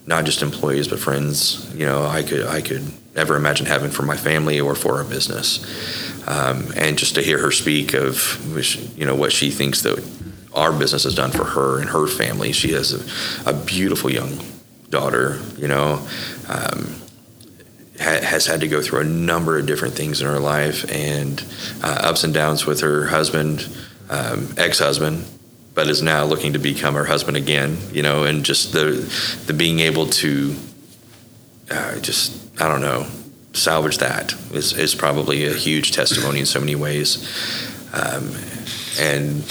not 0.05 0.25
just 0.25 0.43
employees 0.43 0.87
but 0.87 0.99
friends. 0.99 1.73
You 1.73 1.87
know, 1.87 2.05
I 2.05 2.21
could 2.21 2.45
I 2.45 2.61
could 2.61 2.83
ever 3.15 3.35
imagine 3.35 3.65
having 3.65 3.89
for 3.89 4.03
my 4.03 4.15
family 4.15 4.59
or 4.59 4.75
for 4.75 4.97
our 4.99 5.03
business, 5.03 5.57
um, 6.27 6.71
and 6.75 6.99
just 6.99 7.15
to 7.15 7.23
hear 7.23 7.39
her 7.39 7.49
speak 7.51 7.95
of 7.95 8.15
you 8.95 9.07
know 9.07 9.15
what 9.15 9.31
she 9.31 9.49
thinks 9.49 9.81
that 9.81 10.07
our 10.53 10.71
business 10.71 11.03
has 11.03 11.15
done 11.15 11.31
for 11.31 11.45
her 11.45 11.79
and 11.79 11.89
her 11.89 12.05
family. 12.05 12.51
She 12.51 12.73
has 12.73 12.93
a, 12.93 13.49
a 13.49 13.53
beautiful 13.53 14.11
young 14.11 14.37
daughter. 14.91 15.41
You 15.57 15.67
know. 15.67 16.07
Um, 16.47 17.02
has 17.99 18.45
had 18.45 18.61
to 18.61 18.67
go 18.67 18.81
through 18.81 19.01
a 19.01 19.05
number 19.05 19.57
of 19.57 19.65
different 19.65 19.93
things 19.93 20.21
in 20.21 20.27
her 20.27 20.39
life 20.39 20.89
and 20.91 21.43
uh, 21.83 21.99
ups 22.01 22.23
and 22.23 22.33
downs 22.33 22.65
with 22.65 22.81
her 22.81 23.07
husband, 23.07 23.67
um, 24.09 24.53
ex-husband, 24.57 25.25
but 25.75 25.87
is 25.87 26.01
now 26.01 26.23
looking 26.23 26.53
to 26.53 26.59
become 26.59 26.95
her 26.95 27.05
husband 27.05 27.37
again. 27.37 27.77
You 27.91 28.01
know, 28.01 28.23
and 28.23 28.43
just 28.43 28.73
the 28.73 28.91
the 29.45 29.53
being 29.53 29.79
able 29.79 30.07
to 30.07 30.55
uh, 31.69 31.99
just 31.99 32.61
I 32.61 32.67
don't 32.67 32.81
know 32.81 33.07
salvage 33.53 33.99
that 33.99 34.33
is 34.51 34.73
is 34.73 34.95
probably 34.95 35.45
a 35.45 35.53
huge 35.53 35.91
testimony 35.91 36.39
in 36.39 36.45
so 36.45 36.59
many 36.59 36.75
ways, 36.75 37.17
um, 37.93 38.31
and 38.99 39.43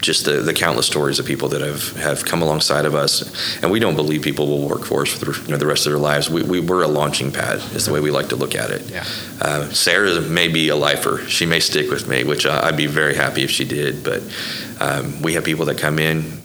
just 0.00 0.24
the, 0.24 0.32
the 0.32 0.54
countless 0.54 0.86
stories 0.86 1.18
of 1.18 1.26
people 1.26 1.48
that 1.50 1.60
have, 1.60 1.94
have 1.96 2.24
come 2.24 2.42
alongside 2.42 2.86
of 2.86 2.94
us. 2.94 3.32
And 3.62 3.70
we 3.70 3.78
don't 3.78 3.96
believe 3.96 4.22
people 4.22 4.46
will 4.46 4.66
work 4.66 4.84
for 4.84 5.02
us 5.02 5.08
for 5.12 5.24
the, 5.26 5.42
you 5.42 5.48
know, 5.48 5.56
the 5.56 5.66
rest 5.66 5.86
of 5.86 5.92
their 5.92 5.98
lives. 6.00 6.30
We, 6.30 6.42
we, 6.42 6.60
we're 6.60 6.82
a 6.82 6.88
launching 6.88 7.30
pad, 7.32 7.58
is 7.74 7.86
the 7.86 7.92
way 7.92 8.00
we 8.00 8.10
like 8.10 8.28
to 8.30 8.36
look 8.36 8.54
at 8.54 8.70
it. 8.70 8.88
Yeah. 8.88 9.04
Uh, 9.40 9.68
Sarah 9.70 10.20
may 10.20 10.48
be 10.48 10.68
a 10.68 10.76
lifer. 10.76 11.18
She 11.28 11.46
may 11.46 11.60
stick 11.60 11.90
with 11.90 12.08
me, 12.08 12.24
which 12.24 12.46
I, 12.46 12.66
would 12.66 12.76
be 12.76 12.86
very 12.86 13.14
happy 13.14 13.42
if 13.42 13.50
she 13.50 13.64
did. 13.64 14.02
But 14.02 14.22
um, 14.80 15.22
we 15.22 15.34
have 15.34 15.44
people 15.44 15.66
that 15.66 15.78
come 15.78 15.98
in, 15.98 16.39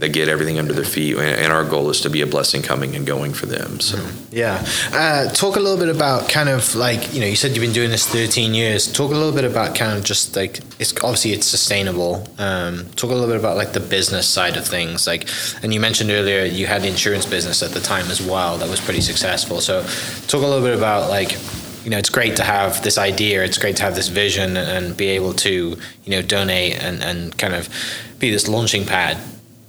that 0.00 0.14
get 0.14 0.28
everything 0.28 0.58
under 0.58 0.72
their 0.72 0.84
feet, 0.84 1.16
and 1.16 1.52
our 1.52 1.62
goal 1.62 1.90
is 1.90 2.00
to 2.00 2.10
be 2.10 2.22
a 2.22 2.26
blessing 2.26 2.62
coming 2.62 2.96
and 2.96 3.06
going 3.06 3.34
for 3.34 3.44
them. 3.44 3.80
So, 3.80 4.02
yeah, 4.30 4.66
uh, 4.92 5.30
talk 5.30 5.56
a 5.56 5.60
little 5.60 5.78
bit 5.78 5.94
about 5.94 6.28
kind 6.30 6.48
of 6.48 6.74
like 6.74 7.12
you 7.12 7.20
know 7.20 7.26
you 7.26 7.36
said 7.36 7.50
you've 7.52 7.60
been 7.60 7.74
doing 7.74 7.90
this 7.90 8.06
13 8.06 8.54
years. 8.54 8.90
Talk 8.90 9.10
a 9.10 9.14
little 9.14 9.32
bit 9.32 9.44
about 9.44 9.74
kind 9.74 9.96
of 9.96 10.02
just 10.02 10.34
like 10.34 10.60
it's 10.80 10.94
obviously 11.04 11.32
it's 11.32 11.46
sustainable. 11.46 12.26
Um, 12.38 12.86
talk 12.96 13.10
a 13.10 13.14
little 13.14 13.28
bit 13.28 13.36
about 13.36 13.56
like 13.56 13.72
the 13.72 13.80
business 13.80 14.26
side 14.26 14.56
of 14.56 14.66
things, 14.66 15.06
like 15.06 15.28
and 15.62 15.72
you 15.74 15.80
mentioned 15.80 16.10
earlier 16.10 16.44
you 16.44 16.66
had 16.66 16.82
the 16.82 16.88
insurance 16.88 17.26
business 17.26 17.62
at 17.62 17.72
the 17.72 17.80
time 17.80 18.10
as 18.10 18.22
well 18.22 18.56
that 18.56 18.70
was 18.70 18.80
pretty 18.80 19.02
successful. 19.02 19.60
So, 19.60 19.82
talk 20.28 20.42
a 20.42 20.46
little 20.46 20.64
bit 20.64 20.76
about 20.76 21.10
like 21.10 21.36
you 21.84 21.90
know, 21.90 21.96
it's 21.96 22.10
great 22.10 22.36
to 22.36 22.44
have 22.44 22.82
this 22.82 22.98
idea. 22.98 23.42
It's 23.42 23.56
great 23.56 23.76
to 23.76 23.82
have 23.84 23.94
this 23.94 24.08
vision 24.08 24.58
and 24.58 24.94
be 24.94 25.08
able 25.08 25.32
to, 25.32 25.78
you 26.04 26.10
know, 26.10 26.20
donate 26.20 26.74
and, 26.74 27.02
and 27.02 27.36
kind 27.38 27.54
of 27.54 27.70
be 28.18 28.30
this 28.30 28.48
launching 28.48 28.84
pad 28.84 29.16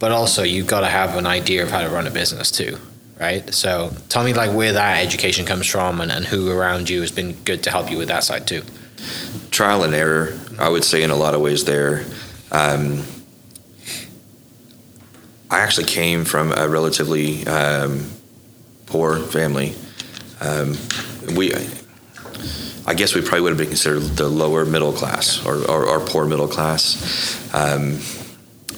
but 0.02 0.12
also 0.12 0.44
you've 0.44 0.68
got 0.68 0.82
to 0.82 0.88
have 0.88 1.16
an 1.16 1.26
idea 1.26 1.64
of 1.64 1.72
how 1.72 1.82
to 1.82 1.90
run 1.90 2.06
a 2.08 2.12
business 2.12 2.52
too 2.52 2.78
right? 3.22 3.54
So 3.54 3.94
tell 4.10 4.24
me 4.24 4.34
like 4.34 4.52
where 4.52 4.74
that 4.74 5.06
education 5.06 5.46
comes 5.46 5.68
from 5.68 6.02
and, 6.02 6.12
and 6.12 6.26
who 6.26 6.52
around 6.52 6.90
you 6.90 7.02
has 7.02 7.12
been 7.12 7.34
good 7.44 7.64
to 7.64 7.70
help 7.70 7.92
you 7.92 8.00
with 8.00 8.08
that 8.08 8.24
side 8.24 8.48
too. 8.48 8.64
Trial 9.52 9.84
and 9.84 9.94
error 9.94 10.38
i 10.60 10.68
would 10.68 10.84
say 10.84 11.04
in 11.04 11.12
a 11.12 11.16
lot 11.16 11.34
of 11.34 11.42
ways 11.42 11.64
there. 11.64 12.04
Um, 12.52 13.04
i 15.50 15.60
actually 15.60 15.88
came 15.88 16.26
from 16.26 16.52
a 16.52 16.68
relatively 16.68 17.46
um, 17.48 18.10
poor 18.88 19.20
family. 19.20 19.76
Um, 20.40 20.76
we 21.36 21.54
I 22.88 22.96
guess 22.96 23.14
we 23.14 23.22
probably 23.22 23.42
would 23.42 23.52
have 23.52 23.60
been 23.60 23.68
considered 23.68 24.02
the 24.18 24.28
lower 24.28 24.66
middle 24.66 24.92
class 24.92 25.46
or, 25.46 25.58
or, 25.70 25.86
or 25.86 26.00
poor 26.00 26.26
middle 26.26 26.48
class. 26.48 27.54
Um, 27.54 28.00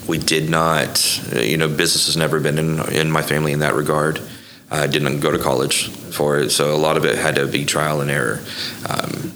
we 0.07 0.17
did 0.17 0.49
not, 0.49 1.21
you 1.33 1.57
know, 1.57 1.67
business 1.67 2.07
has 2.07 2.17
never 2.17 2.39
been 2.39 2.57
in, 2.57 2.79
in 2.93 3.11
my 3.11 3.21
family 3.21 3.53
in 3.53 3.59
that 3.59 3.75
regard. 3.75 4.21
I 4.69 4.87
didn't 4.87 5.19
go 5.19 5.31
to 5.31 5.37
college 5.37 5.89
for 5.89 6.39
it, 6.39 6.49
so 6.49 6.75
a 6.75 6.77
lot 6.77 6.97
of 6.97 7.05
it 7.05 7.17
had 7.17 7.35
to 7.35 7.47
be 7.47 7.65
trial 7.65 8.01
and 8.01 8.09
error. 8.09 8.41
Um, 8.89 9.33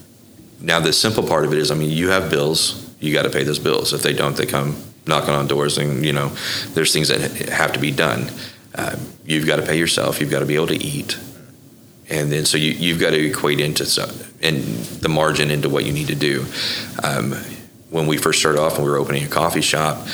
now, 0.60 0.80
the 0.80 0.92
simple 0.92 1.24
part 1.24 1.46
of 1.46 1.54
it 1.54 1.60
is, 1.60 1.70
I 1.70 1.76
mean, 1.76 1.92
you 1.92 2.10
have 2.10 2.30
bills, 2.30 2.92
you 3.00 3.14
got 3.14 3.24
to 3.24 3.30
pay 3.30 3.44
those 3.44 3.60
bills. 3.60 3.94
If 3.94 4.02
they 4.02 4.14
don't, 4.14 4.36
they 4.36 4.46
come 4.46 4.76
knocking 5.06 5.34
on 5.34 5.48
doors, 5.48 5.78
and 5.78 6.04
you 6.04 6.12
know, 6.12 6.30
there's 6.74 6.92
things 6.92 7.08
that 7.10 7.22
have 7.50 7.74
to 7.74 7.80
be 7.80 7.92
done. 7.92 8.30
Uh, 8.74 8.98
you've 9.26 9.46
got 9.46 9.58
to 9.58 9.62
pay 9.62 9.78
yourself. 9.78 10.20
You've 10.20 10.32
got 10.32 10.40
to 10.40 10.46
be 10.46 10.56
able 10.56 10.68
to 10.68 10.84
eat, 10.84 11.18
and 12.10 12.32
then 12.32 12.46
so 12.46 12.58
you, 12.58 12.72
you've 12.72 13.00
got 13.00 13.12
to 13.12 13.24
equate 13.24 13.60
into 13.60 13.84
and 14.42 14.58
the 14.58 15.10
margin 15.10 15.52
into 15.52 15.70
what 15.70 15.86
you 15.86 15.94
need 15.94 16.08
to 16.08 16.16
do. 16.16 16.46
Um, 17.04 17.36
when 17.90 18.08
we 18.08 18.18
first 18.18 18.40
started 18.40 18.60
off 18.60 18.76
and 18.76 18.84
we 18.84 18.92
were 18.92 18.98
opening 18.98 19.24
a 19.24 19.28
coffee 19.28 19.62
shop, 19.62 20.06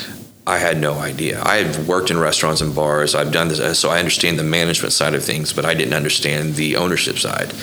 I 0.45 0.57
had 0.57 0.77
no 0.77 0.95
idea. 0.95 1.41
I've 1.41 1.87
worked 1.87 2.11
in 2.11 2.19
restaurants 2.19 2.59
and 2.59 2.75
bars. 2.75 3.15
I've 3.15 3.31
done 3.31 3.47
this, 3.47 3.79
so 3.79 3.89
I 3.89 3.99
understand 3.99 4.37
the 4.37 4.43
management 4.43 4.91
side 4.91 5.15
of 5.15 5.23
things, 5.23 5.53
but 5.53 5.63
I 5.63 5.73
didn't 5.73 5.93
understand 5.93 6.55
the 6.55 6.75
ownership 6.75 7.17
side. 7.17 7.53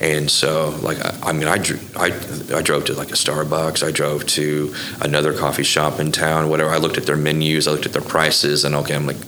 And 0.00 0.30
so, 0.30 0.78
like, 0.80 0.98
I, 1.04 1.30
I 1.30 1.32
mean, 1.32 1.48
I, 1.48 1.56
I, 1.96 2.56
I 2.56 2.62
drove 2.62 2.84
to 2.86 2.94
like 2.94 3.10
a 3.10 3.14
Starbucks. 3.14 3.86
I 3.86 3.90
drove 3.90 4.26
to 4.28 4.72
another 5.02 5.34
coffee 5.36 5.64
shop 5.64 5.98
in 5.98 6.12
town. 6.12 6.48
Whatever. 6.48 6.70
I 6.70 6.78
looked 6.78 6.98
at 6.98 7.04
their 7.04 7.16
menus. 7.16 7.66
I 7.66 7.72
looked 7.72 7.86
at 7.86 7.92
their 7.92 8.00
prices, 8.02 8.64
and 8.64 8.76
okay, 8.76 8.94
I'm 8.94 9.06
like, 9.06 9.18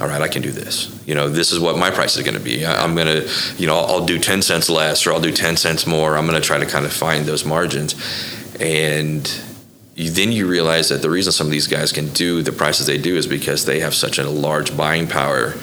all 0.00 0.08
right, 0.08 0.20
I 0.20 0.28
can 0.28 0.42
do 0.42 0.50
this. 0.50 1.00
You 1.06 1.14
know, 1.14 1.28
this 1.28 1.52
is 1.52 1.60
what 1.60 1.78
my 1.78 1.90
price 1.90 2.16
is 2.16 2.24
going 2.24 2.36
to 2.36 2.42
be. 2.42 2.66
I, 2.66 2.82
am 2.82 2.96
going 2.96 3.06
to, 3.06 3.30
you 3.56 3.68
know, 3.68 3.76
I'll, 3.76 3.86
I'll 3.86 4.06
do 4.06 4.18
ten 4.18 4.42
cents 4.42 4.68
less, 4.68 5.06
or 5.06 5.12
I'll 5.12 5.20
do 5.20 5.32
ten 5.32 5.56
cents 5.56 5.86
more. 5.86 6.16
I'm 6.16 6.26
going 6.26 6.40
to 6.40 6.46
try 6.46 6.58
to 6.58 6.66
kind 6.66 6.84
of 6.84 6.92
find 6.92 7.24
those 7.24 7.44
margins, 7.44 7.94
and 8.60 9.32
you, 9.94 10.10
then 10.10 10.32
you 10.32 10.46
realize 10.46 10.88
that 10.88 11.02
the 11.02 11.10
reason 11.10 11.32
some 11.32 11.46
of 11.46 11.50
these 11.50 11.66
guys 11.66 11.92
can 11.92 12.08
do 12.08 12.42
the 12.42 12.52
prices 12.52 12.86
they 12.86 12.98
do 12.98 13.16
is 13.16 13.26
because 13.26 13.64
they 13.64 13.80
have 13.80 13.94
such 13.94 14.18
a 14.18 14.28
large 14.28 14.76
buying 14.76 15.06
power. 15.06 15.54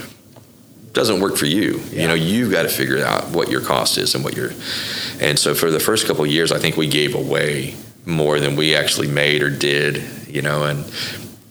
Doesn't 0.93 1.19
work 1.19 1.37
for 1.37 1.45
you. 1.45 1.81
Yeah. 1.91 2.01
you 2.01 2.07
know 2.07 2.13
you've 2.13 2.51
got 2.51 2.63
to 2.63 2.69
figure 2.69 3.03
out 3.03 3.29
what 3.29 3.49
your 3.49 3.61
cost 3.61 3.97
is 3.97 4.15
and 4.15 4.23
what 4.23 4.35
your 4.35 4.51
and 5.19 5.37
so 5.37 5.53
for 5.53 5.69
the 5.69 5.79
first 5.79 6.07
couple 6.07 6.23
of 6.23 6.31
years 6.31 6.51
i 6.51 6.57
think 6.57 6.77
we 6.77 6.87
gave 6.87 7.13
away 7.13 7.75
more 8.05 8.39
than 8.39 8.55
we 8.55 8.75
actually 8.75 9.07
made 9.07 9.43
or 9.43 9.49
did 9.51 10.03
you 10.27 10.41
know 10.41 10.63
and 10.63 10.79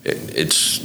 it, 0.04 0.36
it's 0.36 0.80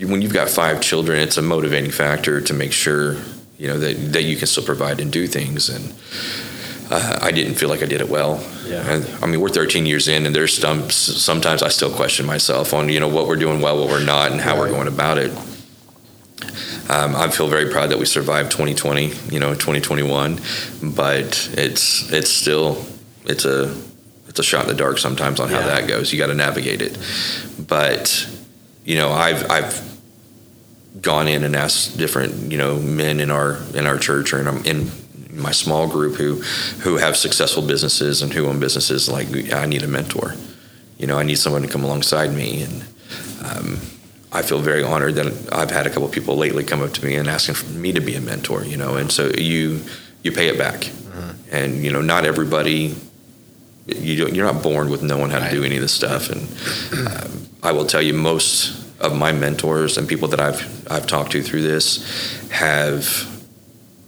when 0.00 0.22
you've 0.22 0.32
got 0.32 0.48
five 0.48 0.80
children 0.80 1.18
it's 1.18 1.36
a 1.36 1.42
motivating 1.42 1.90
factor 1.90 2.40
to 2.40 2.54
make 2.54 2.72
sure 2.72 3.18
you 3.58 3.66
know 3.66 3.78
that, 3.78 4.12
that 4.12 4.22
you 4.22 4.36
can 4.36 4.46
still 4.46 4.64
provide 4.64 5.00
and 5.00 5.12
do 5.12 5.26
things. 5.26 5.68
And 5.68 5.92
uh, 6.90 7.18
I 7.20 7.30
didn't 7.32 7.54
feel 7.54 7.68
like 7.68 7.82
I 7.82 7.86
did 7.86 8.00
it 8.00 8.08
well. 8.08 8.44
Yeah. 8.66 8.86
And, 8.88 9.06
I 9.22 9.26
mean, 9.26 9.40
we're 9.40 9.48
13 9.48 9.86
years 9.86 10.08
in, 10.08 10.26
and 10.26 10.34
there's 10.34 10.56
some, 10.56 10.90
sometimes 10.90 11.62
I 11.62 11.68
still 11.68 11.92
question 11.92 12.26
myself 12.26 12.72
on 12.72 12.88
you 12.88 13.00
know 13.00 13.08
what 13.08 13.26
we're 13.26 13.36
doing 13.36 13.60
well, 13.60 13.78
what 13.78 13.88
we're 13.88 14.04
not, 14.04 14.32
and 14.32 14.40
how 14.40 14.52
right. 14.52 14.60
we're 14.60 14.70
going 14.70 14.88
about 14.88 15.18
it. 15.18 15.32
Um, 16.90 17.14
I 17.14 17.28
feel 17.28 17.48
very 17.48 17.70
proud 17.70 17.90
that 17.90 17.98
we 17.98 18.06
survived 18.06 18.50
2020, 18.50 19.12
you 19.30 19.40
know, 19.40 19.52
2021, 19.52 20.40
but 20.82 21.50
it's 21.52 22.10
it's 22.10 22.30
still 22.30 22.86
it's 23.26 23.44
a 23.44 23.76
it's 24.28 24.38
a 24.38 24.42
shot 24.42 24.62
in 24.62 24.68
the 24.68 24.74
dark 24.74 24.96
sometimes 24.96 25.38
on 25.38 25.50
how 25.50 25.58
yeah. 25.58 25.66
that 25.66 25.88
goes. 25.88 26.12
You 26.12 26.18
got 26.18 26.28
to 26.28 26.34
navigate 26.34 26.80
it, 26.80 26.96
but 27.58 28.26
you 28.84 28.96
know, 28.96 29.10
I've 29.10 29.50
I've 29.50 30.00
gone 31.02 31.28
in 31.28 31.44
and 31.44 31.54
asked 31.54 31.98
different 31.98 32.50
you 32.50 32.56
know 32.56 32.78
men 32.78 33.20
in 33.20 33.30
our 33.30 33.58
in 33.74 33.86
our 33.86 33.98
church 33.98 34.32
or 34.32 34.40
in, 34.40 34.66
in 34.66 34.90
my 35.38 35.52
small 35.52 35.86
group 35.88 36.16
who 36.16 36.36
who 36.82 36.96
have 36.96 37.16
successful 37.16 37.62
businesses 37.62 38.22
and 38.22 38.32
who 38.32 38.46
own 38.46 38.60
businesses 38.60 39.08
like 39.08 39.52
I 39.52 39.66
need 39.66 39.82
a 39.82 39.88
mentor. 39.88 40.34
You 40.98 41.06
know, 41.06 41.18
I 41.18 41.22
need 41.22 41.38
someone 41.38 41.62
to 41.62 41.68
come 41.68 41.84
alongside 41.84 42.32
me, 42.32 42.62
and 42.62 42.82
um, 43.44 43.80
I 44.32 44.42
feel 44.42 44.58
very 44.58 44.82
honored 44.82 45.14
that 45.14 45.52
I've 45.52 45.70
had 45.70 45.86
a 45.86 45.90
couple 45.90 46.08
people 46.08 46.36
lately 46.36 46.64
come 46.64 46.82
up 46.82 46.92
to 46.94 47.04
me 47.04 47.14
and 47.14 47.28
asking 47.28 47.54
for 47.54 47.66
me 47.70 47.92
to 47.92 48.00
be 48.00 48.14
a 48.14 48.20
mentor. 48.20 48.64
You 48.64 48.76
know, 48.76 48.96
and 48.96 49.10
so 49.10 49.28
you 49.28 49.82
you 50.22 50.32
pay 50.32 50.48
it 50.48 50.58
back, 50.58 50.80
mm-hmm. 50.80 51.54
and 51.54 51.84
you 51.84 51.92
know, 51.92 52.02
not 52.02 52.24
everybody. 52.24 52.96
You 53.86 54.26
you're 54.26 54.52
not 54.52 54.62
born 54.62 54.90
with 54.90 55.02
knowing 55.02 55.30
how 55.30 55.38
to 55.38 55.50
do 55.50 55.64
any 55.64 55.76
of 55.76 55.82
this 55.82 55.94
stuff, 55.94 56.28
and 56.28 56.42
um, 57.08 57.48
I 57.62 57.72
will 57.72 57.86
tell 57.86 58.02
you 58.02 58.12
most 58.12 58.84
of 59.00 59.16
my 59.16 59.32
mentors 59.32 59.96
and 59.96 60.08
people 60.08 60.28
that 60.28 60.40
I've 60.40 60.90
I've 60.90 61.06
talked 61.06 61.32
to 61.32 61.42
through 61.42 61.62
this 61.62 62.48
have 62.50 63.26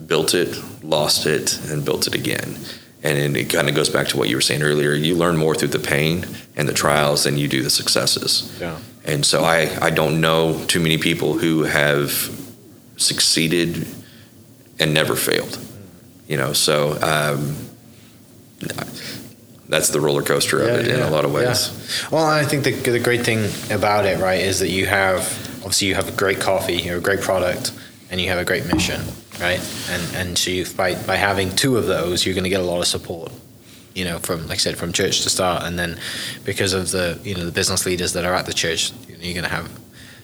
built 0.05 0.35
it, 0.35 0.59
lost 0.83 1.27
it, 1.27 1.59
and 1.71 1.85
built 1.85 2.07
it 2.07 2.15
again. 2.15 2.57
And 3.03 3.37
it 3.37 3.51
kind 3.51 3.69
of 3.69 3.75
goes 3.75 3.89
back 3.89 4.09
to 4.09 4.19
what 4.19 4.29
you 4.29 4.37
were 4.37 4.43
saying 4.43 4.63
earlier. 4.63 4.93
You 4.93 5.15
learn 5.15 5.37
more 5.37 5.55
through 5.55 5.69
the 5.69 5.79
pain 5.79 6.27
and 6.55 6.69
the 6.69 6.75
trials 6.75 7.25
than 7.25 7.39
you 7.39 7.49
do 7.49 7.63
the 7.63 7.71
successes. 7.71 8.55
Yeah. 8.61 8.79
And 9.05 9.25
so 9.25 9.43
I, 9.43 9.71
I 9.81 9.91
don't 9.91 10.21
know 10.21 10.63
too 10.67 10.81
many 10.81 10.99
people 10.99 11.39
who 11.39 11.63
have 11.63 12.31
succeeded 12.99 13.87
and 14.79 14.93
never 14.93 15.17
failed. 15.17 15.59
You 16.29 16.37
know, 16.37 16.53
so 16.53 16.93
um, 17.01 17.57
that's 19.69 19.89
the 19.89 20.01
roller 20.01 20.23
coaster 20.23 20.61
of 20.61 20.69
it 20.69 20.89
in 20.89 21.01
a 21.01 21.11
lot 21.11 21.25
of 21.25 21.33
ways. 21.33 22.03
Yeah. 22.03 22.09
Well, 22.11 22.27
I 22.27 22.45
think 22.45 22.65
the, 22.65 22.73
the 22.73 23.01
great 23.01 23.25
thing 23.25 23.49
about 23.75 24.05
it, 24.05 24.19
right, 24.19 24.41
is 24.41 24.61
that 24.61 24.69
you 24.69 24.87
have 24.87 25.23
obviously 25.61 25.89
you 25.89 25.95
have 25.95 26.09
a 26.09 26.13
great 26.13 26.41
coffee, 26.41 26.75
you 26.75 26.91
have 26.91 26.99
a 26.99 27.05
great 27.05 27.21
product, 27.21 27.73
and 28.11 28.21
you 28.21 28.29
have 28.29 28.39
a 28.39 28.45
great 28.45 28.67
mission, 28.67 29.01
right? 29.41 29.61
And 29.91 30.17
and 30.17 30.39
so 30.39 30.51
you, 30.51 30.67
by 30.77 30.95
by 31.05 31.17
having 31.17 31.55
two 31.55 31.77
of 31.77 31.87
those, 31.87 32.25
you're 32.25 32.35
going 32.35 32.45
to 32.45 32.51
get 32.51 32.61
a 32.61 32.65
lot 32.65 32.81
of 32.81 32.87
support. 32.87 33.33
You 33.95 34.05
know, 34.05 34.19
from 34.19 34.43
like 34.43 34.53
I 34.53 34.57
said, 34.57 34.79
from 34.79 34.93
church 34.93 35.23
to 35.23 35.31
start, 35.31 35.65
and 35.65 35.79
then 35.79 35.99
because 36.45 36.73
of 36.73 36.91
the 36.91 37.19
you 37.25 37.35
know 37.35 37.45
the 37.45 37.53
business 37.53 37.87
leaders 37.87 38.13
that 38.13 38.25
are 38.25 38.35
at 38.35 38.47
the 38.47 38.53
church, 38.53 38.93
you're 39.09 39.35
going 39.35 39.45
to 39.45 39.51
have 39.51 39.71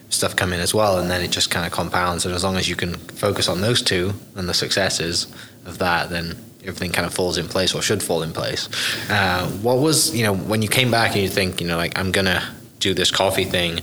stuff 0.09 0.37
come 0.37 0.53
in 0.53 0.61
as 0.61 0.73
well, 0.73 0.99
and 0.99 1.11
then 1.11 1.23
it 1.23 1.31
just 1.31 1.51
kind 1.51 1.67
of 1.67 1.73
compounds. 1.73 2.25
And 2.25 2.35
as 2.35 2.45
long 2.45 2.57
as 2.57 2.69
you 2.69 2.77
can 2.77 2.95
focus 2.95 3.49
on 3.49 3.61
those 3.61 3.83
two 3.83 4.13
and 4.37 4.49
the 4.49 4.55
successes 4.55 5.27
of 5.65 5.79
that, 5.79 6.11
then 6.11 6.37
everything 6.63 6.93
kind 6.93 7.07
of 7.07 7.15
falls 7.15 7.39
in 7.39 7.49
place 7.49 7.75
or 7.75 7.83
should 7.83 8.03
fall 8.03 8.23
in 8.23 8.33
place. 8.33 8.69
Uh, 9.11 9.49
what 9.63 9.79
was 9.79 10.15
you 10.15 10.23
know 10.23 10.35
when 10.35 10.63
you 10.63 10.69
came 10.69 10.91
back 10.91 11.13
and 11.13 11.23
you 11.23 11.29
think 11.29 11.61
you 11.61 11.67
know 11.67 11.77
like 11.77 11.99
I'm 11.99 12.13
gonna 12.13 12.43
do 12.79 12.95
this 12.95 13.11
coffee 13.11 13.45
thing? 13.45 13.81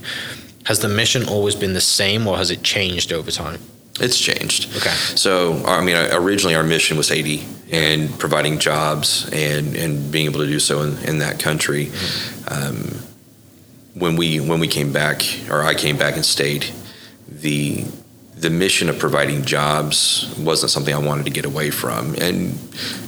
Has 0.64 0.78
the 0.78 0.88
mission 0.88 1.28
always 1.28 1.54
been 1.54 1.74
the 1.74 1.80
same, 1.80 2.26
or 2.26 2.38
has 2.38 2.50
it 2.50 2.62
changed 2.62 3.12
over 3.12 3.30
time? 3.30 3.60
It's 4.00 4.18
changed. 4.18 4.76
Okay. 4.76 4.90
So, 4.90 5.64
I 5.64 5.80
mean, 5.84 5.94
originally 5.94 6.56
our 6.56 6.64
mission 6.64 6.96
was 6.96 7.08
Haiti 7.08 7.44
and 7.70 8.10
providing 8.18 8.58
jobs 8.58 9.30
and, 9.32 9.76
and 9.76 10.10
being 10.10 10.26
able 10.26 10.40
to 10.40 10.46
do 10.46 10.58
so 10.58 10.82
in, 10.82 10.98
in 11.04 11.18
that 11.18 11.38
country. 11.38 11.86
Mm-hmm. 11.86 12.52
Um, 12.52 13.00
when 13.94 14.16
we 14.16 14.40
when 14.40 14.58
we 14.58 14.66
came 14.66 14.92
back, 14.92 15.22
or 15.48 15.62
I 15.62 15.74
came 15.74 15.96
back 15.96 16.16
and 16.16 16.26
stayed, 16.26 16.66
the 17.28 17.84
the 18.36 18.50
mission 18.50 18.88
of 18.88 18.98
providing 18.98 19.44
jobs 19.44 20.34
wasn't 20.38 20.70
something 20.70 20.92
I 20.92 20.98
wanted 20.98 21.24
to 21.26 21.30
get 21.30 21.44
away 21.44 21.70
from. 21.70 22.14
And 22.16 22.58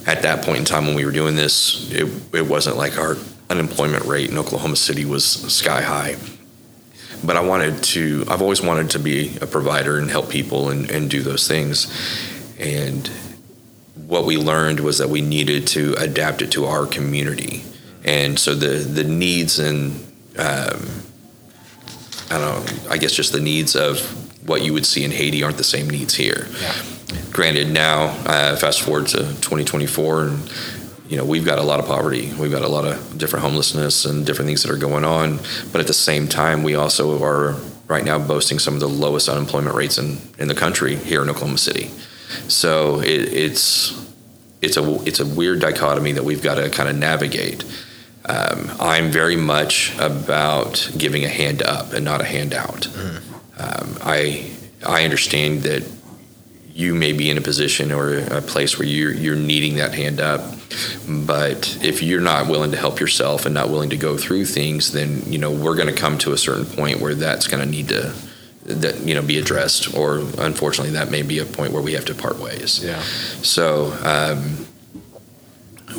at 0.07 0.23
that 0.23 0.45
point 0.45 0.59
in 0.59 0.65
time 0.65 0.87
when 0.87 0.95
we 0.95 1.05
were 1.05 1.11
doing 1.11 1.35
this, 1.35 1.91
it, 1.91 2.09
it 2.33 2.47
wasn't 2.47 2.77
like 2.77 2.97
our 2.97 3.17
unemployment 3.51 4.05
rate 4.05 4.31
in 4.31 4.39
Oklahoma 4.39 4.77
City 4.77 5.05
was 5.05 5.27
sky 5.27 5.83
high. 5.83 6.17
But 7.25 7.37
I 7.37 7.41
wanted 7.41 7.83
to, 7.85 8.25
I've 8.29 8.43
always 8.43 8.63
wanted 8.63 8.91
to 8.91 8.99
be 8.99 9.37
a 9.41 9.47
provider 9.47 9.99
and 9.99 10.11
help 10.11 10.31
people 10.31 10.71
and, 10.71 10.91
and 10.91 11.11
do 11.11 11.23
those 11.23 11.49
things. 11.49 11.87
And 12.59 13.09
what 14.07 14.25
we 14.25 14.37
learned 14.37 14.81
was 14.81 14.99
that 14.99 15.09
we 15.09 15.21
needed 15.21 15.67
to 15.69 15.95
adapt 15.99 16.43
it 16.43 16.53
to 16.53 16.67
our 16.67 16.87
community. 16.87 17.65
And 18.05 18.39
so 18.39 18.55
the, 18.55 18.79
the 18.79 19.05
needs 19.05 19.59
and, 19.59 19.93
um, 20.39 20.89
I 22.31 22.39
don't 22.39 22.41
know, 22.41 22.91
I 22.91 22.99
guess 22.99 23.13
just 23.13 23.33
the 23.33 23.41
needs 23.41 23.75
of 23.75 24.01
what 24.49 24.63
you 24.63 24.73
would 24.73 24.87
see 24.87 25.05
in 25.05 25.11
Haiti 25.11 25.43
aren't 25.43 25.57
the 25.57 25.65
same 25.65 25.91
needs 25.91 26.15
here. 26.15 26.47
Yeah. 26.61 26.75
Granted, 27.33 27.71
now 27.71 28.05
uh, 28.27 28.57
fast 28.57 28.83
forward 28.83 29.07
to 29.09 29.19
2024, 29.19 30.23
and 30.23 30.51
you 31.09 31.17
know 31.17 31.25
we've 31.25 31.45
got 31.45 31.59
a 31.59 31.63
lot 31.63 31.81
of 31.81 31.87
poverty, 31.87 32.33
we've 32.39 32.51
got 32.51 32.63
a 32.63 32.69
lot 32.69 32.85
of 32.85 33.19
different 33.19 33.45
homelessness 33.45 34.05
and 34.05 34.27
different 34.27 34.49
things 34.49 34.63
that 34.63 34.71
are 34.71 34.79
going 34.79 35.05
on. 35.05 35.39
But 35.73 35.81
at 35.81 35.87
the 35.87 35.95
same 35.95 36.29
time, 36.29 36.63
we 36.63 36.75
also 36.75 37.23
are 37.23 37.57
right 37.89 38.05
now 38.05 38.19
boasting 38.19 38.59
some 38.59 38.75
of 38.75 38.81
the 38.81 38.89
lowest 38.89 39.29
unemployment 39.29 39.75
rates 39.75 39.99
in, 39.99 40.19
in 40.39 40.49
the 40.49 40.55
country 40.55 40.97
here 40.97 41.23
in 41.23 41.31
Oklahoma 41.31 41.59
City. 41.59 41.91
So 42.49 43.01
it, 43.01 43.33
it's 43.33 44.07
it's 44.61 44.77
a 44.77 45.03
it's 45.05 45.21
a 45.21 45.27
weird 45.27 45.61
dichotomy 45.61 46.13
that 46.13 46.25
we've 46.25 46.43
got 46.43 46.57
to 46.57 46.71
kind 46.71 46.89
of 46.89 46.97
navigate. 46.97 47.65
Um, 48.25 48.71
I'm 48.81 49.13
very 49.13 49.37
much 49.37 49.97
about 49.99 50.91
giving 50.97 51.25
a 51.25 51.29
hand 51.29 51.63
up 51.63 51.93
and 51.93 52.05
not 52.05 52.21
a 52.21 52.25
handout. 52.25 52.89
Mm. 52.89 53.23
Um, 53.59 53.99
I 54.03 54.51
I 54.85 55.05
understand 55.05 55.63
that 55.63 55.85
you 56.77 56.95
may 56.95 57.13
be 57.13 57.31
in 57.31 57.39
a 57.39 57.41
position 57.41 57.91
or 57.91 58.19
a 58.19 58.43
place 58.43 58.79
where 58.79 58.87
you're 58.87 59.13
you're 59.13 59.35
needing 59.35 59.77
that 59.77 59.95
hand 59.95 60.21
up, 60.21 60.43
but 61.09 61.79
if 61.83 62.03
you're 62.03 62.21
not 62.21 62.49
willing 62.49 62.71
to 62.71 62.77
help 62.77 63.01
yourself 63.01 63.47
and 63.47 63.55
not 63.55 63.71
willing 63.71 63.89
to 63.89 63.97
go 63.97 64.19
through 64.19 64.45
things, 64.45 64.93
then 64.93 65.23
you 65.25 65.39
know 65.39 65.51
we're 65.51 65.75
going 65.75 65.89
to 65.89 65.95
come 65.95 66.19
to 66.19 66.33
a 66.33 66.39
certain 66.39 66.67
point 66.67 67.01
where 67.01 67.15
that's 67.15 67.49
going 67.49 67.65
to 67.65 67.69
need 67.69 67.89
to 67.89 68.15
that 68.65 69.01
you 69.01 69.15
know 69.15 69.23
be 69.23 69.39
addressed, 69.39 69.95
or 69.95 70.19
unfortunately 70.37 70.93
that 70.93 71.11
may 71.11 71.23
be 71.23 71.39
a 71.39 71.47
point 71.47 71.73
where 71.73 71.81
we 71.81 71.95
have 71.95 72.05
to 72.05 72.15
part 72.15 72.39
ways. 72.39 72.85
Yeah. 72.85 73.01
So 73.41 73.97
um, 74.05 74.67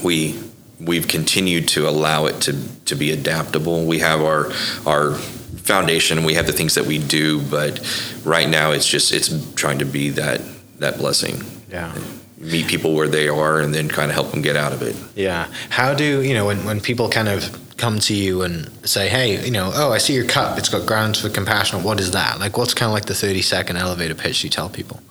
we 0.03 0.39
we've 0.79 1.07
continued 1.07 1.69
to 1.69 1.89
allow 1.89 2.27
it 2.27 2.39
to 2.41 2.53
to 2.85 2.93
be 2.93 3.11
adaptable. 3.11 3.83
We 3.83 3.97
have 3.99 4.21
our 4.21 4.51
our 4.85 5.15
foundation 5.15 6.23
we 6.23 6.35
have 6.35 6.47
the 6.47 6.53
things 6.53 6.75
that 6.75 6.85
we 6.85 6.97
do 6.97 7.41
but 7.41 7.81
right 8.23 8.47
now 8.47 8.71
it's 8.71 8.87
just 8.87 9.11
it's 9.11 9.53
trying 9.55 9.79
to 9.79 9.83
be 9.83 10.11
that 10.11 10.39
that 10.79 10.97
blessing. 10.97 11.41
Yeah. 11.69 11.95
Meet 12.37 12.67
people 12.67 12.93
where 12.93 13.07
they 13.07 13.27
are 13.27 13.59
and 13.59 13.73
then 13.73 13.89
kind 13.89 14.11
of 14.11 14.15
help 14.15 14.31
them 14.31 14.41
get 14.41 14.55
out 14.55 14.71
of 14.71 14.81
it. 14.81 14.95
Yeah. 15.15 15.47
How 15.69 15.93
do 15.93 16.21
you 16.21 16.33
know 16.33 16.45
when, 16.45 16.63
when 16.65 16.81
people 16.81 17.09
kind 17.09 17.27
of 17.27 17.59
come 17.77 17.99
to 17.99 18.13
you 18.15 18.41
and 18.41 18.71
say 18.87 19.07
hey 19.07 19.45
you 19.45 19.51
know 19.51 19.71
oh 19.75 19.91
i 19.91 19.99
see 19.99 20.13
your 20.13 20.25
cup. 20.25 20.57
It's 20.57 20.69
got 20.69 20.87
Grounds 20.87 21.21
4 21.21 21.29
Compassion. 21.29 21.83
What 21.83 21.99
is 21.99 22.11
that? 22.11 22.39
Like 22.39 22.57
what's 22.57 22.73
kind 22.73 22.89
of 22.89 22.93
like 22.93 23.05
the 23.05 23.15
30 23.15 23.41
second 23.41 23.77
elevator 23.77 24.15
pitch 24.15 24.43
you 24.43 24.49
tell 24.49 24.69
people? 24.69 25.01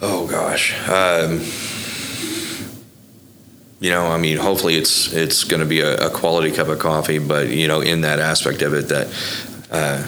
Oh 0.00 0.26
gosh. 0.28 0.78
Um, 0.88 1.40
you 3.80 3.90
know, 3.90 4.06
I 4.06 4.16
mean, 4.16 4.38
hopefully 4.38 4.74
it's 4.74 5.12
it's 5.12 5.44
going 5.44 5.60
to 5.60 5.66
be 5.66 5.80
a, 5.80 6.06
a, 6.06 6.10
quality 6.10 6.50
cup 6.50 6.68
of 6.68 6.78
coffee, 6.78 7.18
but 7.18 7.48
you 7.48 7.68
know, 7.68 7.80
in 7.80 8.00
that 8.00 8.18
aspect 8.18 8.62
of 8.62 8.74
it, 8.74 8.88
that 8.88 9.06
uh, 9.70 10.02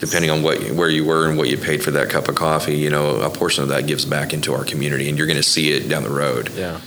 depending 0.00 0.30
on 0.30 0.42
what 0.42 0.58
where 0.70 0.88
you 0.88 1.04
were 1.04 1.28
and 1.28 1.38
what 1.38 1.48
you 1.48 1.56
paid 1.56 1.84
for 1.84 1.92
that 1.92 2.10
cup 2.10 2.28
of 2.28 2.34
coffee, 2.34 2.76
you 2.76 2.90
know, 2.90 3.20
a 3.20 3.30
portion 3.30 3.62
of 3.62 3.68
that 3.68 3.86
gives 3.86 4.04
back 4.04 4.32
into 4.32 4.52
our 4.54 4.64
community, 4.64 5.08
and 5.08 5.16
you're 5.16 5.26
going 5.26 5.36
to 5.36 5.42
see 5.42 5.70
it 5.70 5.88
down 5.88 6.02
the 6.02 6.10
road. 6.10 6.50
Yeah. 6.54 6.80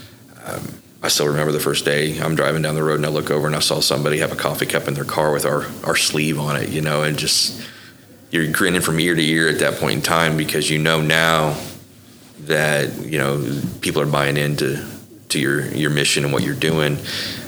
Um, 0.44 0.82
I 1.02 1.10
still 1.10 1.28
remember 1.28 1.52
the 1.52 1.60
first 1.60 1.86
day 1.86 2.20
I'm 2.20 2.36
driving 2.36 2.62
down 2.62 2.76
the 2.76 2.84
road 2.84 2.96
and 2.96 3.06
I 3.06 3.10
look 3.10 3.30
over 3.30 3.46
and 3.46 3.56
I 3.56 3.60
saw 3.60 3.82
somebody 3.82 4.20
have 4.20 4.32
a 4.32 4.38
coffee 4.38 4.66
cup 4.66 4.88
in 4.88 4.94
their 4.94 5.04
car 5.04 5.32
with 5.32 5.46
our 5.46 5.66
our 5.86 5.96
sleeve 5.96 6.40
on 6.40 6.56
it, 6.56 6.70
you 6.70 6.82
know, 6.82 7.04
and 7.04 7.18
just 7.18 7.62
you're 8.32 8.52
grinning 8.52 8.82
from 8.82 9.00
ear 9.00 9.14
to 9.14 9.24
ear 9.24 9.48
at 9.48 9.60
that 9.60 9.76
point 9.76 9.94
in 9.94 10.02
time 10.02 10.38
because 10.38 10.70
you 10.70 10.80
know 10.80 11.02
now 11.02 11.58
that 12.42 13.06
you 13.06 13.20
know 13.20 13.62
people 13.82 14.02
are 14.02 14.08
buying 14.08 14.38
into 14.38 14.84
to 15.30 15.40
your 15.40 15.66
your 15.68 15.92
mission 15.92 16.24
and 16.24 16.34
what 16.34 16.44
you're 16.44 16.56
doing. 16.56 16.98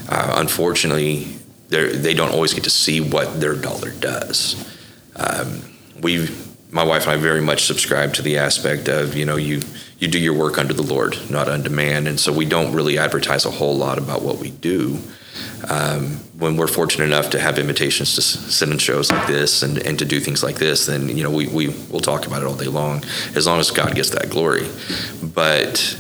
Uh, 0.08 0.36
unfortunately, 0.38 1.24
they 1.70 2.14
don't 2.14 2.32
always 2.32 2.54
get 2.54 2.66
to 2.66 2.70
see 2.70 3.02
what 3.02 3.40
their 3.40 3.56
dollar 3.56 3.92
does. 3.92 4.75
Um, 5.16 5.62
we, 6.02 6.30
my 6.72 6.84
wife 6.84 7.04
and 7.04 7.14
I, 7.14 7.18
very 7.18 7.42
much 7.42 7.64
subscribe 7.64 8.14
to 8.16 8.22
the 8.22 8.38
aspect 8.38 8.88
of 8.88 9.16
you 9.16 9.26
know 9.26 9.38
you 9.38 9.62
you 10.00 10.08
do 10.08 10.20
your 10.20 10.34
work 10.34 10.58
under 10.58 10.74
the 10.74 10.84
Lord, 10.84 11.18
not 11.30 11.48
on 11.48 11.64
demand, 11.64 12.08
and 12.08 12.20
so 12.20 12.34
we 12.34 12.46
don't 12.46 12.74
really 12.74 12.98
advertise 12.98 13.46
a 13.46 13.52
whole 13.52 13.76
lot 13.76 13.98
about 13.98 14.22
what 14.22 14.38
we 14.38 14.52
do. 14.52 15.00
Um, 15.70 16.20
when 16.38 16.58
we're 16.58 16.68
fortunate 16.68 17.06
enough 17.06 17.30
to 17.32 17.40
have 17.40 17.58
invitations 17.58 18.16
to 18.16 18.22
sit 18.22 18.70
in 18.70 18.78
shows 18.78 19.12
like 19.12 19.26
this 19.28 19.64
and, 19.64 19.78
and 19.80 19.98
to 20.00 20.06
do 20.06 20.20
things 20.20 20.44
like 20.44 20.58
this, 20.58 20.86
then 20.86 21.10
you 21.10 21.24
know 21.24 21.32
we 21.32 21.48
we 21.48 21.68
will 21.90 22.02
talk 22.02 22.28
about 22.28 22.42
it 22.42 22.46
all 22.46 22.56
day 22.56 22.68
long, 22.68 23.04
as 23.36 23.48
long 23.48 23.60
as 23.60 23.72
God 23.72 23.96
gets 23.96 24.10
that 24.12 24.30
glory. 24.30 24.68
But 25.24 25.98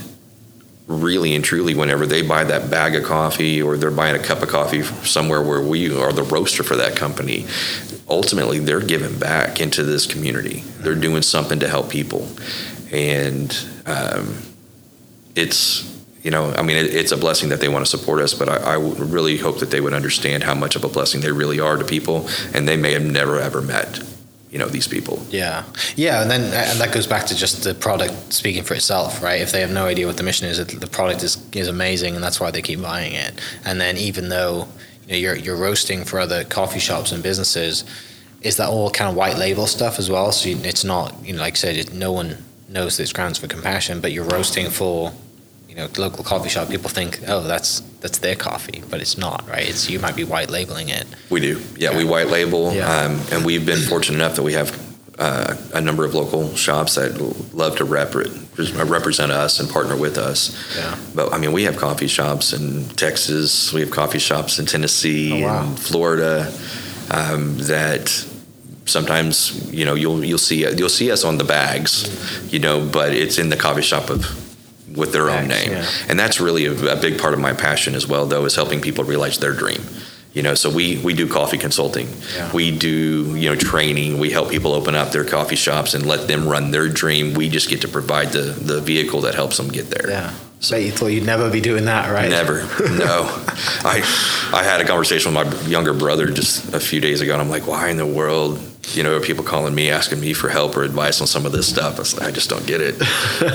really 0.87 1.33
and 1.33 1.43
truly 1.43 1.73
whenever 1.73 2.05
they 2.05 2.21
buy 2.21 2.43
that 2.43 2.69
bag 2.69 2.95
of 2.95 3.03
coffee 3.03 3.61
or 3.61 3.75
they're 3.75 3.89
buying 3.89 4.15
a 4.15 4.23
cup 4.23 4.43
of 4.43 4.49
coffee 4.49 4.83
somewhere 4.83 5.41
where 5.41 5.61
we 5.61 5.95
are 5.97 6.13
the 6.13 6.21
roaster 6.23 6.61
for 6.61 6.75
that 6.75 6.95
company 6.95 7.45
ultimately 8.07 8.59
they're 8.59 8.81
giving 8.81 9.17
back 9.17 9.59
into 9.59 9.83
this 9.83 10.05
community. 10.05 10.59
They're 10.79 10.95
doing 10.95 11.21
something 11.21 11.59
to 11.59 11.67
help 11.67 11.89
people. 11.89 12.27
And 12.91 13.55
um, 13.85 14.37
it's 15.35 15.91
you 16.23 16.31
know 16.31 16.51
i 16.53 16.63
mean 16.63 16.77
it, 16.77 16.95
it's 16.95 17.11
a 17.11 17.17
blessing 17.17 17.49
that 17.49 17.59
they 17.59 17.67
want 17.67 17.85
to 17.85 17.97
support 17.97 18.19
us 18.19 18.33
but 18.33 18.49
I, 18.49 18.55
I 18.55 18.73
really 18.77 19.37
hope 19.37 19.59
that 19.59 19.69
they 19.69 19.79
would 19.79 19.93
understand 19.93 20.43
how 20.43 20.55
much 20.55 20.75
of 20.75 20.83
a 20.83 20.87
blessing 20.87 21.21
they 21.21 21.31
really 21.31 21.59
are 21.59 21.77
to 21.77 21.85
people 21.85 22.27
and 22.53 22.67
they 22.67 22.77
may 22.77 22.93
have 22.93 23.05
never 23.05 23.39
ever 23.39 23.61
met 23.61 23.99
you 24.55 24.59
know 24.59 24.69
these 24.69 24.87
people. 24.87 25.21
Yeah, 25.31 25.65
yeah, 25.97 26.21
and 26.21 26.31
then 26.31 26.43
and 26.43 26.79
that 26.79 26.93
goes 26.93 27.05
back 27.05 27.25
to 27.25 27.35
just 27.35 27.65
the 27.65 27.73
product 27.73 28.31
speaking 28.31 28.63
for 28.63 28.73
itself, 28.73 29.21
right? 29.21 29.41
If 29.41 29.51
they 29.51 29.59
have 29.59 29.69
no 29.69 29.85
idea 29.85 30.07
what 30.07 30.15
the 30.15 30.23
mission 30.23 30.47
is, 30.47 30.65
the 30.65 30.87
product 30.87 31.23
is 31.23 31.45
is 31.51 31.67
amazing, 31.67 32.15
and 32.15 32.23
that's 32.23 32.39
why 32.39 32.51
they 32.51 32.61
keep 32.61 32.81
buying 32.81 33.11
it. 33.11 33.33
And 33.65 33.81
then 33.81 33.97
even 33.97 34.29
though 34.29 34.69
you 35.07 35.11
know 35.11 35.17
you're 35.17 35.35
you're 35.35 35.57
roasting 35.57 36.05
for 36.05 36.21
other 36.21 36.45
coffee 36.45 36.79
shops 36.79 37.11
and 37.11 37.21
businesses, 37.21 37.83
is 38.43 38.55
that 38.55 38.69
all 38.69 38.89
kind 38.89 39.09
of 39.09 39.17
white 39.17 39.37
label 39.37 39.67
stuff 39.67 39.99
as 39.99 40.09
well? 40.09 40.31
So 40.31 40.47
it's 40.47 40.85
not 40.85 41.13
you 41.25 41.33
know 41.33 41.41
like 41.41 41.55
I 41.55 41.57
said, 41.57 41.93
no 41.93 42.13
one 42.13 42.37
knows 42.69 42.95
there's 42.95 43.11
Grounds 43.11 43.39
4 43.39 43.49
Compassion, 43.49 43.99
but 43.99 44.13
you're 44.13 44.23
roasting 44.23 44.69
for 44.69 45.11
you 45.75 45.81
know 45.81 45.89
local 45.97 46.23
coffee 46.23 46.49
shop. 46.49 46.69
People 46.69 46.89
think, 46.89 47.19
oh, 47.27 47.41
that's 47.41 47.81
that's 47.99 48.19
their 48.19 48.35
coffee, 48.35 48.83
but 48.89 49.01
it's 49.01 49.17
not, 49.17 49.47
right? 49.47 49.67
It's 49.67 49.89
you 49.89 49.99
might 49.99 50.15
be 50.15 50.23
white 50.23 50.49
labeling 50.49 50.89
it. 50.89 51.05
We 51.29 51.41
do, 51.41 51.61
yeah. 51.75 51.91
yeah. 51.91 51.97
We 51.97 52.05
white 52.05 52.27
label, 52.27 52.73
yeah. 52.73 53.01
um, 53.01 53.21
and 53.31 53.45
we've 53.45 53.65
been 53.65 53.81
fortunate 53.81 54.15
enough 54.15 54.35
that 54.37 54.43
we 54.43 54.53
have 54.53 54.71
uh, 55.19 55.55
a 55.73 55.81
number 55.81 56.05
of 56.05 56.13
local 56.13 56.55
shops 56.55 56.95
that 56.95 57.19
love 57.53 57.77
to 57.77 57.85
rep- 57.85 58.15
represent 58.15 59.31
us 59.31 59.59
and 59.59 59.69
partner 59.69 59.97
with 59.97 60.17
us. 60.17 60.55
Yeah. 60.77 60.97
But 61.13 61.33
I 61.33 61.37
mean, 61.37 61.51
we 61.51 61.63
have 61.63 61.77
coffee 61.77 62.07
shops 62.07 62.53
in 62.53 62.85
Texas. 62.95 63.73
We 63.73 63.81
have 63.81 63.91
coffee 63.91 64.19
shops 64.19 64.59
in 64.59 64.65
Tennessee 64.65 65.43
oh, 65.43 65.47
wow. 65.47 65.63
and 65.63 65.79
Florida 65.79 66.53
um, 67.11 67.57
that 67.57 68.09
sometimes 68.85 69.73
you 69.73 69.83
know 69.83 69.95
you'll 69.95 70.23
you'll 70.23 70.37
see 70.37 70.65
you'll 70.77 70.87
see 70.87 71.11
us 71.11 71.25
on 71.25 71.37
the 71.37 71.43
bags, 71.43 72.53
you 72.53 72.59
know, 72.59 72.87
but 72.87 73.13
it's 73.13 73.37
in 73.37 73.49
the 73.49 73.57
coffee 73.57 73.81
shop 73.81 74.09
of 74.09 74.44
with 74.95 75.11
their 75.11 75.29
own 75.29 75.47
name. 75.47 75.71
yeah. 75.71 75.85
And 76.09 76.19
that's 76.19 76.39
really 76.39 76.65
a, 76.65 76.73
a 76.93 76.95
big 76.95 77.19
part 77.19 77.33
of 77.33 77.39
my 77.39 77.53
passion 77.53 77.95
as 77.95 78.07
well, 78.07 78.25
though, 78.25 78.45
is 78.45 78.55
helping 78.55 78.81
people 78.81 79.03
realize 79.03 79.37
their 79.39 79.53
dream. 79.53 79.81
You 80.33 80.41
know, 80.43 80.53
so 80.53 80.69
we 80.69 80.97
we 80.97 81.13
do 81.13 81.27
coffee 81.29 81.57
consulting, 81.57 82.09
Yeah. 82.35 82.51
we 82.51 82.69
do 82.77 83.35
you 83.37 83.49
know 83.49 83.55
training, 83.55 84.19
we 84.19 84.31
help 84.31 84.49
people 84.49 84.73
open 84.73 84.93
up 84.93 85.11
their 85.11 85.23
coffee 85.23 85.55
shops 85.55 85.93
and 85.93 86.05
let 86.05 86.27
them 86.27 86.49
run 86.49 86.71
their 86.71 86.89
dream. 86.89 87.33
We 87.35 87.47
just 87.49 87.69
get 87.69 87.81
to 87.81 87.87
provide 87.87 88.33
the 88.33 88.41
the 88.41 88.81
vehicle 88.81 89.21
that 89.21 89.35
helps 89.35 89.55
them 89.55 89.69
get 89.69 89.89
there. 89.89 90.09
Yeah. 90.09 90.33
So 90.59 90.75
you 90.75 90.91
thought 90.91 91.07
you'd 91.13 91.25
never 91.25 91.49
be 91.49 91.61
doing 91.61 91.85
that, 91.85 92.11
right? 92.11 92.29
Never. 92.29 92.67
No. 92.91 93.27
I 93.85 94.03
I 94.53 94.63
had 94.63 94.81
a 94.81 94.85
conversation 94.85 95.33
with 95.33 95.45
my 95.63 95.69
younger 95.69 95.93
brother 95.93 96.27
just 96.29 96.73
a 96.73 96.79
few 96.81 96.99
days 96.99 97.21
ago, 97.21 97.31
and 97.33 97.41
I'm 97.41 97.49
like, 97.49 97.65
why 97.65 97.87
in 97.89 97.95
the 97.97 98.05
world, 98.05 98.59
you 98.93 99.03
know, 99.03 99.19
people 99.19 99.43
calling 99.43 99.73
me 99.73 99.89
asking 99.89 100.19
me 100.19 100.33
for 100.33 100.49
help 100.49 100.75
or 100.77 100.83
advice 100.83 101.21
on 101.21 101.27
some 101.27 101.45
of 101.45 101.51
this 101.51 101.67
stuff? 101.67 101.95
I, 101.95 101.99
was 101.99 102.17
like, 102.17 102.27
I 102.27 102.31
just 102.31 102.49
don't 102.49 102.65
get 102.67 102.81
it. 102.81 102.95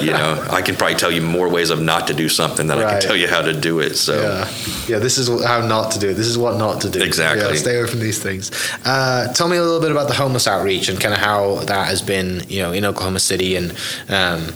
you 0.02 0.12
know, 0.12 0.46
I 0.50 0.62
can 0.62 0.76
probably 0.76 0.96
tell 0.96 1.10
you 1.10 1.22
more 1.22 1.48
ways 1.48 1.70
of 1.70 1.80
not 1.80 2.06
to 2.08 2.14
do 2.14 2.28
something 2.28 2.66
than 2.66 2.78
I 2.78 2.92
can 2.92 3.00
tell 3.00 3.16
you 3.16 3.28
how 3.28 3.42
to 3.42 3.52
do 3.52 3.80
it. 3.80 3.96
So 3.96 4.20
Yeah, 4.20 4.48
yeah. 4.88 4.98
This 4.98 5.18
is 5.18 5.28
how 5.44 5.66
not 5.66 5.92
to 5.92 5.98
do 5.98 6.10
it. 6.10 6.14
This 6.14 6.26
is 6.26 6.38
what 6.38 6.56
not 6.56 6.80
to 6.82 6.90
do. 6.90 7.02
Exactly. 7.02 7.46
Yeah, 7.46 7.54
stay 7.54 7.78
away 7.78 7.88
from 7.88 8.00
these 8.00 8.22
things. 8.22 8.50
Uh, 8.84 9.32
tell 9.32 9.48
me 9.48 9.56
a 9.56 9.62
little 9.62 9.80
bit 9.80 9.90
about 9.90 10.08
the 10.08 10.14
homeless 10.14 10.46
outreach 10.46 10.88
and 10.88 11.00
kind 11.00 11.14
of 11.14 11.20
how 11.20 11.56
that 11.66 11.86
has 11.86 12.02
been, 12.02 12.42
you 12.48 12.62
know, 12.62 12.72
in 12.72 12.84
Oklahoma 12.84 13.20
City 13.20 13.56
and, 13.56 13.72
um, 14.08 14.52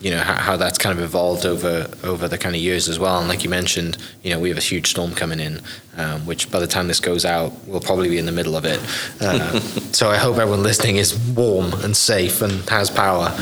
you 0.00 0.10
know, 0.10 0.20
how, 0.20 0.34
how 0.34 0.56
that's 0.56 0.76
kind 0.78 0.96
of 0.98 1.02
evolved 1.04 1.46
over 1.46 1.88
over 2.04 2.28
the 2.28 2.36
kind 2.38 2.54
of 2.54 2.60
years 2.60 2.88
as 2.88 2.98
well. 2.98 3.18
And 3.18 3.28
like 3.28 3.42
you 3.44 3.50
mentioned, 3.50 3.96
you 4.22 4.30
know, 4.30 4.38
we 4.38 4.48
have 4.50 4.58
a 4.58 4.62
huge 4.62 4.88
storm 4.90 5.14
coming 5.14 5.40
in, 5.40 5.60
um, 5.96 6.26
which 6.26 6.50
by 6.50 6.60
the 6.60 6.66
time 6.66 6.86
this 6.88 7.00
goes 7.00 7.24
out, 7.24 7.52
we'll 7.66 7.80
probably 7.80 8.08
be 8.10 8.18
in 8.18 8.26
the 8.26 8.32
middle 8.32 8.56
of 8.56 8.64
it. 8.66 8.78
Uh, 9.20 9.58
so 9.92 10.10
I 10.10 10.16
hope 10.18 10.36
everyone 10.36 10.62
listening 10.62 10.96
is 10.96 11.18
warm 11.34 11.72
and 11.82 11.96
safe 11.96 12.42
and 12.42 12.68
has 12.68 12.90
power. 12.90 13.34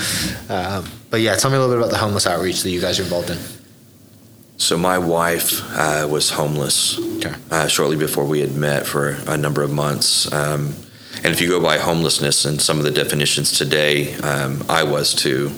Uh, 0.49 0.87
but 1.11 1.21
yeah, 1.21 1.35
tell 1.37 1.51
me 1.51 1.57
a 1.57 1.61
little 1.61 1.75
bit 1.75 1.79
about 1.81 1.91
the 1.91 1.99
homeless 1.99 2.27
outreach 2.27 2.63
that 2.63 2.71
you 2.71 2.81
guys 2.81 3.01
are 3.01 3.03
involved 3.03 3.31
in. 3.31 3.39
So 4.57 4.79
my 4.79 4.99
wife 4.99 5.61
uh, 5.77 6.07
was 6.09 6.31
homeless 6.31 6.99
Okay. 7.17 7.35
uh, 7.51 7.67
shortly 7.67 7.97
before 7.97 8.25
we 8.25 8.41
had 8.41 8.55
met 8.55 8.87
for 8.87 9.17
a 9.27 9.37
number 9.37 9.63
of 9.63 9.73
months. 9.73 10.33
Um, 10.33 10.75
and 11.25 11.33
if 11.33 11.41
you 11.41 11.49
go 11.49 11.61
by 11.61 11.79
homelessness 11.79 12.45
and 12.45 12.61
some 12.61 12.79
of 12.79 12.85
the 12.85 12.91
definitions 12.91 13.57
today, 13.59 14.15
um, 14.17 14.63
I 14.69 14.85
was 14.85 15.13
too, 15.15 15.51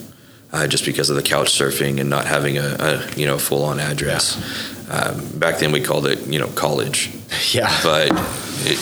uh, 0.56 0.66
just 0.66 0.84
because 0.86 1.10
of 1.10 1.16
the 1.16 1.22
couch 1.22 1.48
surfing 1.48 2.00
and 2.00 2.08
not 2.08 2.26
having 2.26 2.56
a, 2.58 2.76
a 2.78 3.12
you 3.16 3.26
know 3.26 3.38
full 3.38 3.64
on 3.64 3.78
address. 3.78 4.36
Um, 4.90 5.38
back 5.38 5.58
then 5.58 5.72
we 5.72 5.80
called 5.80 6.06
it 6.06 6.26
you 6.26 6.38
know 6.38 6.48
college, 6.48 7.10
Yeah. 7.52 7.70
but 7.82 8.08
it, 8.64 8.78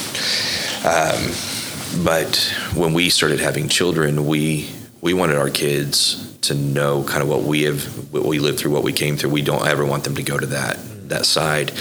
um, 0.85 2.05
but 2.05 2.37
when 2.75 2.93
we 2.95 3.11
started 3.11 3.41
having 3.41 3.69
children, 3.69 4.27
we 4.27 4.69
we 5.01 5.15
wanted 5.15 5.37
our 5.37 5.51
kids 5.51 6.37
to 6.43 6.55
know 6.55 7.03
kind 7.05 7.23
of 7.23 7.29
what 7.29 7.43
we 7.43 7.63
have, 7.63 8.13
what 8.13 8.25
we 8.25 8.39
lived 8.39 8.59
through, 8.59 8.71
what 8.73 8.83
we 8.85 8.93
came 8.93 9.17
through. 9.17 9.31
We 9.31 9.43
don't 9.43 9.67
ever 9.67 9.85
want 9.85 10.05
them 10.05 10.15
to 10.17 10.23
go 10.23 10.39
to 10.39 10.47
that 10.47 10.79
that 11.09 11.27
side. 11.27 11.73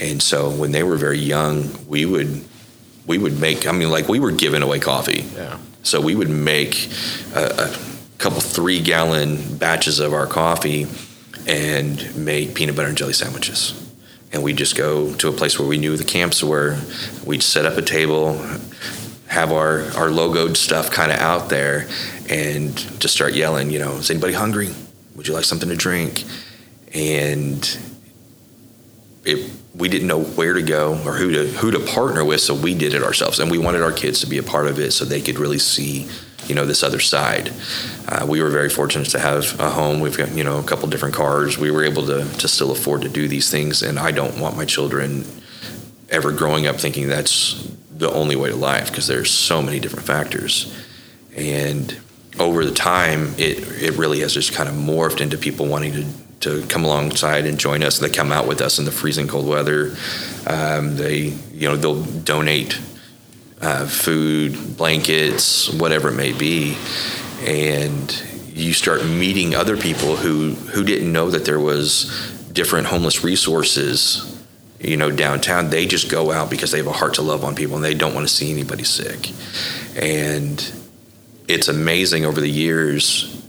And 0.00 0.22
so 0.22 0.50
when 0.50 0.72
they 0.72 0.82
were 0.82 0.96
very 0.96 1.18
young, 1.18 1.70
we 1.86 2.04
would 2.06 2.44
we 3.06 3.18
would 3.18 3.38
make. 3.40 3.66
I 3.66 3.72
mean, 3.72 3.90
like 3.90 4.08
we 4.08 4.18
were 4.20 4.32
giving 4.32 4.62
away 4.62 4.78
coffee. 4.80 5.24
Yeah. 5.34 5.58
So 5.82 6.00
we 6.00 6.14
would 6.14 6.28
make 6.30 6.90
a, 7.34 7.44
a 7.64 7.76
couple 8.18 8.40
three 8.40 8.80
gallon 8.80 9.56
batches 9.56 10.00
of 10.00 10.12
our 10.12 10.26
coffee 10.26 10.86
and 11.46 12.14
make 12.16 12.54
peanut 12.54 12.76
butter 12.76 12.88
and 12.88 12.98
jelly 12.98 13.12
sandwiches. 13.12 13.84
And 14.32 14.42
we'd 14.42 14.58
just 14.58 14.76
go 14.76 15.14
to 15.14 15.28
a 15.28 15.32
place 15.32 15.58
where 15.58 15.66
we 15.66 15.78
knew 15.78 15.96
the 15.96 16.04
camps 16.04 16.42
were. 16.44 16.78
We'd 17.24 17.42
set 17.42 17.64
up 17.64 17.78
a 17.78 17.82
table, 17.82 18.34
have 19.28 19.52
our, 19.52 19.80
our 19.96 20.08
logoed 20.08 20.56
stuff 20.56 20.90
kind 20.90 21.10
of 21.10 21.18
out 21.18 21.48
there, 21.48 21.88
and 22.28 22.76
just 23.00 23.14
start 23.14 23.32
yelling, 23.32 23.70
you 23.70 23.78
know, 23.78 23.92
is 23.92 24.10
anybody 24.10 24.34
hungry? 24.34 24.68
Would 25.16 25.26
you 25.26 25.34
like 25.34 25.44
something 25.44 25.68
to 25.70 25.76
drink? 25.76 26.24
And 26.92 27.78
it, 29.24 29.50
we 29.74 29.88
didn't 29.88 30.08
know 30.08 30.22
where 30.22 30.54
to 30.54 30.62
go 30.62 31.00
or 31.04 31.14
who 31.14 31.30
to 31.32 31.46
who 31.46 31.70
to 31.70 31.80
partner 31.80 32.24
with, 32.24 32.40
so 32.40 32.54
we 32.54 32.74
did 32.74 32.94
it 32.94 33.02
ourselves, 33.02 33.38
and 33.38 33.50
we 33.50 33.58
wanted 33.58 33.82
our 33.82 33.92
kids 33.92 34.20
to 34.20 34.26
be 34.26 34.38
a 34.38 34.42
part 34.42 34.66
of 34.66 34.78
it, 34.78 34.92
so 34.92 35.04
they 35.04 35.20
could 35.20 35.38
really 35.38 35.58
see, 35.58 36.08
you 36.48 36.54
know, 36.54 36.66
this 36.66 36.82
other 36.82 37.00
side. 37.00 37.52
Uh, 38.08 38.26
we 38.28 38.42
were 38.42 38.50
very 38.50 38.70
fortunate 38.70 39.08
to 39.10 39.18
have 39.18 39.58
a 39.60 39.70
home. 39.70 40.00
We've 40.00 40.16
got 40.16 40.32
you 40.32 40.44
know 40.44 40.58
a 40.58 40.62
couple 40.62 40.88
different 40.88 41.14
cars. 41.14 41.58
We 41.58 41.70
were 41.70 41.84
able 41.84 42.06
to 42.06 42.24
to 42.24 42.48
still 42.48 42.70
afford 42.70 43.02
to 43.02 43.08
do 43.08 43.28
these 43.28 43.50
things, 43.50 43.82
and 43.82 43.98
I 43.98 44.12
don't 44.12 44.38
want 44.38 44.56
my 44.56 44.64
children 44.64 45.24
ever 46.10 46.32
growing 46.32 46.66
up 46.66 46.76
thinking 46.76 47.06
that's 47.06 47.70
the 47.90 48.10
only 48.10 48.36
way 48.36 48.48
to 48.50 48.56
life 48.56 48.88
because 48.88 49.06
there's 49.06 49.30
so 49.30 49.60
many 49.62 49.80
different 49.80 50.06
factors, 50.06 50.74
and 51.36 51.98
over 52.38 52.64
the 52.64 52.74
time, 52.74 53.34
it 53.36 53.58
it 53.82 53.94
really 53.96 54.20
has 54.20 54.32
just 54.32 54.52
kind 54.52 54.68
of 54.68 54.74
morphed 54.74 55.20
into 55.20 55.36
people 55.36 55.66
wanting 55.66 55.92
to 55.92 56.06
to 56.40 56.66
come 56.68 56.84
alongside 56.84 57.46
and 57.46 57.58
join 57.58 57.82
us. 57.82 57.98
They 57.98 58.08
come 58.08 58.32
out 58.32 58.46
with 58.46 58.60
us 58.60 58.78
in 58.78 58.84
the 58.84 58.92
freezing 58.92 59.26
cold 59.26 59.46
weather. 59.46 59.96
Um, 60.46 60.96
they 60.96 61.34
you 61.52 61.68
know 61.68 61.76
they'll 61.76 62.02
donate 62.02 62.80
uh, 63.60 63.86
food, 63.86 64.76
blankets, 64.76 65.72
whatever 65.72 66.08
it 66.08 66.14
may 66.14 66.32
be, 66.32 66.76
and 67.40 68.22
you 68.48 68.72
start 68.72 69.04
meeting 69.04 69.54
other 69.54 69.76
people 69.76 70.16
who 70.16 70.50
who 70.50 70.84
didn't 70.84 71.12
know 71.12 71.30
that 71.30 71.44
there 71.44 71.60
was 71.60 72.34
different 72.52 72.86
homeless 72.86 73.22
resources 73.22 74.42
you 74.80 74.96
know 74.96 75.10
downtown. 75.10 75.70
They 75.70 75.86
just 75.86 76.10
go 76.10 76.30
out 76.30 76.50
because 76.50 76.70
they 76.70 76.78
have 76.78 76.86
a 76.86 76.92
heart 76.92 77.14
to 77.14 77.22
love 77.22 77.44
on 77.44 77.54
people 77.54 77.76
and 77.76 77.84
they 77.84 77.94
don't 77.94 78.14
want 78.14 78.28
to 78.28 78.32
see 78.32 78.50
anybody 78.50 78.84
sick. 78.84 79.32
And 79.96 80.60
it's 81.48 81.66
amazing 81.66 82.26
over 82.26 82.40
the 82.40 82.50
years 82.50 83.42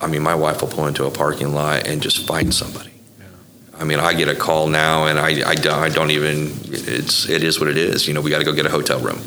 i 0.00 0.06
mean 0.06 0.22
my 0.22 0.34
wife 0.34 0.60
will 0.60 0.68
pull 0.68 0.86
into 0.86 1.06
a 1.06 1.10
parking 1.10 1.54
lot 1.54 1.86
and 1.86 2.02
just 2.02 2.26
find 2.26 2.52
somebody 2.52 2.93
I 3.78 3.84
mean, 3.84 3.98
I 3.98 4.14
get 4.14 4.28
a 4.28 4.34
call 4.36 4.68
now, 4.68 5.06
and 5.06 5.18
I, 5.18 5.50
I, 5.50 5.54
don't, 5.56 5.74
I 5.78 5.88
don't 5.88 6.10
even. 6.12 6.52
It's 6.70 7.28
it 7.28 7.42
is 7.42 7.58
what 7.58 7.68
it 7.68 7.76
is. 7.76 8.06
You 8.06 8.14
know, 8.14 8.20
we 8.20 8.30
got 8.30 8.38
to 8.38 8.44
go 8.44 8.52
get 8.52 8.66
a 8.66 8.70
hotel 8.70 9.00
room. 9.00 9.18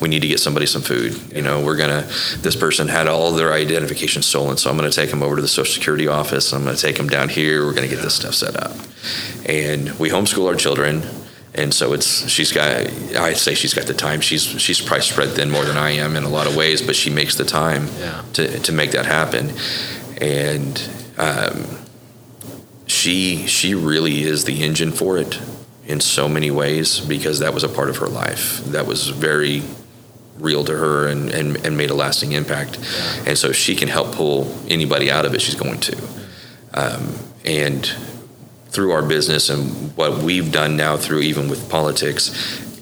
We 0.00 0.08
need 0.08 0.20
to 0.22 0.28
get 0.28 0.40
somebody 0.40 0.66
some 0.66 0.82
food. 0.82 1.14
You 1.32 1.42
know, 1.42 1.62
we're 1.64 1.76
gonna. 1.76 2.02
This 2.38 2.56
person 2.56 2.88
had 2.88 3.06
all 3.06 3.30
their 3.32 3.52
identification 3.52 4.22
stolen, 4.22 4.56
so 4.56 4.68
I'm 4.68 4.76
gonna 4.76 4.90
take 4.90 5.10
them 5.10 5.22
over 5.22 5.36
to 5.36 5.42
the 5.42 5.48
Social 5.48 5.72
Security 5.72 6.08
office. 6.08 6.52
I'm 6.52 6.64
gonna 6.64 6.76
take 6.76 6.96
them 6.96 7.08
down 7.08 7.28
here. 7.28 7.64
We're 7.64 7.72
gonna 7.74 7.88
get 7.88 8.02
this 8.02 8.14
stuff 8.16 8.34
set 8.34 8.56
up, 8.56 8.72
and 9.46 9.96
we 9.98 10.10
homeschool 10.10 10.46
our 10.48 10.56
children. 10.56 11.02
And 11.56 11.72
so 11.72 11.92
it's 11.92 12.28
she's 12.28 12.50
got. 12.50 12.66
I'd 13.16 13.36
say 13.36 13.54
she's 13.54 13.74
got 13.74 13.86
the 13.86 13.94
time. 13.94 14.20
She's 14.20 14.42
she's 14.60 14.80
probably 14.80 15.02
spread 15.02 15.30
thin 15.30 15.50
more 15.50 15.64
than 15.64 15.76
I 15.76 15.90
am 15.92 16.16
in 16.16 16.24
a 16.24 16.28
lot 16.28 16.48
of 16.48 16.56
ways, 16.56 16.82
but 16.82 16.96
she 16.96 17.10
makes 17.10 17.36
the 17.36 17.44
time 17.44 17.86
Yeah. 18.00 18.22
to 18.32 18.58
to 18.58 18.72
make 18.72 18.90
that 18.90 19.06
happen. 19.06 19.52
And 20.20 20.82
um, 21.16 21.64
she 22.86 23.46
she 23.46 23.74
really 23.74 24.22
is 24.22 24.44
the 24.44 24.62
engine 24.62 24.92
for 24.92 25.18
it 25.18 25.40
in 25.86 26.00
so 26.00 26.28
many 26.28 26.50
ways 26.50 27.00
because 27.00 27.40
that 27.40 27.52
was 27.52 27.64
a 27.64 27.68
part 27.68 27.90
of 27.90 27.98
her 27.98 28.06
life. 28.06 28.58
That 28.66 28.86
was 28.86 29.08
very 29.08 29.62
real 30.38 30.64
to 30.64 30.76
her 30.76 31.06
and, 31.06 31.30
and, 31.30 31.64
and 31.64 31.76
made 31.76 31.90
a 31.90 31.94
lasting 31.94 32.32
impact. 32.32 32.78
And 33.26 33.38
so 33.38 33.52
she 33.52 33.76
can 33.76 33.88
help 33.88 34.12
pull 34.12 34.52
anybody 34.68 35.10
out 35.10 35.24
of 35.24 35.34
it 35.34 35.40
she's 35.40 35.54
going 35.54 35.80
to. 35.80 35.96
Um, 36.72 37.14
and 37.44 37.86
through 38.66 38.90
our 38.92 39.02
business 39.02 39.50
and 39.50 39.96
what 39.96 40.18
we've 40.22 40.50
done 40.50 40.76
now 40.76 40.96
through 40.96 41.20
even 41.20 41.48
with 41.48 41.70
politics 41.70 42.30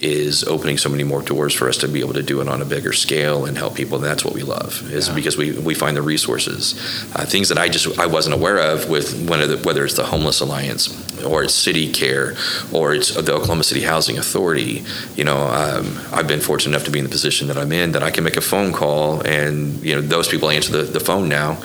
is 0.02 0.42
opening 0.44 0.76
so 0.76 0.88
many 0.88 1.04
more 1.04 1.22
doors 1.22 1.54
for 1.54 1.68
us 1.68 1.76
to 1.78 1.86
be 1.88 2.00
able 2.00 2.12
to 2.14 2.22
do 2.24 2.40
it 2.40 2.48
on 2.48 2.60
a 2.60 2.64
bigger 2.64 2.92
scale 2.92 3.44
and 3.46 3.56
help 3.56 3.76
people. 3.76 3.96
And 3.98 4.04
that's 4.04 4.24
what 4.24 4.34
we 4.34 4.42
love 4.42 4.92
is 4.92 5.06
Yeah. 5.08 5.14
because 5.14 5.36
we, 5.36 5.52
we 5.52 5.74
find 5.74 5.96
the 5.96 6.02
resources, 6.02 6.74
uh, 7.14 7.24
things 7.24 7.48
that 7.50 7.58
I 7.58 7.68
just 7.68 7.98
I 7.98 8.06
wasn't 8.06 8.34
aware 8.34 8.58
of 8.58 8.88
with 8.90 9.28
whether, 9.28 9.56
whether 9.58 9.84
it's 9.84 9.94
the 9.94 10.04
Homeless 10.06 10.40
Alliance 10.40 10.88
or 11.22 11.44
it's 11.44 11.54
City 11.54 11.92
Care 11.92 12.34
or 12.72 12.94
it's 12.94 13.14
the 13.14 13.32
Oklahoma 13.32 13.62
City 13.62 13.82
Housing 13.82 14.18
Authority. 14.18 14.82
You 15.14 15.22
know, 15.24 15.38
um, 15.38 15.96
I've 16.12 16.26
been 16.26 16.40
fortunate 16.40 16.74
enough 16.74 16.84
to 16.86 16.90
be 16.90 16.98
in 16.98 17.04
the 17.04 17.10
position 17.10 17.46
that 17.48 17.56
I'm 17.56 17.70
in 17.70 17.92
that 17.92 18.02
I 18.02 18.10
can 18.10 18.24
make 18.24 18.36
a 18.36 18.40
phone 18.40 18.72
call 18.72 19.20
and 19.26 19.82
you 19.84 19.94
know 19.94 20.00
those 20.00 20.26
people 20.28 20.50
answer 20.50 20.72
the, 20.72 20.82
the 20.82 21.00
phone 21.00 21.28
now. 21.28 21.62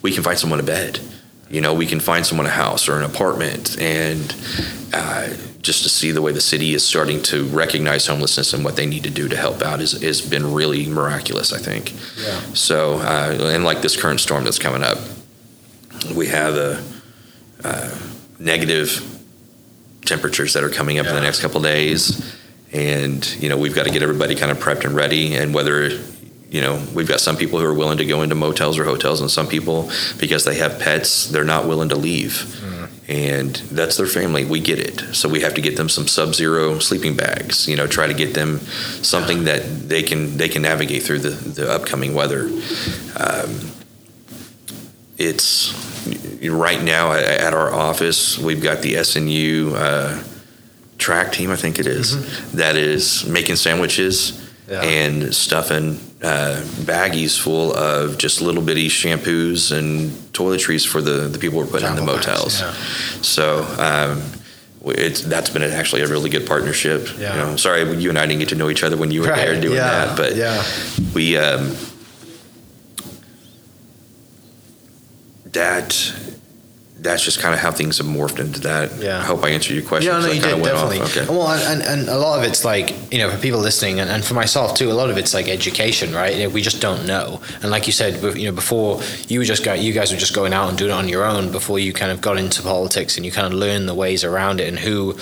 We 0.00 0.12
can 0.12 0.22
find 0.22 0.38
someone 0.38 0.58
a 0.60 0.62
bed. 0.62 1.00
You 1.50 1.60
know, 1.60 1.74
we 1.74 1.86
can 1.86 2.00
find 2.00 2.24
someone 2.24 2.46
a 2.46 2.50
house 2.50 2.88
or 2.88 2.96
an 2.98 3.04
apartment 3.04 3.78
and. 3.78 4.34
Uh, 4.92 5.28
just 5.66 5.82
to 5.82 5.88
see 5.88 6.12
the 6.12 6.22
way 6.22 6.30
the 6.30 6.40
city 6.40 6.74
is 6.74 6.86
starting 6.86 7.20
to 7.20 7.44
recognize 7.46 8.06
homelessness 8.06 8.54
and 8.54 8.64
what 8.64 8.76
they 8.76 8.86
need 8.86 9.02
to 9.02 9.10
do 9.10 9.28
to 9.28 9.36
help 9.36 9.60
out 9.62 9.80
is 9.80 10.00
has 10.00 10.20
been 10.20 10.54
really 10.54 10.86
miraculous. 10.86 11.52
I 11.52 11.58
think. 11.58 11.92
Yeah. 11.92 12.40
So, 12.54 13.00
uh, 13.00 13.50
and 13.52 13.64
like 13.64 13.82
this 13.82 14.00
current 14.00 14.20
storm 14.20 14.44
that's 14.44 14.60
coming 14.60 14.84
up, 14.84 14.98
we 16.14 16.28
have 16.28 16.54
a, 16.54 16.84
uh, 17.64 17.98
negative 18.38 19.02
temperatures 20.04 20.52
that 20.52 20.62
are 20.62 20.70
coming 20.70 21.00
up 21.00 21.06
in 21.06 21.14
the 21.16 21.20
next 21.20 21.40
couple 21.40 21.60
days, 21.60 22.34
and 22.72 23.26
you 23.42 23.48
know 23.48 23.58
we've 23.58 23.74
got 23.74 23.86
to 23.86 23.90
get 23.90 24.02
everybody 24.02 24.36
kind 24.36 24.52
of 24.52 24.58
prepped 24.58 24.84
and 24.84 24.94
ready. 24.94 25.34
And 25.34 25.52
whether 25.52 25.88
you 26.48 26.60
know 26.60 26.80
we've 26.94 27.08
got 27.08 27.20
some 27.20 27.36
people 27.36 27.58
who 27.58 27.66
are 27.66 27.74
willing 27.74 27.98
to 27.98 28.06
go 28.06 28.22
into 28.22 28.36
motels 28.36 28.78
or 28.78 28.84
hotels, 28.84 29.20
and 29.20 29.28
some 29.28 29.48
people 29.48 29.90
because 30.20 30.44
they 30.44 30.54
have 30.58 30.78
pets, 30.78 31.26
they're 31.26 31.42
not 31.42 31.66
willing 31.66 31.88
to 31.88 31.96
leave 31.96 32.62
and 33.08 33.54
that's 33.70 33.96
their 33.96 34.06
family. 34.06 34.44
We 34.44 34.60
get 34.60 34.78
it. 34.80 35.00
So 35.14 35.28
we 35.28 35.40
have 35.40 35.54
to 35.54 35.60
get 35.60 35.76
them 35.76 35.88
some 35.88 36.08
sub-zero 36.08 36.78
sleeping 36.80 37.16
bags. 37.16 37.68
You 37.68 37.76
know, 37.76 37.86
try 37.86 38.06
to 38.06 38.14
get 38.14 38.34
them 38.34 38.58
something 39.02 39.44
that 39.44 39.88
they 39.88 40.02
can 40.02 40.36
they 40.36 40.48
can 40.48 40.62
navigate 40.62 41.02
through 41.04 41.20
the, 41.20 41.30
the 41.30 41.70
upcoming 41.70 42.14
weather. 42.14 42.46
Um, 43.16 43.72
it's 45.18 45.72
right 46.48 46.82
now 46.82 47.12
at, 47.12 47.54
our 47.54 47.72
office, 47.72 48.38
we've 48.38 48.62
got 48.62 48.82
the 48.82 48.94
SNU 48.94 49.72
uh, 49.74 50.22
track 50.98 51.32
team, 51.32 51.50
I 51.50 51.56
think 51.56 51.78
it 51.78 51.86
is, 51.86 52.52
that 52.52 52.76
is 52.76 53.24
making 53.26 53.56
sandwiches 53.56 54.42
Yeah. 54.68 54.82
and 54.82 55.34
stuffing 55.34 55.98
uh, 56.22 56.62
baggies 56.84 57.38
full 57.38 57.74
of 57.74 58.16
just 58.18 58.40
little 58.40 58.62
bitty 58.62 58.88
shampoos 58.88 59.70
and 59.76 60.10
toiletries 60.32 60.86
for 60.86 61.00
the, 61.02 61.28
the 61.28 61.38
people 61.38 61.58
we're 61.58 61.66
putting 61.66 61.88
in 61.88 61.96
the 61.96 62.02
motels. 62.02 62.60
yeah. 62.60 62.72
So 63.22 63.64
um, 63.78 64.22
it's 64.86 65.20
that's 65.22 65.50
been 65.50 65.62
actually 65.62 66.02
a 66.02 66.06
really 66.08 66.30
good 66.30 66.46
partnership. 66.46 67.08
Yeah. 67.18 67.34
You 67.34 67.40
know, 67.50 67.56
sorry, 67.56 67.82
you 67.96 68.08
and 68.08 68.18
I 68.18 68.26
didn't 68.26 68.40
get 68.40 68.48
to 68.50 68.54
know 68.54 68.70
each 68.70 68.82
other 68.82 68.96
when 68.96 69.10
you 69.10 69.22
were 69.22 69.28
Right, 69.28 69.36
there 69.46 69.60
doing 69.60 69.76
yeah, 69.76 70.06
that, 70.06 70.16
but 70.16 70.36
yeah. 70.36 70.62
we 71.14 71.36
um, 71.36 71.74
that 75.52 76.14
that's 77.06 77.22
just 77.22 77.40
kind 77.40 77.54
of 77.54 77.60
how 77.60 77.70
things 77.70 77.98
have 77.98 78.06
morphed 78.06 78.38
into 78.38 78.60
that. 78.60 78.94
Yeah. 78.98 79.18
I 79.18 79.22
hope 79.22 79.44
I 79.44 79.50
answered 79.50 79.74
your 79.74 79.84
question. 79.84 80.12
Yeah, 80.12 80.20
no, 80.20 80.26
you 80.32 80.40
did 80.40 80.62
definitely. 80.62 81.00
Okay. 81.00 81.26
Well, 81.28 81.48
and, 81.48 81.82
and 81.82 82.08
a 82.08 82.18
lot 82.18 82.38
of 82.38 82.44
it's 82.44 82.64
like 82.64 82.94
you 83.12 83.18
know 83.18 83.30
for 83.30 83.38
people 83.38 83.60
listening, 83.60 84.00
and, 84.00 84.10
and 84.10 84.24
for 84.24 84.34
myself 84.34 84.76
too. 84.76 84.90
A 84.90 84.92
lot 84.92 85.10
of 85.10 85.16
it's 85.16 85.32
like 85.32 85.48
education, 85.48 86.12
right? 86.12 86.34
You 86.36 86.44
know, 86.44 86.48
we 86.50 86.62
just 86.62 86.80
don't 86.80 87.06
know. 87.06 87.40
And 87.62 87.70
like 87.70 87.86
you 87.86 87.92
said, 87.92 88.22
you 88.36 88.46
know, 88.46 88.52
before 88.52 89.00
you 89.28 89.38
were 89.38 89.44
just 89.44 89.64
go, 89.64 89.72
you 89.72 89.92
guys 89.92 90.12
were 90.12 90.18
just 90.18 90.34
going 90.34 90.52
out 90.52 90.68
and 90.68 90.76
doing 90.76 90.90
it 90.90 90.94
on 90.94 91.08
your 91.08 91.24
own 91.24 91.52
before 91.52 91.78
you 91.78 91.92
kind 91.92 92.10
of 92.10 92.20
got 92.20 92.38
into 92.38 92.62
politics 92.62 93.16
and 93.16 93.24
you 93.24 93.32
kind 93.32 93.46
of 93.46 93.54
learned 93.54 93.88
the 93.88 93.94
ways 93.94 94.24
around 94.24 94.60
it 94.60 94.68
and 94.68 94.78
who. 94.78 95.16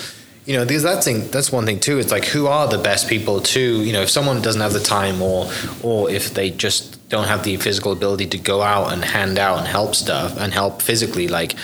You 0.45 0.57
know, 0.57 0.65
because 0.65 0.83
that 0.83 1.03
thing, 1.03 1.27
that's 1.31 1.51
one 1.51 1.65
thing 1.65 1.79
too. 1.79 1.97
It's 1.97 2.11
like 2.11 2.25
who 2.25 2.45
are 2.45 2.67
the 2.67 2.77
best 2.77 3.09
people 3.09 3.41
to, 3.41 3.59
you 3.59 3.93
know, 3.93 4.01
if 4.01 4.09
someone 4.09 4.41
doesn't 4.41 4.61
have 4.61 4.73
the 4.73 4.79
time 4.79 5.21
or, 5.21 5.49
or 5.81 6.09
if 6.11 6.35
they 6.35 6.51
just 6.51 7.09
don't 7.09 7.27
have 7.27 7.43
the 7.43 7.57
physical 7.57 7.91
ability 7.91 8.27
to 8.27 8.37
go 8.37 8.61
out 8.61 8.93
and 8.93 9.03
hand 9.03 9.39
out 9.39 9.57
and 9.57 9.67
help 9.67 9.95
stuff 9.95 10.37
and 10.37 10.53
help 10.53 10.83
physically, 10.83 11.27
like 11.27 11.55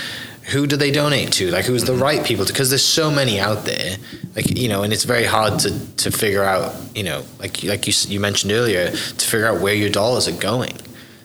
who 0.52 0.68
do 0.68 0.76
they 0.76 0.92
donate 0.92 1.32
to? 1.34 1.52
Like, 1.52 1.66
who's 1.66 1.84
the 1.84 1.94
mm-hmm. 1.94 2.02
right 2.02 2.26
people? 2.26 2.46
Because 2.46 2.70
there's 2.70 2.84
so 2.84 3.12
many 3.12 3.40
out 3.40 3.66
there, 3.66 3.98
like 4.36 4.50
you 4.58 4.68
know, 4.68 4.84
and 4.84 4.92
it's 4.92 5.04
very 5.04 5.24
hard 5.24 5.60
to 5.60 5.96
to 5.98 6.12
figure 6.12 6.44
out, 6.44 6.76
you 6.96 7.04
know, 7.04 7.24
like 7.40 7.64
like 7.64 7.88
you 7.88 7.94
you 8.08 8.20
mentioned 8.20 8.52
earlier, 8.52 8.90
to 8.92 9.26
figure 9.28 9.48
out 9.48 9.62
where 9.62 9.74
your 9.74 9.90
dollars 9.90 10.28
are 10.28 10.38
going. 10.38 10.76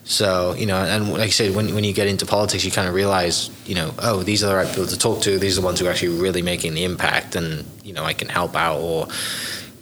So 0.09 0.55
you 0.55 0.67
know, 0.67 0.77
and 0.77 1.11
like 1.13 1.21
I 1.23 1.29
said, 1.31 1.55
when 1.57 1.75
when 1.75 1.83
you 1.85 1.93
get 1.93 2.07
into 2.07 2.27
politics, 2.27 2.65
you 2.65 2.71
kind 2.71 2.87
of 2.89 2.95
realize, 2.95 3.51
you 3.67 3.75
know, 3.75 3.93
oh, 3.99 4.23
these 4.23 4.45
are 4.45 4.49
the 4.49 4.55
right 4.55 4.69
people 4.69 4.87
to 4.87 4.97
talk 4.99 5.23
to. 5.23 5.37
These 5.39 5.59
are 5.59 5.61
the 5.61 5.67
ones 5.67 5.81
who 5.81 5.87
are 5.87 5.91
actually 5.91 6.21
really 6.21 6.43
making 6.43 6.75
the 6.75 6.85
impact, 6.85 7.35
and 7.35 7.65
you 7.83 7.93
know, 7.93 8.05
I 8.05 8.13
can 8.15 8.29
help 8.29 8.55
out. 8.55 8.79
Or 8.81 9.09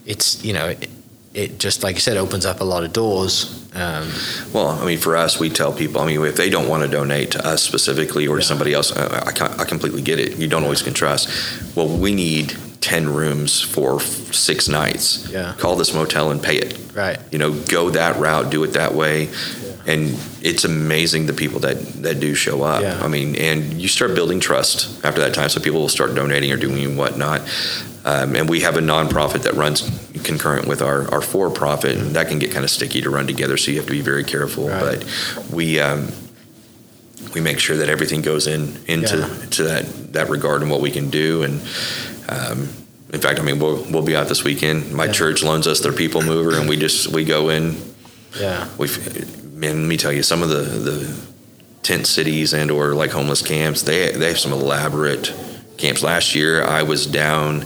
it's 0.06 0.42
you 0.42 0.54
know, 0.54 0.68
it, 0.68 0.88
it 1.34 1.58
just 1.58 1.82
like 1.82 1.96
you 1.96 2.00
said, 2.00 2.16
opens 2.16 2.46
up 2.46 2.60
a 2.60 2.64
lot 2.64 2.84
of 2.84 2.92
doors. 2.94 3.60
Um, 3.74 4.08
Well, 4.54 4.68
I 4.68 4.86
mean, 4.86 4.98
for 4.98 5.14
us, 5.14 5.38
we 5.38 5.50
tell 5.50 5.72
people. 5.74 6.00
I 6.00 6.06
mean, 6.06 6.24
if 6.24 6.36
they 6.36 6.48
don't 6.48 6.68
want 6.68 6.84
to 6.84 6.88
donate 6.88 7.32
to 7.32 7.46
us 7.46 7.62
specifically 7.62 8.26
or 8.26 8.36
to 8.36 8.42
somebody 8.42 8.72
else, 8.72 8.96
I, 8.96 9.04
I, 9.28 9.62
I 9.62 9.64
completely 9.64 10.00
get 10.00 10.18
it. 10.18 10.38
You 10.38 10.48
don't 10.48 10.62
always 10.62 10.80
can 10.80 10.94
trust. 10.94 11.28
Well, 11.76 11.88
we 11.88 12.14
need 12.14 12.56
ten 12.80 13.12
rooms 13.12 13.60
for 13.60 14.00
six 14.00 14.68
nights. 14.68 15.28
Yeah. 15.30 15.54
Call 15.58 15.76
this 15.76 15.92
motel 15.92 16.30
and 16.30 16.42
pay 16.42 16.56
it. 16.56 16.78
right. 16.94 17.18
You 17.30 17.38
know, 17.38 17.52
go 17.52 17.90
that 17.90 18.16
route, 18.16 18.50
do 18.50 18.62
it 18.64 18.72
that 18.74 18.94
way, 18.94 19.28
and 19.86 20.18
it's 20.42 20.64
amazing 20.64 21.26
the 21.26 21.32
people 21.32 21.60
that 21.60 21.78
that 22.02 22.20
do 22.20 22.34
show 22.34 22.62
up. 22.62 22.82
Yeah. 22.82 23.00
I 23.02 23.08
mean, 23.08 23.36
and 23.36 23.80
you 23.80 23.88
start 23.88 24.14
building 24.14 24.40
trust 24.40 25.04
after 25.04 25.20
that 25.20 25.34
time, 25.34 25.48
so 25.48 25.60
people 25.60 25.80
will 25.80 25.88
start 25.88 26.14
donating 26.14 26.50
or 26.52 26.56
doing 26.56 26.96
whatnot. 26.96 27.40
Um, 28.06 28.36
and 28.36 28.48
we 28.50 28.60
have 28.60 28.76
a 28.76 28.80
nonprofit 28.80 29.42
that 29.44 29.54
runs 29.54 29.80
concurrent 30.24 30.68
with 30.68 30.82
our, 30.82 31.10
our 31.10 31.22
for-profit, 31.22 31.96
and 31.96 32.16
that 32.16 32.28
can 32.28 32.38
get 32.38 32.50
kind 32.50 32.62
of 32.62 32.70
sticky 32.70 33.00
to 33.00 33.08
run 33.08 33.26
together. 33.26 33.56
So 33.56 33.70
you 33.70 33.78
have 33.78 33.86
to 33.86 33.92
be 33.92 34.02
very 34.02 34.24
careful. 34.24 34.68
Right. 34.68 34.80
But 35.00 35.50
we 35.50 35.80
um, 35.80 36.08
we 37.34 37.40
make 37.40 37.58
sure 37.58 37.78
that 37.78 37.88
everything 37.88 38.20
goes 38.22 38.46
in 38.46 38.76
into 38.86 39.16
Yeah. 39.18 39.46
to 39.52 39.62
that 39.64 40.12
that 40.12 40.28
regard 40.28 40.60
and 40.62 40.70
what 40.70 40.80
we 40.82 40.90
can 40.90 41.08
do. 41.10 41.42
And 41.44 41.60
um, 42.28 42.68
in 43.12 43.20
fact, 43.20 43.38
I 43.40 43.42
mean, 43.42 43.58
we'll 43.58 43.82
we'll 43.90 44.02
be 44.04 44.16
out 44.16 44.28
this 44.28 44.44
weekend. 44.44 44.92
My 44.92 45.06
Yeah. 45.06 45.12
church 45.12 45.42
loans 45.42 45.66
us 45.66 45.80
their 45.80 45.92
people 45.92 46.20
mover, 46.22 46.58
and 46.58 46.68
we 46.68 46.76
just 46.76 47.08
we 47.08 47.24
go 47.24 47.48
in. 47.48 47.76
Yeah. 48.38 48.68
We've 48.76 49.43
man, 49.64 49.82
let 49.82 49.88
me 49.88 49.96
tell 49.96 50.12
you, 50.12 50.22
some 50.22 50.42
of 50.42 50.48
the 50.48 50.62
the 50.62 51.34
tent 51.82 52.06
cities 52.06 52.54
and 52.54 52.70
or 52.70 52.94
like 52.94 53.10
homeless 53.10 53.42
camps, 53.42 53.82
they 53.82 54.12
they 54.12 54.28
have 54.28 54.38
some 54.38 54.52
elaborate 54.52 55.34
camps. 55.76 56.02
Last 56.02 56.34
year, 56.34 56.62
I 56.62 56.82
was 56.82 57.06
down 57.06 57.64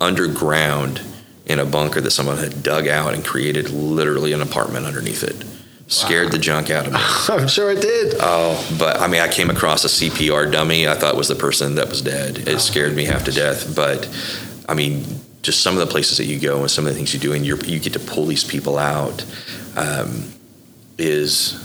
underground 0.00 1.00
in 1.46 1.58
a 1.58 1.64
bunker 1.64 2.00
that 2.00 2.10
someone 2.10 2.38
had 2.38 2.62
dug 2.62 2.86
out 2.86 3.14
and 3.14 3.24
created 3.24 3.70
literally 3.70 4.32
an 4.32 4.42
apartment 4.42 4.86
underneath 4.86 5.22
it. 5.22 5.44
Scared 5.90 6.30
the 6.30 6.38
junk 6.38 6.68
out 6.68 6.86
of 6.86 6.92
me. 6.92 6.98
I'm 7.34 7.48
sure 7.48 7.70
it 7.70 7.80
did. 7.80 8.16
Oh, 8.20 8.76
but 8.78 9.00
I 9.00 9.06
mean, 9.06 9.22
I 9.22 9.28
came 9.28 9.48
across 9.48 9.86
a 9.86 9.88
CPR 9.88 10.52
dummy. 10.52 10.86
I 10.86 10.94
thought 10.94 11.16
was 11.16 11.28
the 11.28 11.34
person 11.34 11.76
that 11.76 11.88
was 11.88 12.02
dead. 12.02 12.46
It 12.46 12.60
scared 12.60 12.94
me 12.94 13.04
half 13.04 13.24
to 13.24 13.32
death. 13.32 13.74
But 13.74 14.06
I 14.68 14.74
mean, 14.74 15.06
just 15.40 15.62
some 15.62 15.72
of 15.72 15.80
the 15.80 15.86
places 15.86 16.18
that 16.18 16.26
you 16.26 16.38
go 16.38 16.60
and 16.60 16.70
some 16.70 16.86
of 16.86 16.92
the 16.92 16.96
things 16.96 17.14
you 17.14 17.20
do, 17.20 17.32
and 17.32 17.46
you 17.46 17.56
you 17.64 17.80
get 17.80 17.94
to 17.94 18.00
pull 18.00 18.26
these 18.26 18.44
people 18.44 18.76
out, 18.76 19.24
um, 19.76 20.30
is 20.98 21.64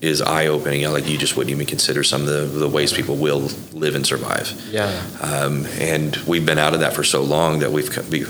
is 0.00 0.20
eye 0.20 0.46
opening. 0.48 0.82
Like 0.90 1.06
you 1.08 1.16
just 1.16 1.36
wouldn't 1.36 1.52
even 1.52 1.66
consider 1.66 2.02
some 2.02 2.22
of 2.22 2.26
the, 2.26 2.40
the 2.58 2.68
ways 2.68 2.92
people 2.92 3.16
will 3.16 3.48
live 3.72 3.94
and 3.94 4.04
survive. 4.04 4.50
Yeah. 4.70 5.00
Um, 5.20 5.64
and 5.78 6.16
we've 6.26 6.44
been 6.44 6.58
out 6.58 6.74
of 6.74 6.80
that 6.80 6.92
for 6.94 7.04
so 7.04 7.22
long 7.22 7.60
that 7.60 7.70
we've 7.70 8.10
be, 8.10 8.24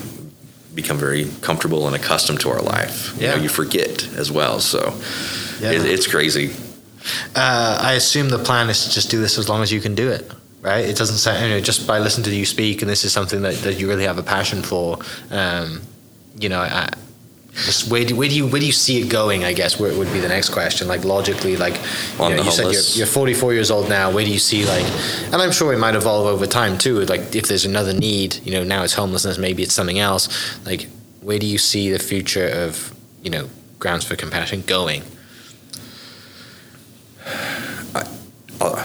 become 0.74 0.98
very 0.98 1.30
comfortable 1.40 1.86
and 1.86 1.96
accustomed 1.96 2.40
to 2.40 2.50
our 2.50 2.60
life. 2.60 3.14
You, 3.16 3.28
know, 3.28 3.34
Yeah. 3.36 3.42
you 3.42 3.48
forget 3.48 4.06
as 4.16 4.30
well. 4.30 4.60
So 4.60 4.94
Yeah. 5.62 5.70
it, 5.72 5.86
it's 5.86 6.06
crazy. 6.06 6.52
Uh, 7.34 7.78
I 7.80 7.94
assume 7.94 8.28
the 8.28 8.38
plan 8.38 8.68
is 8.68 8.84
to 8.84 8.90
just 8.90 9.10
do 9.10 9.18
this 9.20 9.38
as 9.38 9.48
long 9.48 9.62
as 9.62 9.72
you 9.72 9.80
can 9.80 9.94
do 9.94 10.10
it, 10.10 10.30
right? 10.60 10.84
It 10.84 10.96
doesn't 10.96 11.16
sound, 11.16 11.42
you 11.42 11.48
know, 11.54 11.60
just 11.60 11.86
by 11.86 12.00
listening 12.00 12.24
to 12.26 12.36
you 12.36 12.44
speak, 12.44 12.82
and 12.82 12.90
this 12.90 13.02
is 13.04 13.12
something 13.14 13.40
that, 13.42 13.54
that 13.62 13.80
you 13.80 13.88
really 13.88 14.04
have 14.04 14.18
a 14.18 14.22
passion 14.22 14.62
for. 14.62 14.98
Um, 15.30 15.80
you 16.38 16.48
know, 16.50 16.60
I, 16.60 16.90
just 17.54 17.90
where 17.90 18.04
do, 18.04 18.16
where 18.16 18.28
do 18.28 18.34
you 18.34 18.46
where 18.46 18.60
do 18.60 18.66
you 18.66 18.72
see 18.72 19.02
it 19.02 19.10
going? 19.10 19.44
I 19.44 19.52
guess 19.52 19.78
where 19.78 19.96
would 19.96 20.12
be 20.12 20.20
the 20.20 20.28
next 20.28 20.48
question. 20.48 20.88
Like 20.88 21.04
logically, 21.04 21.56
like 21.56 21.74
you, 21.74 22.18
know, 22.18 22.42
you 22.42 22.50
said 22.50 22.72
you're, 22.72 22.82
you're 22.94 23.06
44 23.06 23.52
years 23.52 23.70
old 23.70 23.90
now. 23.90 24.10
Where 24.10 24.24
do 24.24 24.32
you 24.32 24.38
see 24.38 24.64
like, 24.64 24.84
and 25.26 25.34
I'm 25.34 25.52
sure 25.52 25.74
it 25.74 25.78
might 25.78 25.94
evolve 25.94 26.26
over 26.26 26.46
time 26.46 26.78
too. 26.78 27.00
Like 27.00 27.34
if 27.36 27.48
there's 27.48 27.66
another 27.66 27.92
need, 27.92 28.36
you 28.44 28.52
know, 28.52 28.64
now 28.64 28.84
it's 28.84 28.94
homelessness, 28.94 29.36
maybe 29.36 29.62
it's 29.62 29.74
something 29.74 29.98
else. 29.98 30.28
Like 30.64 30.88
where 31.20 31.38
do 31.38 31.46
you 31.46 31.58
see 31.58 31.90
the 31.90 31.98
future 31.98 32.48
of 32.48 32.94
you 33.22 33.30
know 33.30 33.50
Grounds 33.78 34.04
4 34.04 34.16
Compassion 34.16 34.62
going? 34.62 35.02
I'll, 38.60 38.76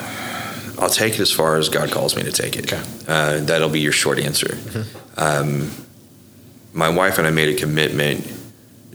I'll 0.80 0.90
take 0.90 1.14
it 1.14 1.20
as 1.22 1.32
far 1.32 1.56
as 1.56 1.70
God 1.70 1.90
calls 1.92 2.18
me 2.18 2.24
to 2.24 2.32
take 2.32 2.58
it. 2.58 2.72
Okay. 2.72 2.84
Uh, 3.08 3.40
that'll 3.40 3.70
be 3.70 3.80
your 3.80 3.92
short 3.94 4.20
answer. 4.20 4.58
Um, 5.16 5.72
my 6.74 6.90
wife 6.90 7.18
and 7.18 7.26
I 7.26 7.32
made 7.32 7.50
a 7.50 7.58
commitment 7.58 8.37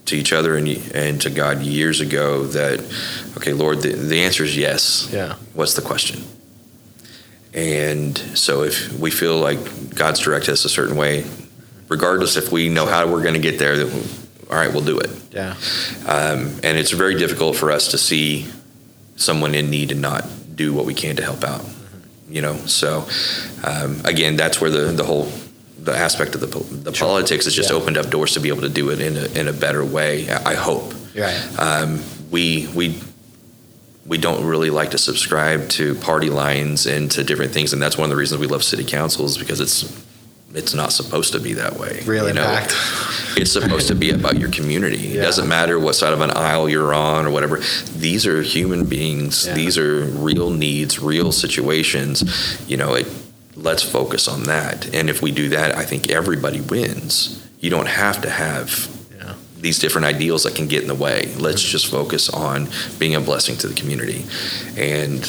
to 0.07 0.17
each 0.17 0.33
other 0.33 0.57
and, 0.57 0.69
and 0.95 1.21
to 1.23 1.31
God 1.31 1.63
years 1.63 2.01
ago 2.01 2.45
that, 2.45 2.81
okay, 3.37 3.53
Lord, 3.53 3.83
the, 3.83 3.91
the 3.91 4.21
answer 4.21 4.45
is 4.45 4.57
yes. 4.57 5.09
Yeah. 5.13 5.37
What's 5.55 5.75
the 5.75 5.83
question? 5.83 6.25
And 7.55 8.17
so 8.19 8.63
if 8.63 8.93
we 8.99 9.11
feel 9.11 9.39
like 9.39 9.95
God's 9.95 10.21
directed 10.21 10.53
us 10.53 10.65
a 10.65 10.69
certain 10.69 10.97
way, 10.97 11.25
regardless 11.89 12.37
if 12.37 12.51
we 12.51 12.69
know 12.69 12.87
how 12.87 13.07
we're 13.07 13.23
going 13.23 13.35
to 13.35 13.41
get 13.41 13.59
there, 13.59 13.77
then 13.77 14.05
all 14.51 14.57
right, 14.57 14.73
we'll 14.73 14.85
do 14.85 14.99
it. 14.99 15.11
Yeah. 15.31 15.55
Um, 16.07 16.61
and 16.63 16.77
it's 16.77 16.91
very 16.91 17.15
difficult 17.17 17.57
for 17.57 17.71
us 17.71 17.91
to 17.93 17.99
see 17.99 18.51
someone 19.17 19.55
in 19.55 19.71
need 19.71 19.93
and 19.93 20.03
not 20.03 20.27
do 20.55 20.75
what 20.75 20.85
we 20.85 20.95
can 20.95 21.17
to 21.17 21.23
help 21.23 21.45
out. 21.45 21.65
You 22.29 22.43
know, 22.43 22.57
so 22.57 23.07
um, 23.65 24.01
again, 24.05 24.37
that's 24.37 24.61
where 24.61 24.71
the 24.71 24.93
the 24.93 25.05
whole 25.05 25.31
the 25.85 25.93
aspect 25.97 26.35
of 26.35 26.41
the 26.41 26.47
the 26.91 26.93
politics 26.93 27.45
has 27.47 27.55
just 27.55 27.71
Yeah. 27.71 27.77
opened 27.77 27.97
up 27.99 28.09
doors 28.11 28.33
to 28.35 28.41
be 28.41 28.49
able 28.49 28.63
to 28.63 28.69
do 28.69 28.91
it 28.91 29.01
in 29.01 29.17
a, 29.17 29.25
in 29.41 29.49
a 29.49 29.53
better 29.53 29.85
way. 29.85 30.29
I 30.31 30.55
hope. 30.55 30.95
Right. 31.17 31.41
Um, 31.59 32.01
we 32.31 32.69
we 32.75 32.99
we 34.07 34.19
don't 34.19 34.45
really 34.45 34.71
like 34.71 34.91
to 34.93 34.99
subscribe 34.99 35.69
to 35.71 35.95
party 35.97 36.29
lines 36.31 36.87
and 36.87 37.11
to 37.13 37.23
different 37.25 37.53
things, 37.53 37.73
and 37.73 37.81
that's 37.83 37.97
one 37.97 38.05
of 38.07 38.11
the 38.11 38.17
reasons 38.17 38.41
we 38.41 38.47
love 38.47 38.65
city 38.65 38.85
councils 38.85 39.39
because 39.39 39.61
it's 39.61 39.85
it's 40.55 40.75
not 40.75 40.93
supposed 40.93 41.33
to 41.33 41.41
be 41.41 41.55
that 41.55 41.79
way. 41.79 42.03
Really, 42.05 42.29
you 42.29 42.35
know? 42.35 42.67
It's 43.37 43.53
supposed 43.53 43.89
to 43.89 43.95
be 43.95 44.11
about 44.11 44.39
your 44.39 44.51
community. 44.51 45.17
It 45.17 45.23
doesn't 45.23 45.49
matter 45.49 45.79
what 45.81 45.95
side 45.95 46.13
of 46.13 46.21
an 46.21 46.31
aisle 46.31 46.69
you're 46.69 46.93
on 46.93 47.25
or 47.25 47.31
whatever. 47.31 47.63
These 47.97 48.27
are 48.27 48.43
human 48.43 48.85
beings. 48.85 49.47
Yeah. 49.47 49.55
These 49.55 49.79
are 49.79 50.05
real 50.05 50.51
needs, 50.51 50.99
real 51.01 51.33
situations. 51.33 52.23
You 52.69 52.77
know, 52.77 52.93
it, 52.95 53.07
let's 53.63 53.83
focus 53.83 54.29
on 54.29 54.43
that. 54.45 54.93
And 54.95 55.09
if 55.09 55.23
we 55.23 55.31
do 55.31 55.49
that, 55.51 55.77
I 55.77 55.85
think 55.85 56.11
everybody 56.11 56.61
wins. 56.61 57.43
You 57.61 57.71
don't 57.71 57.87
have 57.89 58.21
to 58.23 58.31
have 58.31 58.89
Yeah. 59.17 59.35
these 59.61 59.79
different 59.79 60.05
ideals 60.07 60.43
that 60.43 60.55
can 60.55 60.67
get 60.67 60.83
in 60.83 60.89
the 60.89 60.95
way. 60.95 61.33
Let's 61.39 61.63
just 61.63 61.87
focus 61.87 62.29
on 62.29 62.69
being 62.99 63.15
a 63.15 63.21
blessing 63.21 63.57
to 63.59 63.69
the 63.69 63.75
community. 63.75 64.25
And 64.77 65.27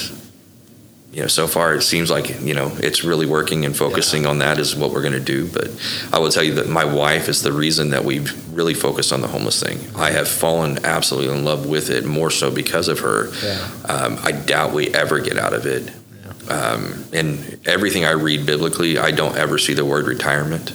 you 1.11 1.21
know, 1.21 1.27
so 1.27 1.45
far 1.45 1.75
it 1.75 1.83
seems 1.83 2.09
like 2.09 2.41
you 2.41 2.55
know 2.55 2.75
it's 2.79 3.03
really 3.03 3.27
working, 3.27 3.65
and 3.65 3.77
focusing 3.77 4.25
on 4.25 4.39
that 4.39 4.57
is 4.57 4.75
what 4.75 4.89
we're 4.89 5.03
going 5.03 5.13
to 5.13 5.19
do. 5.19 5.45
But 5.45 5.69
I 6.11 6.17
will 6.17 6.31
tell 6.31 6.41
you 6.41 6.55
that 6.55 6.67
my 6.67 6.85
wife 6.85 7.29
is 7.29 7.43
the 7.43 7.51
reason 7.51 7.91
that 7.91 8.03
we've 8.03 8.33
really 8.51 8.73
focused 8.73 9.13
on 9.13 9.21
the 9.21 9.27
homeless 9.27 9.61
thing. 9.61 9.77
I 9.95 10.09
have 10.09 10.27
fallen 10.27 10.79
absolutely 10.83 11.31
in 11.37 11.45
love 11.45 11.67
with 11.67 11.91
it 11.91 12.03
more 12.03 12.31
so 12.31 12.49
because 12.49 12.87
of 12.87 13.01
her. 13.01 13.29
Yeah. 13.43 13.67
Um, 13.85 14.17
I 14.23 14.31
doubt 14.31 14.73
we 14.73 14.87
ever 14.95 15.19
get 15.19 15.37
out 15.37 15.53
of 15.53 15.67
it 15.67 15.91
Um, 16.49 17.05
and 17.13 17.59
everything 17.65 18.05
I 18.05 18.11
read 18.11 18.45
biblically, 18.45 18.97
I 18.97 19.11
don't 19.11 19.35
ever 19.37 19.57
see 19.57 19.73
the 19.73 19.85
word 19.85 20.05
retirement. 20.07 20.73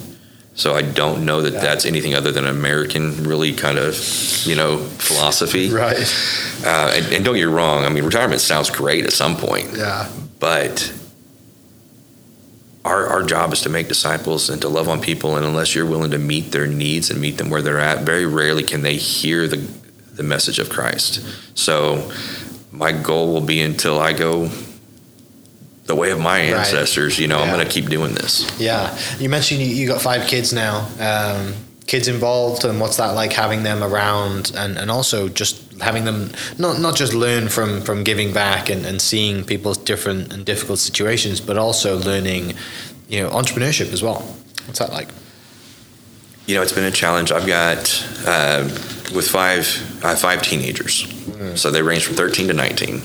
So 0.54 0.74
I 0.74 0.82
don't 0.82 1.24
know 1.24 1.42
that 1.42 1.52
Yeah. 1.52 1.60
that's 1.60 1.84
anything 1.84 2.14
other 2.14 2.32
than 2.32 2.46
American, 2.46 3.24
really 3.24 3.52
kind 3.52 3.78
of, 3.78 3.94
you 4.44 4.56
know, 4.56 4.78
philosophy. 4.98 5.70
Right. 5.72 5.96
Uh, 6.64 6.92
and, 6.96 7.06
and 7.14 7.24
don't 7.24 7.34
get 7.36 7.46
me 7.46 7.52
wrong. 7.54 7.84
I 7.84 7.88
mean, 7.90 8.04
retirement 8.04 8.40
sounds 8.40 8.68
great 8.70 9.04
at 9.04 9.12
some 9.12 9.36
point, 9.36 9.68
Yeah. 9.76 10.08
but 10.40 10.92
our, 12.84 13.06
our 13.06 13.22
job 13.22 13.52
is 13.52 13.60
to 13.62 13.68
make 13.68 13.88
disciples 13.88 14.48
and 14.50 14.60
to 14.62 14.68
love 14.68 14.88
on 14.88 15.00
people. 15.00 15.36
And 15.36 15.44
unless 15.44 15.74
you're 15.74 15.86
willing 15.86 16.10
to 16.12 16.18
meet 16.18 16.50
their 16.52 16.66
needs 16.66 17.10
and 17.10 17.20
meet 17.20 17.36
them 17.38 17.50
where 17.50 17.62
they're 17.62 17.78
at, 17.80 18.02
very 18.02 18.26
rarely 18.26 18.62
can 18.62 18.82
they 18.82 18.96
hear 18.96 19.46
the, 19.46 19.56
the 20.14 20.22
message 20.22 20.58
of 20.58 20.70
Christ. 20.70 21.20
So 21.56 22.10
my 22.72 22.92
goal 22.92 23.32
will 23.32 23.40
be 23.42 23.60
until 23.60 23.98
I 24.00 24.12
go 24.12 24.50
the 25.88 25.94
way 25.96 26.10
of 26.12 26.20
my 26.20 26.38
Right. 26.52 26.58
ancestors, 26.60 27.18
you 27.18 27.26
know, 27.26 27.38
I'm 27.40 27.48
going 27.52 27.66
to 27.66 27.72
keep 27.72 27.88
doing 27.88 28.14
this. 28.14 28.46
Yeah. 28.60 28.96
You 29.18 29.28
mentioned 29.28 29.60
you, 29.60 29.66
you 29.66 29.88
got 29.88 30.00
five 30.00 30.26
kids 30.28 30.52
now. 30.52 30.86
Um, 31.00 31.54
kids 31.86 32.06
involved, 32.06 32.64
and 32.66 32.78
what's 32.80 32.98
that 32.98 33.14
like 33.14 33.32
having 33.32 33.62
them 33.62 33.82
around, 33.82 34.52
and, 34.54 34.76
and 34.76 34.90
also 34.90 35.28
just 35.30 35.56
having 35.80 36.04
them 36.04 36.30
not 36.58 36.78
not 36.78 36.94
just 36.94 37.14
learn 37.14 37.48
from 37.48 37.80
from 37.80 38.04
giving 38.04 38.32
back 38.34 38.68
and, 38.68 38.84
and 38.84 39.00
seeing 39.00 39.42
people's 39.44 39.78
different 39.78 40.30
and 40.32 40.44
difficult 40.44 40.78
situations, 40.78 41.40
but 41.40 41.56
also 41.56 41.98
learning, 41.98 42.52
you 43.08 43.22
know, 43.22 43.30
entrepreneurship 43.30 43.90
as 43.92 44.02
well. 44.02 44.20
What's 44.66 44.78
that 44.80 44.92
like? 44.92 45.08
You 46.46 46.56
know, 46.56 46.62
it's 46.62 46.72
been 46.72 46.84
a 46.84 46.90
challenge. 46.90 47.32
I've 47.32 47.46
got 47.46 47.78
uh, 48.26 48.64
with 49.14 49.26
five, 49.28 49.64
I 50.04 50.10
have 50.10 50.20
five 50.20 50.42
teenagers, 50.42 51.06
so 51.54 51.70
they 51.70 51.80
range 51.82 52.04
from 52.04 52.16
13 52.16 52.48
to 52.48 52.54
19. 52.54 53.02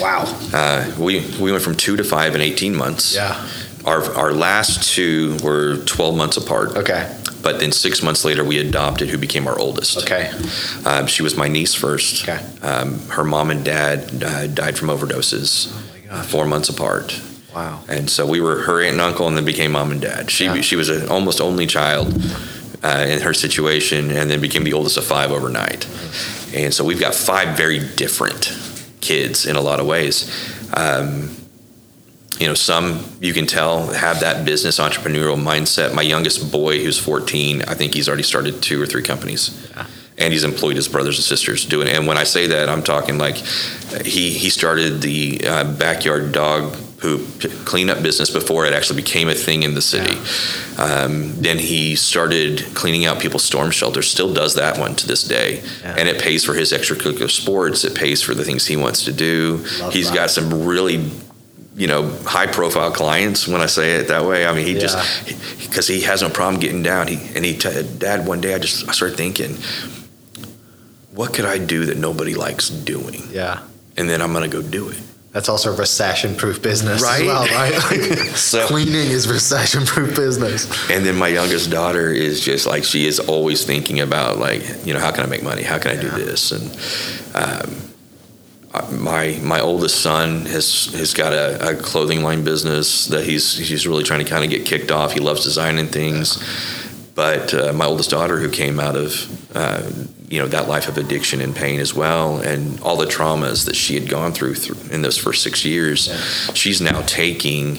Wow. 0.00 0.24
Uh, 0.52 0.90
we 0.98 1.20
we 1.40 1.50
went 1.52 1.62
from 1.62 1.74
two 1.76 1.96
to 1.96 2.04
five 2.04 2.34
in 2.34 2.40
18 2.40 2.74
months. 2.74 3.14
Yeah. 3.14 3.48
Our 3.84 4.02
our 4.14 4.32
last 4.32 4.92
two 4.94 5.36
were 5.42 5.78
12 5.84 6.16
months 6.16 6.36
apart. 6.36 6.76
Okay. 6.76 7.14
But 7.42 7.60
then 7.60 7.70
six 7.72 8.02
months 8.02 8.24
later, 8.24 8.44
we 8.44 8.58
adopted 8.58 9.08
who 9.08 9.16
became 9.18 9.46
our 9.46 9.58
oldest. 9.58 9.96
Okay. 9.98 10.30
Um, 10.84 11.06
she 11.06 11.22
was 11.22 11.36
my 11.36 11.46
niece 11.48 11.72
first. 11.74 12.28
Okay. 12.28 12.44
Um, 12.62 12.98
her 13.10 13.22
mom 13.24 13.50
and 13.50 13.64
dad 13.64 14.22
uh, 14.22 14.46
died 14.48 14.76
from 14.76 14.88
overdoses, 14.88 15.68
Oh 16.10 16.22
four 16.24 16.46
months 16.46 16.68
apart. 16.68 17.20
Wow. 17.54 17.82
And 17.88 18.10
so 18.10 18.26
we 18.26 18.40
were 18.40 18.62
her 18.62 18.80
aunt 18.82 18.92
and 18.94 19.00
uncle, 19.00 19.28
and 19.28 19.36
then 19.36 19.44
became 19.44 19.72
mom 19.72 19.92
and 19.92 20.00
dad. 20.00 20.30
She 20.30 20.44
Yeah. 20.46 20.60
she 20.62 20.76
was 20.76 20.88
an 20.88 21.08
almost 21.08 21.40
only 21.40 21.66
child 21.66 22.08
uh, 22.82 23.06
in 23.08 23.20
her 23.20 23.32
situation, 23.32 24.10
and 24.10 24.28
then 24.30 24.40
became 24.40 24.64
the 24.64 24.72
oldest 24.72 24.96
of 24.96 25.04
five 25.04 25.30
overnight. 25.30 25.86
And 26.54 26.74
so 26.74 26.84
we've 26.84 27.00
got 27.00 27.14
five 27.14 27.56
very 27.56 27.78
different 27.96 28.46
kids 29.00 29.46
in 29.46 29.56
a 29.56 29.60
lot 29.60 29.80
of 29.80 29.86
ways. 29.86 30.30
Um, 30.74 31.34
you 32.38 32.46
know, 32.46 32.54
some 32.54 33.04
you 33.20 33.32
can 33.32 33.46
tell 33.46 33.88
have 33.88 34.20
that 34.20 34.44
business 34.44 34.78
entrepreneurial 34.78 35.40
mindset. 35.40 35.94
My 35.94 36.02
youngest 36.02 36.52
boy, 36.52 36.82
who's 36.82 36.98
14, 36.98 37.62
I 37.62 37.74
think 37.74 37.94
he's 37.94 38.08
already 38.08 38.22
started 38.22 38.62
two 38.62 38.80
or 38.80 38.86
three 38.86 39.02
companies. 39.02 39.70
And 40.18 40.32
he's 40.32 40.44
employed 40.44 40.76
his 40.76 40.88
brothers 40.88 41.16
and 41.16 41.24
sisters 41.24 41.64
doing 41.64 41.86
it. 41.86 41.96
And 41.96 42.06
when 42.06 42.18
I 42.18 42.24
say 42.24 42.48
that, 42.48 42.68
I'm 42.68 42.82
talking 42.82 43.18
like 43.18 43.36
he 44.04 44.30
he 44.30 44.50
started 44.50 45.00
the 45.00 45.40
uh, 45.46 45.72
backyard 45.78 46.32
dog 46.32 46.76
poop 46.98 47.20
cleanup 47.64 48.02
business 48.02 48.28
before 48.30 48.66
it 48.66 48.72
actually 48.72 49.00
became 49.00 49.28
a 49.28 49.34
thing 49.34 49.62
in 49.62 49.74
the 49.74 49.80
city. 49.82 50.16
Um, 50.82 51.40
then 51.40 51.58
he 51.58 51.94
started 51.96 52.64
cleaning 52.74 53.06
out 53.06 53.20
people's 53.20 53.44
storm 53.44 53.70
shelters. 53.70 54.10
Still 54.10 54.34
does 54.34 54.54
that 54.54 54.78
one 54.78 54.94
to 54.96 55.06
this 55.06 55.22
day, 55.22 55.62
Yeah. 55.82 55.94
and 55.96 56.08
it 56.08 56.20
pays 56.20 56.44
for 56.44 56.54
his 56.54 56.72
extracurricular 56.72 57.30
sports. 57.30 57.84
It 57.84 57.94
pays 57.94 58.20
for 58.22 58.34
the 58.34 58.44
things 58.44 58.66
he 58.66 58.76
wants 58.76 59.04
to 59.04 59.12
do. 59.12 59.64
Love 59.80 59.92
He's 59.92 60.08
that. 60.08 60.14
got 60.16 60.30
some 60.30 60.66
really 60.66 61.10
you 61.76 61.86
know, 61.86 62.08
high 62.24 62.48
profile 62.48 62.90
clients 62.90 63.46
when 63.46 63.60
I 63.60 63.66
say 63.66 63.92
it 63.92 64.08
that 64.08 64.24
way. 64.24 64.44
I 64.44 64.52
mean, 64.52 64.66
he 64.66 64.72
Yeah. 64.72 64.80
just, 64.80 65.26
because 65.68 65.86
he 65.86 66.00
has 66.00 66.22
no 66.22 66.28
problem 66.28 66.58
getting 66.60 66.82
down. 66.82 67.06
He, 67.06 67.20
and 67.36 67.44
he, 67.44 67.56
t- 67.56 67.84
dad, 67.98 68.26
one 68.26 68.40
day 68.40 68.52
I 68.52 68.58
just, 68.58 68.88
I 68.88 68.92
started 68.92 69.16
thinking, 69.16 69.56
what 71.12 71.32
could 71.32 71.44
I 71.44 71.58
do 71.58 71.84
that 71.86 71.96
nobody 71.96 72.34
likes 72.34 72.68
doing? 72.68 73.28
Yeah. 73.30 73.60
And 73.96 74.10
then 74.10 74.20
I'm 74.22 74.32
going 74.32 74.48
to 74.48 74.56
go 74.56 74.60
do 74.68 74.88
it. 74.88 74.98
That's 75.32 75.48
also 75.50 75.72
a 75.74 75.76
recession-proof 75.76 76.62
business 76.62 77.02
Right? 77.02 77.20
as 77.20 77.26
well, 77.26 77.46
right? 77.48 77.72
Like, 77.90 78.18
So- 78.36 78.66
cleaning 78.66 78.94
is 79.10 79.28
recession-proof 79.28 80.16
business. 80.16 80.66
And 80.90 81.04
then 81.04 81.16
my 81.16 81.28
youngest 81.28 81.70
daughter 81.70 82.10
is 82.10 82.40
just 82.40 82.66
like, 82.66 82.82
she 82.84 83.06
is 83.06 83.20
always 83.20 83.64
thinking 83.64 84.00
about 84.00 84.38
like, 84.38 84.62
you 84.86 84.94
know, 84.94 85.00
how 85.00 85.10
can 85.12 85.24
I 85.24 85.26
make 85.26 85.42
money? 85.42 85.62
How 85.62 85.78
can 85.78 85.96
I 85.98 86.00
do 86.00 86.08
this? 86.08 86.50
And, 86.52 86.70
um, 87.34 87.84
uh, 88.74 88.86
my 88.92 89.38
my 89.42 89.60
oldest 89.60 90.02
son 90.02 90.42
has 90.44 90.92
has 90.92 91.14
got 91.14 91.32
a, 91.32 91.70
a 91.70 91.74
clothing 91.76 92.22
line 92.22 92.44
business 92.44 93.06
that 93.06 93.24
he's 93.24 93.56
he's 93.56 93.86
really 93.88 94.04
trying 94.04 94.22
to 94.22 94.28
kind 94.30 94.44
of 94.44 94.50
get 94.50 94.66
kicked 94.66 94.90
off. 94.90 95.12
He 95.14 95.20
loves 95.20 95.42
designing 95.42 95.86
things, 95.86 96.36
but 97.14 97.54
uh, 97.54 97.72
my 97.72 97.86
oldest 97.86 98.10
daughter, 98.10 98.36
who 98.38 98.50
came 98.50 98.78
out 98.78 98.94
of 98.94 99.56
uh, 99.56 99.90
you 100.28 100.38
know 100.38 100.46
that 100.48 100.68
life 100.68 100.88
of 100.88 100.98
addiction 100.98 101.40
and 101.40 101.54
pain 101.54 101.80
as 101.80 101.94
well, 101.94 102.38
and 102.38 102.80
all 102.80 102.96
the 102.96 103.06
traumas 103.06 103.64
that 103.66 103.76
she 103.76 103.94
had 103.94 104.08
gone 104.08 104.32
through, 104.32 104.54
through 104.54 104.94
in 104.94 105.02
those 105.02 105.18
first 105.18 105.42
six 105.42 105.64
years, 105.64 106.10
she's 106.54 106.80
now 106.80 107.02
taking 107.02 107.78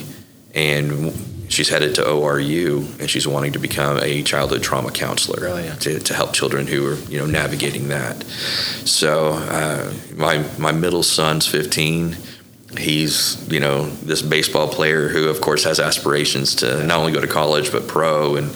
and 0.54 1.12
she's 1.48 1.68
headed 1.68 1.94
to 1.96 2.02
ORU 2.02 2.98
and 3.00 3.10
she's 3.10 3.26
wanting 3.26 3.52
to 3.52 3.58
become 3.58 3.98
a 3.98 4.22
childhood 4.22 4.62
trauma 4.62 4.90
counselor 4.90 5.40
Brilliant. 5.40 5.82
to, 5.82 5.98
to 5.98 6.14
help 6.14 6.32
children 6.32 6.66
who 6.66 6.86
are 6.86 6.96
you 7.08 7.18
know 7.18 7.26
navigating 7.26 7.88
that. 7.88 8.22
So 8.84 9.32
uh, 9.32 9.92
my 10.14 10.44
my 10.58 10.72
middle 10.72 11.02
son's 11.02 11.46
15. 11.46 12.16
He's 12.78 13.48
you 13.50 13.58
know 13.58 13.86
this 13.86 14.22
baseball 14.22 14.68
player 14.68 15.08
who 15.08 15.28
of 15.28 15.40
course 15.40 15.64
has 15.64 15.80
aspirations 15.80 16.54
to 16.56 16.84
not 16.84 16.98
only 16.98 17.12
go 17.12 17.20
to 17.20 17.26
college 17.26 17.72
but 17.72 17.88
pro 17.88 18.36
and 18.36 18.52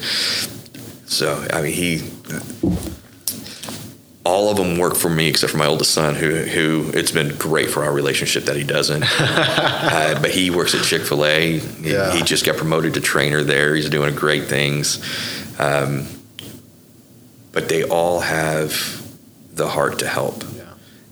so 1.06 1.44
I 1.52 1.62
mean 1.62 1.72
he 1.72 1.98
all 4.24 4.48
of 4.50 4.56
them 4.56 4.78
work 4.78 4.96
for 4.96 5.10
me 5.10 5.28
except 5.28 5.52
for 5.52 5.58
my 5.58 5.66
oldest 5.66 5.90
son 5.90 6.14
who 6.14 6.34
who 6.36 6.90
it's 6.94 7.10
been 7.10 7.34
great 7.36 7.70
for 7.70 7.84
our 7.84 7.92
relationship 7.92 8.44
that 8.44 8.56
he 8.56 8.64
doesn't 8.64 9.02
uh, 9.20 10.18
but 10.20 10.30
he 10.30 10.50
works 10.50 10.74
at 10.74 10.82
chick-fil-a 10.82 11.58
he, 11.58 11.90
Yeah. 11.92 12.12
he 12.14 12.22
just 12.22 12.44
got 12.46 12.56
promoted 12.56 12.94
to 12.94 13.00
trainer 13.00 13.42
there 13.42 13.74
he's 13.74 13.90
doing 13.90 14.14
great 14.14 14.44
things 14.44 14.98
um, 15.58 16.06
but 17.52 17.68
they 17.68 17.84
all 17.84 18.20
have 18.20 19.02
the 19.54 19.68
heart 19.68 19.98
to 20.00 20.08
help 20.08 20.42
Yeah. 20.56 20.62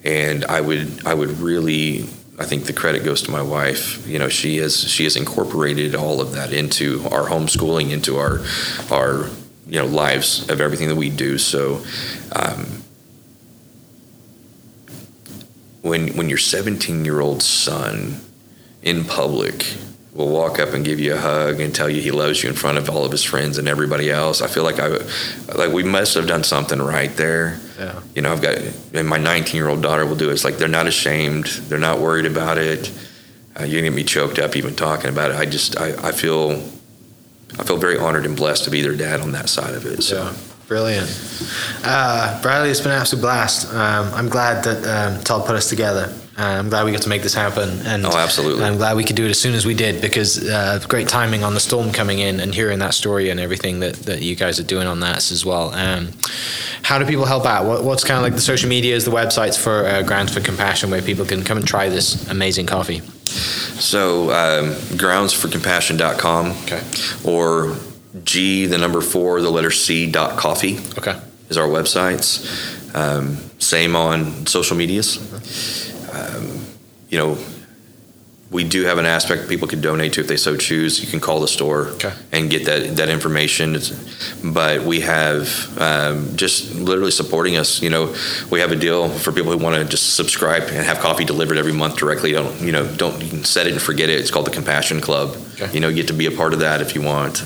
and 0.05 0.45
I 0.47 0.61
would 0.61 1.07
I 1.07 1.15
would 1.15 1.39
really 1.39 2.07
I 2.39 2.45
think 2.45 2.65
the 2.65 2.73
credit 2.73 3.05
goes 3.05 3.21
to 3.23 3.31
my 3.31 3.43
wife. 3.43 4.09
You 4.09 4.19
know, 4.19 4.29
she 4.31 4.57
has 4.57 4.77
she 4.91 5.05
has 5.05 5.17
incorporated 5.17 5.95
all 5.95 6.21
of 6.21 6.33
that 6.33 6.53
into 6.53 7.05
our 7.13 7.29
homeschooling, 7.29 7.91
into 7.91 8.17
our 8.17 8.41
our 8.91 9.29
you 9.67 9.79
know 9.79 9.85
lives 9.87 10.49
of 10.49 10.61
everything 10.61 10.89
that 10.89 10.97
we 10.97 11.11
do. 11.11 11.37
So. 11.39 11.85
Um, 12.35 12.82
when 15.83 16.17
when 16.17 16.29
your 16.29 16.39
17 16.39 17.05
year 17.05 17.21
old 17.21 17.43
son 17.43 18.21
in 18.83 19.05
public 19.05 19.75
will 20.15 20.29
walk 20.29 20.59
up 20.59 20.75
and 20.75 20.85
give 20.85 21.01
you 21.01 21.15
a 21.15 21.19
hug 21.19 21.59
and 21.61 21.75
tell 21.75 21.89
you 21.89 22.01
he 22.01 22.11
loves 22.11 22.43
you 22.43 22.49
in 22.49 22.55
front 22.55 22.77
of 22.77 22.89
all 22.91 23.05
of 23.05 23.11
his 23.11 23.25
friends 23.25 23.57
and 23.57 23.67
everybody 23.67 24.11
else, 24.11 24.43
I 24.43 24.47
feel 24.47 24.63
like 24.63 24.79
I 24.79 24.89
like 25.55 25.73
we 25.73 25.83
must 25.83 26.15
have 26.15 26.27
done 26.27 26.45
something 26.45 26.81
right 26.81 27.15
there. 27.17 27.59
Yeah. 27.79 28.01
You 28.15 28.23
know, 28.23 28.33
I've 28.33 28.43
got 28.43 28.59
and 28.95 29.09
my 29.09 29.19
19 29.19 29.57
year 29.57 29.69
old 29.69 29.83
daughter 29.83 30.07
will 30.07 30.17
do 30.17 30.31
it. 30.31 30.35
It's 30.35 30.45
like 30.45 30.59
they're 30.59 30.69
not 30.69 30.87
ashamed. 30.87 31.47
They're 31.47 31.79
not 31.79 31.99
worried 31.99 32.27
about 32.27 32.59
it. 32.59 32.91
Uh, 33.59 33.65
you're 33.65 33.81
gonna 33.81 33.91
get 33.91 33.97
me 33.97 34.05
choked 34.05 34.39
up 34.39 34.57
even 34.57 34.75
talking 34.75 35.11
about 35.11 35.31
it. 35.31 35.37
I 35.37 35.47
just 35.47 35.79
I, 35.79 36.09
I 36.09 36.13
feel 36.13 36.53
I 37.59 37.65
feel 37.65 37.77
very 37.77 37.99
honored 37.99 38.25
and 38.25 38.37
blessed 38.37 38.65
to 38.65 38.71
be 38.71 38.83
their 38.83 38.97
dad 38.97 39.21
on 39.21 39.33
that 39.33 39.49
side 39.49 39.75
of 39.75 39.85
it. 39.85 40.03
So. 40.03 40.25
Yeah, 40.25 40.52
brilliant. 40.73 41.07
Uh, 41.85 42.41
Bradley, 42.41 42.71
it's 42.71 42.81
been 42.81 42.93
an 42.93 42.99
absolute 42.99 43.21
blast. 43.21 43.71
Um, 43.75 44.07
I'm 44.15 44.31
glad 44.31 44.65
that 44.65 44.79
um, 45.19 45.23
Todd 45.23 45.45
put 45.47 45.55
us 45.55 45.69
together. 45.69 46.11
Uh, 46.39 46.45
I'm 46.45 46.71
glad 46.71 46.87
we 46.87 46.93
got 46.93 47.03
to 47.03 47.11
make 47.11 47.21
this 47.21 47.35
happen. 47.35 47.69
And 47.85 48.07
Oh, 48.07 48.17
absolutely. 48.17 48.65
I'm 48.65 48.79
glad 48.79 48.97
we 48.97 49.05
could 49.05 49.17
do 49.17 49.27
it 49.27 49.29
as 49.31 49.39
soon 49.39 49.53
as 49.53 49.67
we 49.67 49.75
did 49.75 50.01
because 50.01 50.49
uh, 50.49 50.83
great 50.89 51.09
timing 51.09 51.45
on 51.45 51.53
the 51.53 51.61
storm 51.61 51.93
coming 51.93 52.21
in 52.21 52.41
and 52.41 52.55
hearing 52.55 52.79
that 52.79 52.95
story 52.95 53.29
and 53.29 53.39
everything 53.39 53.81
that, 53.81 53.97
that 54.07 54.23
you 54.23 54.35
guys 54.35 54.59
are 54.59 54.63
doing 54.65 54.87
on 54.87 55.01
that 55.01 55.31
as 55.31 55.45
well. 55.45 55.75
Um, 55.75 56.09
how 56.81 56.99
do 56.99 57.05
people 57.05 57.27
help 57.27 57.45
out? 57.45 57.67
What, 57.67 57.85
what's 57.85 58.03
kind 58.03 58.17
of 58.17 58.23
like 58.23 58.33
the 58.35 58.41
social 58.41 58.71
medias, 58.71 59.05
the 59.05 59.11
websites 59.11 59.59
for 59.63 59.85
uh, 59.87 60.01
Grounds 60.03 60.33
4 60.33 60.43
Compassion 60.43 60.89
where 60.91 61.03
people 61.03 61.27
can 61.27 61.45
come 61.45 61.59
and 61.59 61.67
try 61.69 61.91
this 61.91 62.27
amazing 62.31 62.65
coffee? 62.65 63.01
So 63.79 64.31
um, 64.31 64.71
groundsforcompassion.com 64.97 66.53
Okay. 66.65 66.83
or 67.31 67.77
G, 68.25 68.67
the 68.67 68.79
number 68.79 69.01
four, 69.01 69.41
the 69.41 69.51
letter 69.51 69.71
C 69.71 70.11
dot 70.11 70.39
coffee 70.39 70.79
Okay. 70.99 71.19
is 71.49 71.57
our 71.57 71.67
websites. 71.69 72.95
Um, 72.95 73.39
same 73.59 73.97
on 73.97 74.47
social 74.47 74.77
medias. 74.77 75.19
Um, 76.13 76.65
you 77.09 77.19
know, 77.19 77.39
we 78.53 78.65
do 78.65 78.85
have 78.85 78.99
an 78.99 79.07
aspect 79.07 79.49
people 79.49 79.67
can 79.67 79.81
donate 79.81 80.13
to 80.13 80.21
if 80.21 80.29
they 80.29 80.37
so 80.37 80.57
choose. 80.57 81.03
You 81.03 81.09
can 81.11 81.21
call 81.21 81.41
the 81.41 81.49
store 81.49 81.89
Okay. 81.95 82.13
and 82.33 82.51
get 82.51 82.67
that 82.67 82.97
that 82.97 83.09
information. 83.09 83.75
It's, 83.75 83.91
but 84.45 84.83
we 84.83 85.01
have 85.01 85.49
um, 85.81 86.37
just 86.37 86.75
literally 86.75 87.11
supporting 87.11 87.57
us. 87.57 87.83
You 87.83 87.89
know, 87.91 88.15
we 88.51 88.61
have 88.61 88.71
a 88.71 88.77
deal 88.77 89.09
for 89.09 89.33
people 89.33 89.51
who 89.53 89.59
want 89.59 89.77
to 89.77 89.85
just 89.85 90.15
subscribe 90.15 90.65
and 90.65 90.85
have 90.85 90.99
coffee 91.01 91.25
delivered 91.25 91.57
every 91.57 91.73
month 91.73 91.97
directly. 91.97 92.33
Don't 92.33 92.61
you 92.61 92.73
know? 92.73 92.87
Don't 92.97 93.45
set 93.47 93.67
it 93.67 93.73
and 93.73 93.81
forget 93.81 94.11
it. 94.11 94.21
It's 94.21 94.31
called 94.31 94.47
the 94.47 94.51
Compassion 94.51 95.01
Club. 95.01 95.35
Okay. 95.55 95.73
You 95.73 95.81
know, 95.81 95.89
you 95.89 95.97
get 95.97 96.09
to 96.09 96.15
be 96.15 96.27
a 96.27 96.31
part 96.31 96.53
of 96.53 96.61
that 96.61 96.83
if 96.83 96.95
you 96.95 97.01
want. 97.03 97.43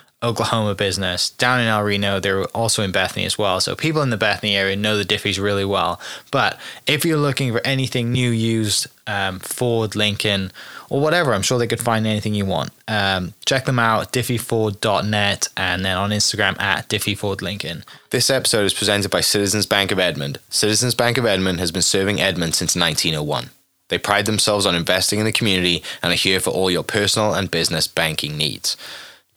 Oklahoma 0.23 0.75
business 0.75 1.31
down 1.31 1.59
in 1.59 1.67
El 1.67 1.81
Reno. 1.81 2.19
They're 2.19 2.43
also 2.45 2.83
in 2.83 2.91
Bethany 2.91 3.25
as 3.25 3.37
well. 3.37 3.59
So 3.59 3.75
people 3.75 4.01
in 4.01 4.11
the 4.11 4.17
Bethany 4.17 4.55
area 4.55 4.75
know 4.75 4.97
the 4.97 5.05
Diffees 5.05 5.41
really 5.41 5.65
well. 5.65 5.99
But 6.29 6.59
if 6.85 7.03
you're 7.03 7.17
looking 7.17 7.51
for 7.51 7.61
anything 7.65 8.11
new, 8.11 8.29
used, 8.29 8.87
um, 9.07 9.39
Ford, 9.39 9.95
Lincoln, 9.95 10.51
or 10.89 11.01
whatever, 11.01 11.33
I'm 11.33 11.41
sure 11.41 11.57
they 11.57 11.67
could 11.67 11.79
find 11.79 12.05
anything 12.05 12.35
you 12.35 12.45
want. 12.45 12.71
Um, 12.87 13.33
check 13.45 13.65
them 13.65 13.79
out, 13.79 14.13
diffeeford.net, 14.13 15.47
and 15.57 15.85
then 15.85 15.97
on 15.97 16.11
Instagram 16.11 16.59
at 16.61 16.87
diffeefordlincoln. 16.87 17.83
This 18.11 18.29
episode 18.29 18.65
is 18.65 18.73
presented 18.73 19.09
by 19.09 19.21
Citizens 19.21 19.65
Bank 19.65 19.91
of 19.91 19.99
Edmond. 19.99 20.37
Citizens 20.49 20.93
Bank 20.93 21.17
of 21.17 21.25
Edmond 21.25 21.59
has 21.59 21.71
been 21.71 21.81
serving 21.81 22.21
Edmond 22.21 22.53
since 22.53 22.75
1901. 22.75 23.49
They 23.91 23.97
pride 23.97 24.25
themselves 24.25 24.65
on 24.65 24.75
investing 24.75 25.19
in 25.19 25.25
the 25.25 25.31
community 25.33 25.83
and 26.01 26.13
are 26.13 26.15
here 26.15 26.39
for 26.39 26.51
all 26.51 26.71
your 26.71 26.83
personal 26.83 27.33
and 27.33 27.51
business 27.51 27.87
banking 27.87 28.37
needs. 28.37 28.77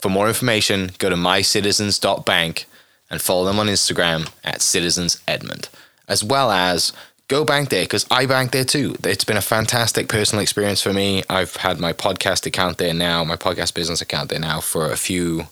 For 0.05 0.11
more 0.11 0.29
information, 0.29 0.91
go 0.99 1.09
to 1.09 1.17
mycitizens.bank 1.17 2.67
and 3.09 3.23
follow 3.23 3.47
them 3.47 3.59
on 3.59 3.69
Instagram 3.69 4.31
at 4.45 4.61
Citizens 4.61 5.23
Edmond, 5.27 5.71
as 6.07 6.23
well 6.23 6.51
as 6.51 6.93
go 7.29 7.43
bank 7.43 7.71
there 7.71 7.85
because 7.85 8.05
I 8.11 8.27
bank 8.27 8.51
there 8.51 8.67
too. 8.67 8.97
It's 9.03 9.25
been 9.25 9.39
a 9.39 9.41
fantastic 9.41 10.11
personal 10.11 10.43
experience 10.43 10.83
for 10.83 10.93
me. 10.93 11.23
I've 11.31 11.57
had 11.57 11.81
my 11.81 11.95
podcast 11.95 12.45
account 12.45 12.77
there 12.77 12.93
now, 12.93 13.25
my 13.25 13.37
podcast 13.37 13.73
business 13.73 14.03
account 14.03 14.29
there 14.29 14.41
now 14.41 14.61
for 14.61 14.93
a 14.93 14.97
few 14.99 15.47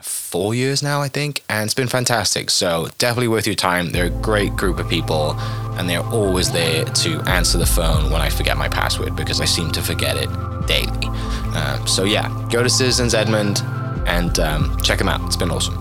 four 0.00 0.54
years 0.54 0.80
now, 0.80 1.02
I 1.02 1.08
think, 1.08 1.42
and 1.48 1.64
it's 1.64 1.74
been 1.74 1.88
fantastic. 1.88 2.50
So 2.50 2.86
definitely 2.98 3.26
worth 3.26 3.48
your 3.48 3.56
time. 3.56 3.90
They're 3.90 4.06
a 4.06 4.10
great 4.10 4.54
group 4.54 4.78
of 4.78 4.88
people, 4.88 5.32
and 5.76 5.90
they're 5.90 6.06
always 6.06 6.52
there 6.52 6.84
to 6.84 7.20
answer 7.22 7.58
the 7.58 7.66
phone 7.66 8.12
when 8.12 8.20
I 8.20 8.30
forget 8.30 8.56
my 8.56 8.68
password 8.68 9.16
because 9.16 9.40
I 9.40 9.44
seem 9.44 9.72
to 9.72 9.82
forget 9.82 10.16
it 10.16 10.28
daily. 10.66 11.08
Uh, 11.54 11.84
so 11.86 12.04
yeah, 12.04 12.28
go 12.50 12.62
to 12.62 12.70
Citizens 12.70 13.14
Edmond 13.14 13.62
and 14.06 14.38
um, 14.40 14.76
check 14.82 14.98
them 14.98 15.08
out. 15.08 15.20
It's 15.22 15.36
been 15.36 15.50
awesome. 15.50 15.78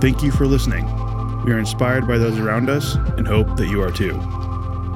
Thank 0.00 0.22
you 0.22 0.30
for 0.30 0.46
listening. 0.46 0.84
We 1.44 1.52
are 1.52 1.58
inspired 1.58 2.06
by 2.06 2.18
those 2.18 2.38
around 2.38 2.68
us 2.68 2.96
and 3.16 3.26
hope 3.26 3.56
that 3.56 3.68
you 3.68 3.82
are 3.82 3.90
too. 3.90 4.20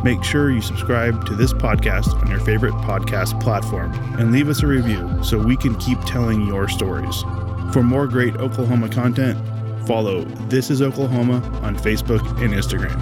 Make 0.03 0.25
sure 0.25 0.51
you 0.51 0.63
subscribe 0.63 1.27
to 1.27 1.35
this 1.35 1.53
podcast 1.53 2.15
on 2.21 2.31
your 2.31 2.41
favorite 2.41 2.73
podcast 2.75 3.41
platform 3.41 3.93
and 4.19 4.33
leave 4.33 4.49
us 4.49 4.63
a 4.63 4.67
review 4.67 5.23
so 5.23 5.39
we 5.39 5.57
can 5.57 5.75
keep 5.77 6.01
telling 6.05 6.47
your 6.47 6.69
stories. 6.69 7.23
For 7.73 7.83
more 7.83 8.07
great 8.07 8.37
Oklahoma 8.37 8.89
content, 8.89 9.39
follow 9.87 10.25
This 10.49 10.71
is 10.71 10.83
Oklahoma 10.83 11.37
on 11.63 11.77
Facebook 11.77 12.21
and 12.43 12.53
Instagram. 12.55 12.99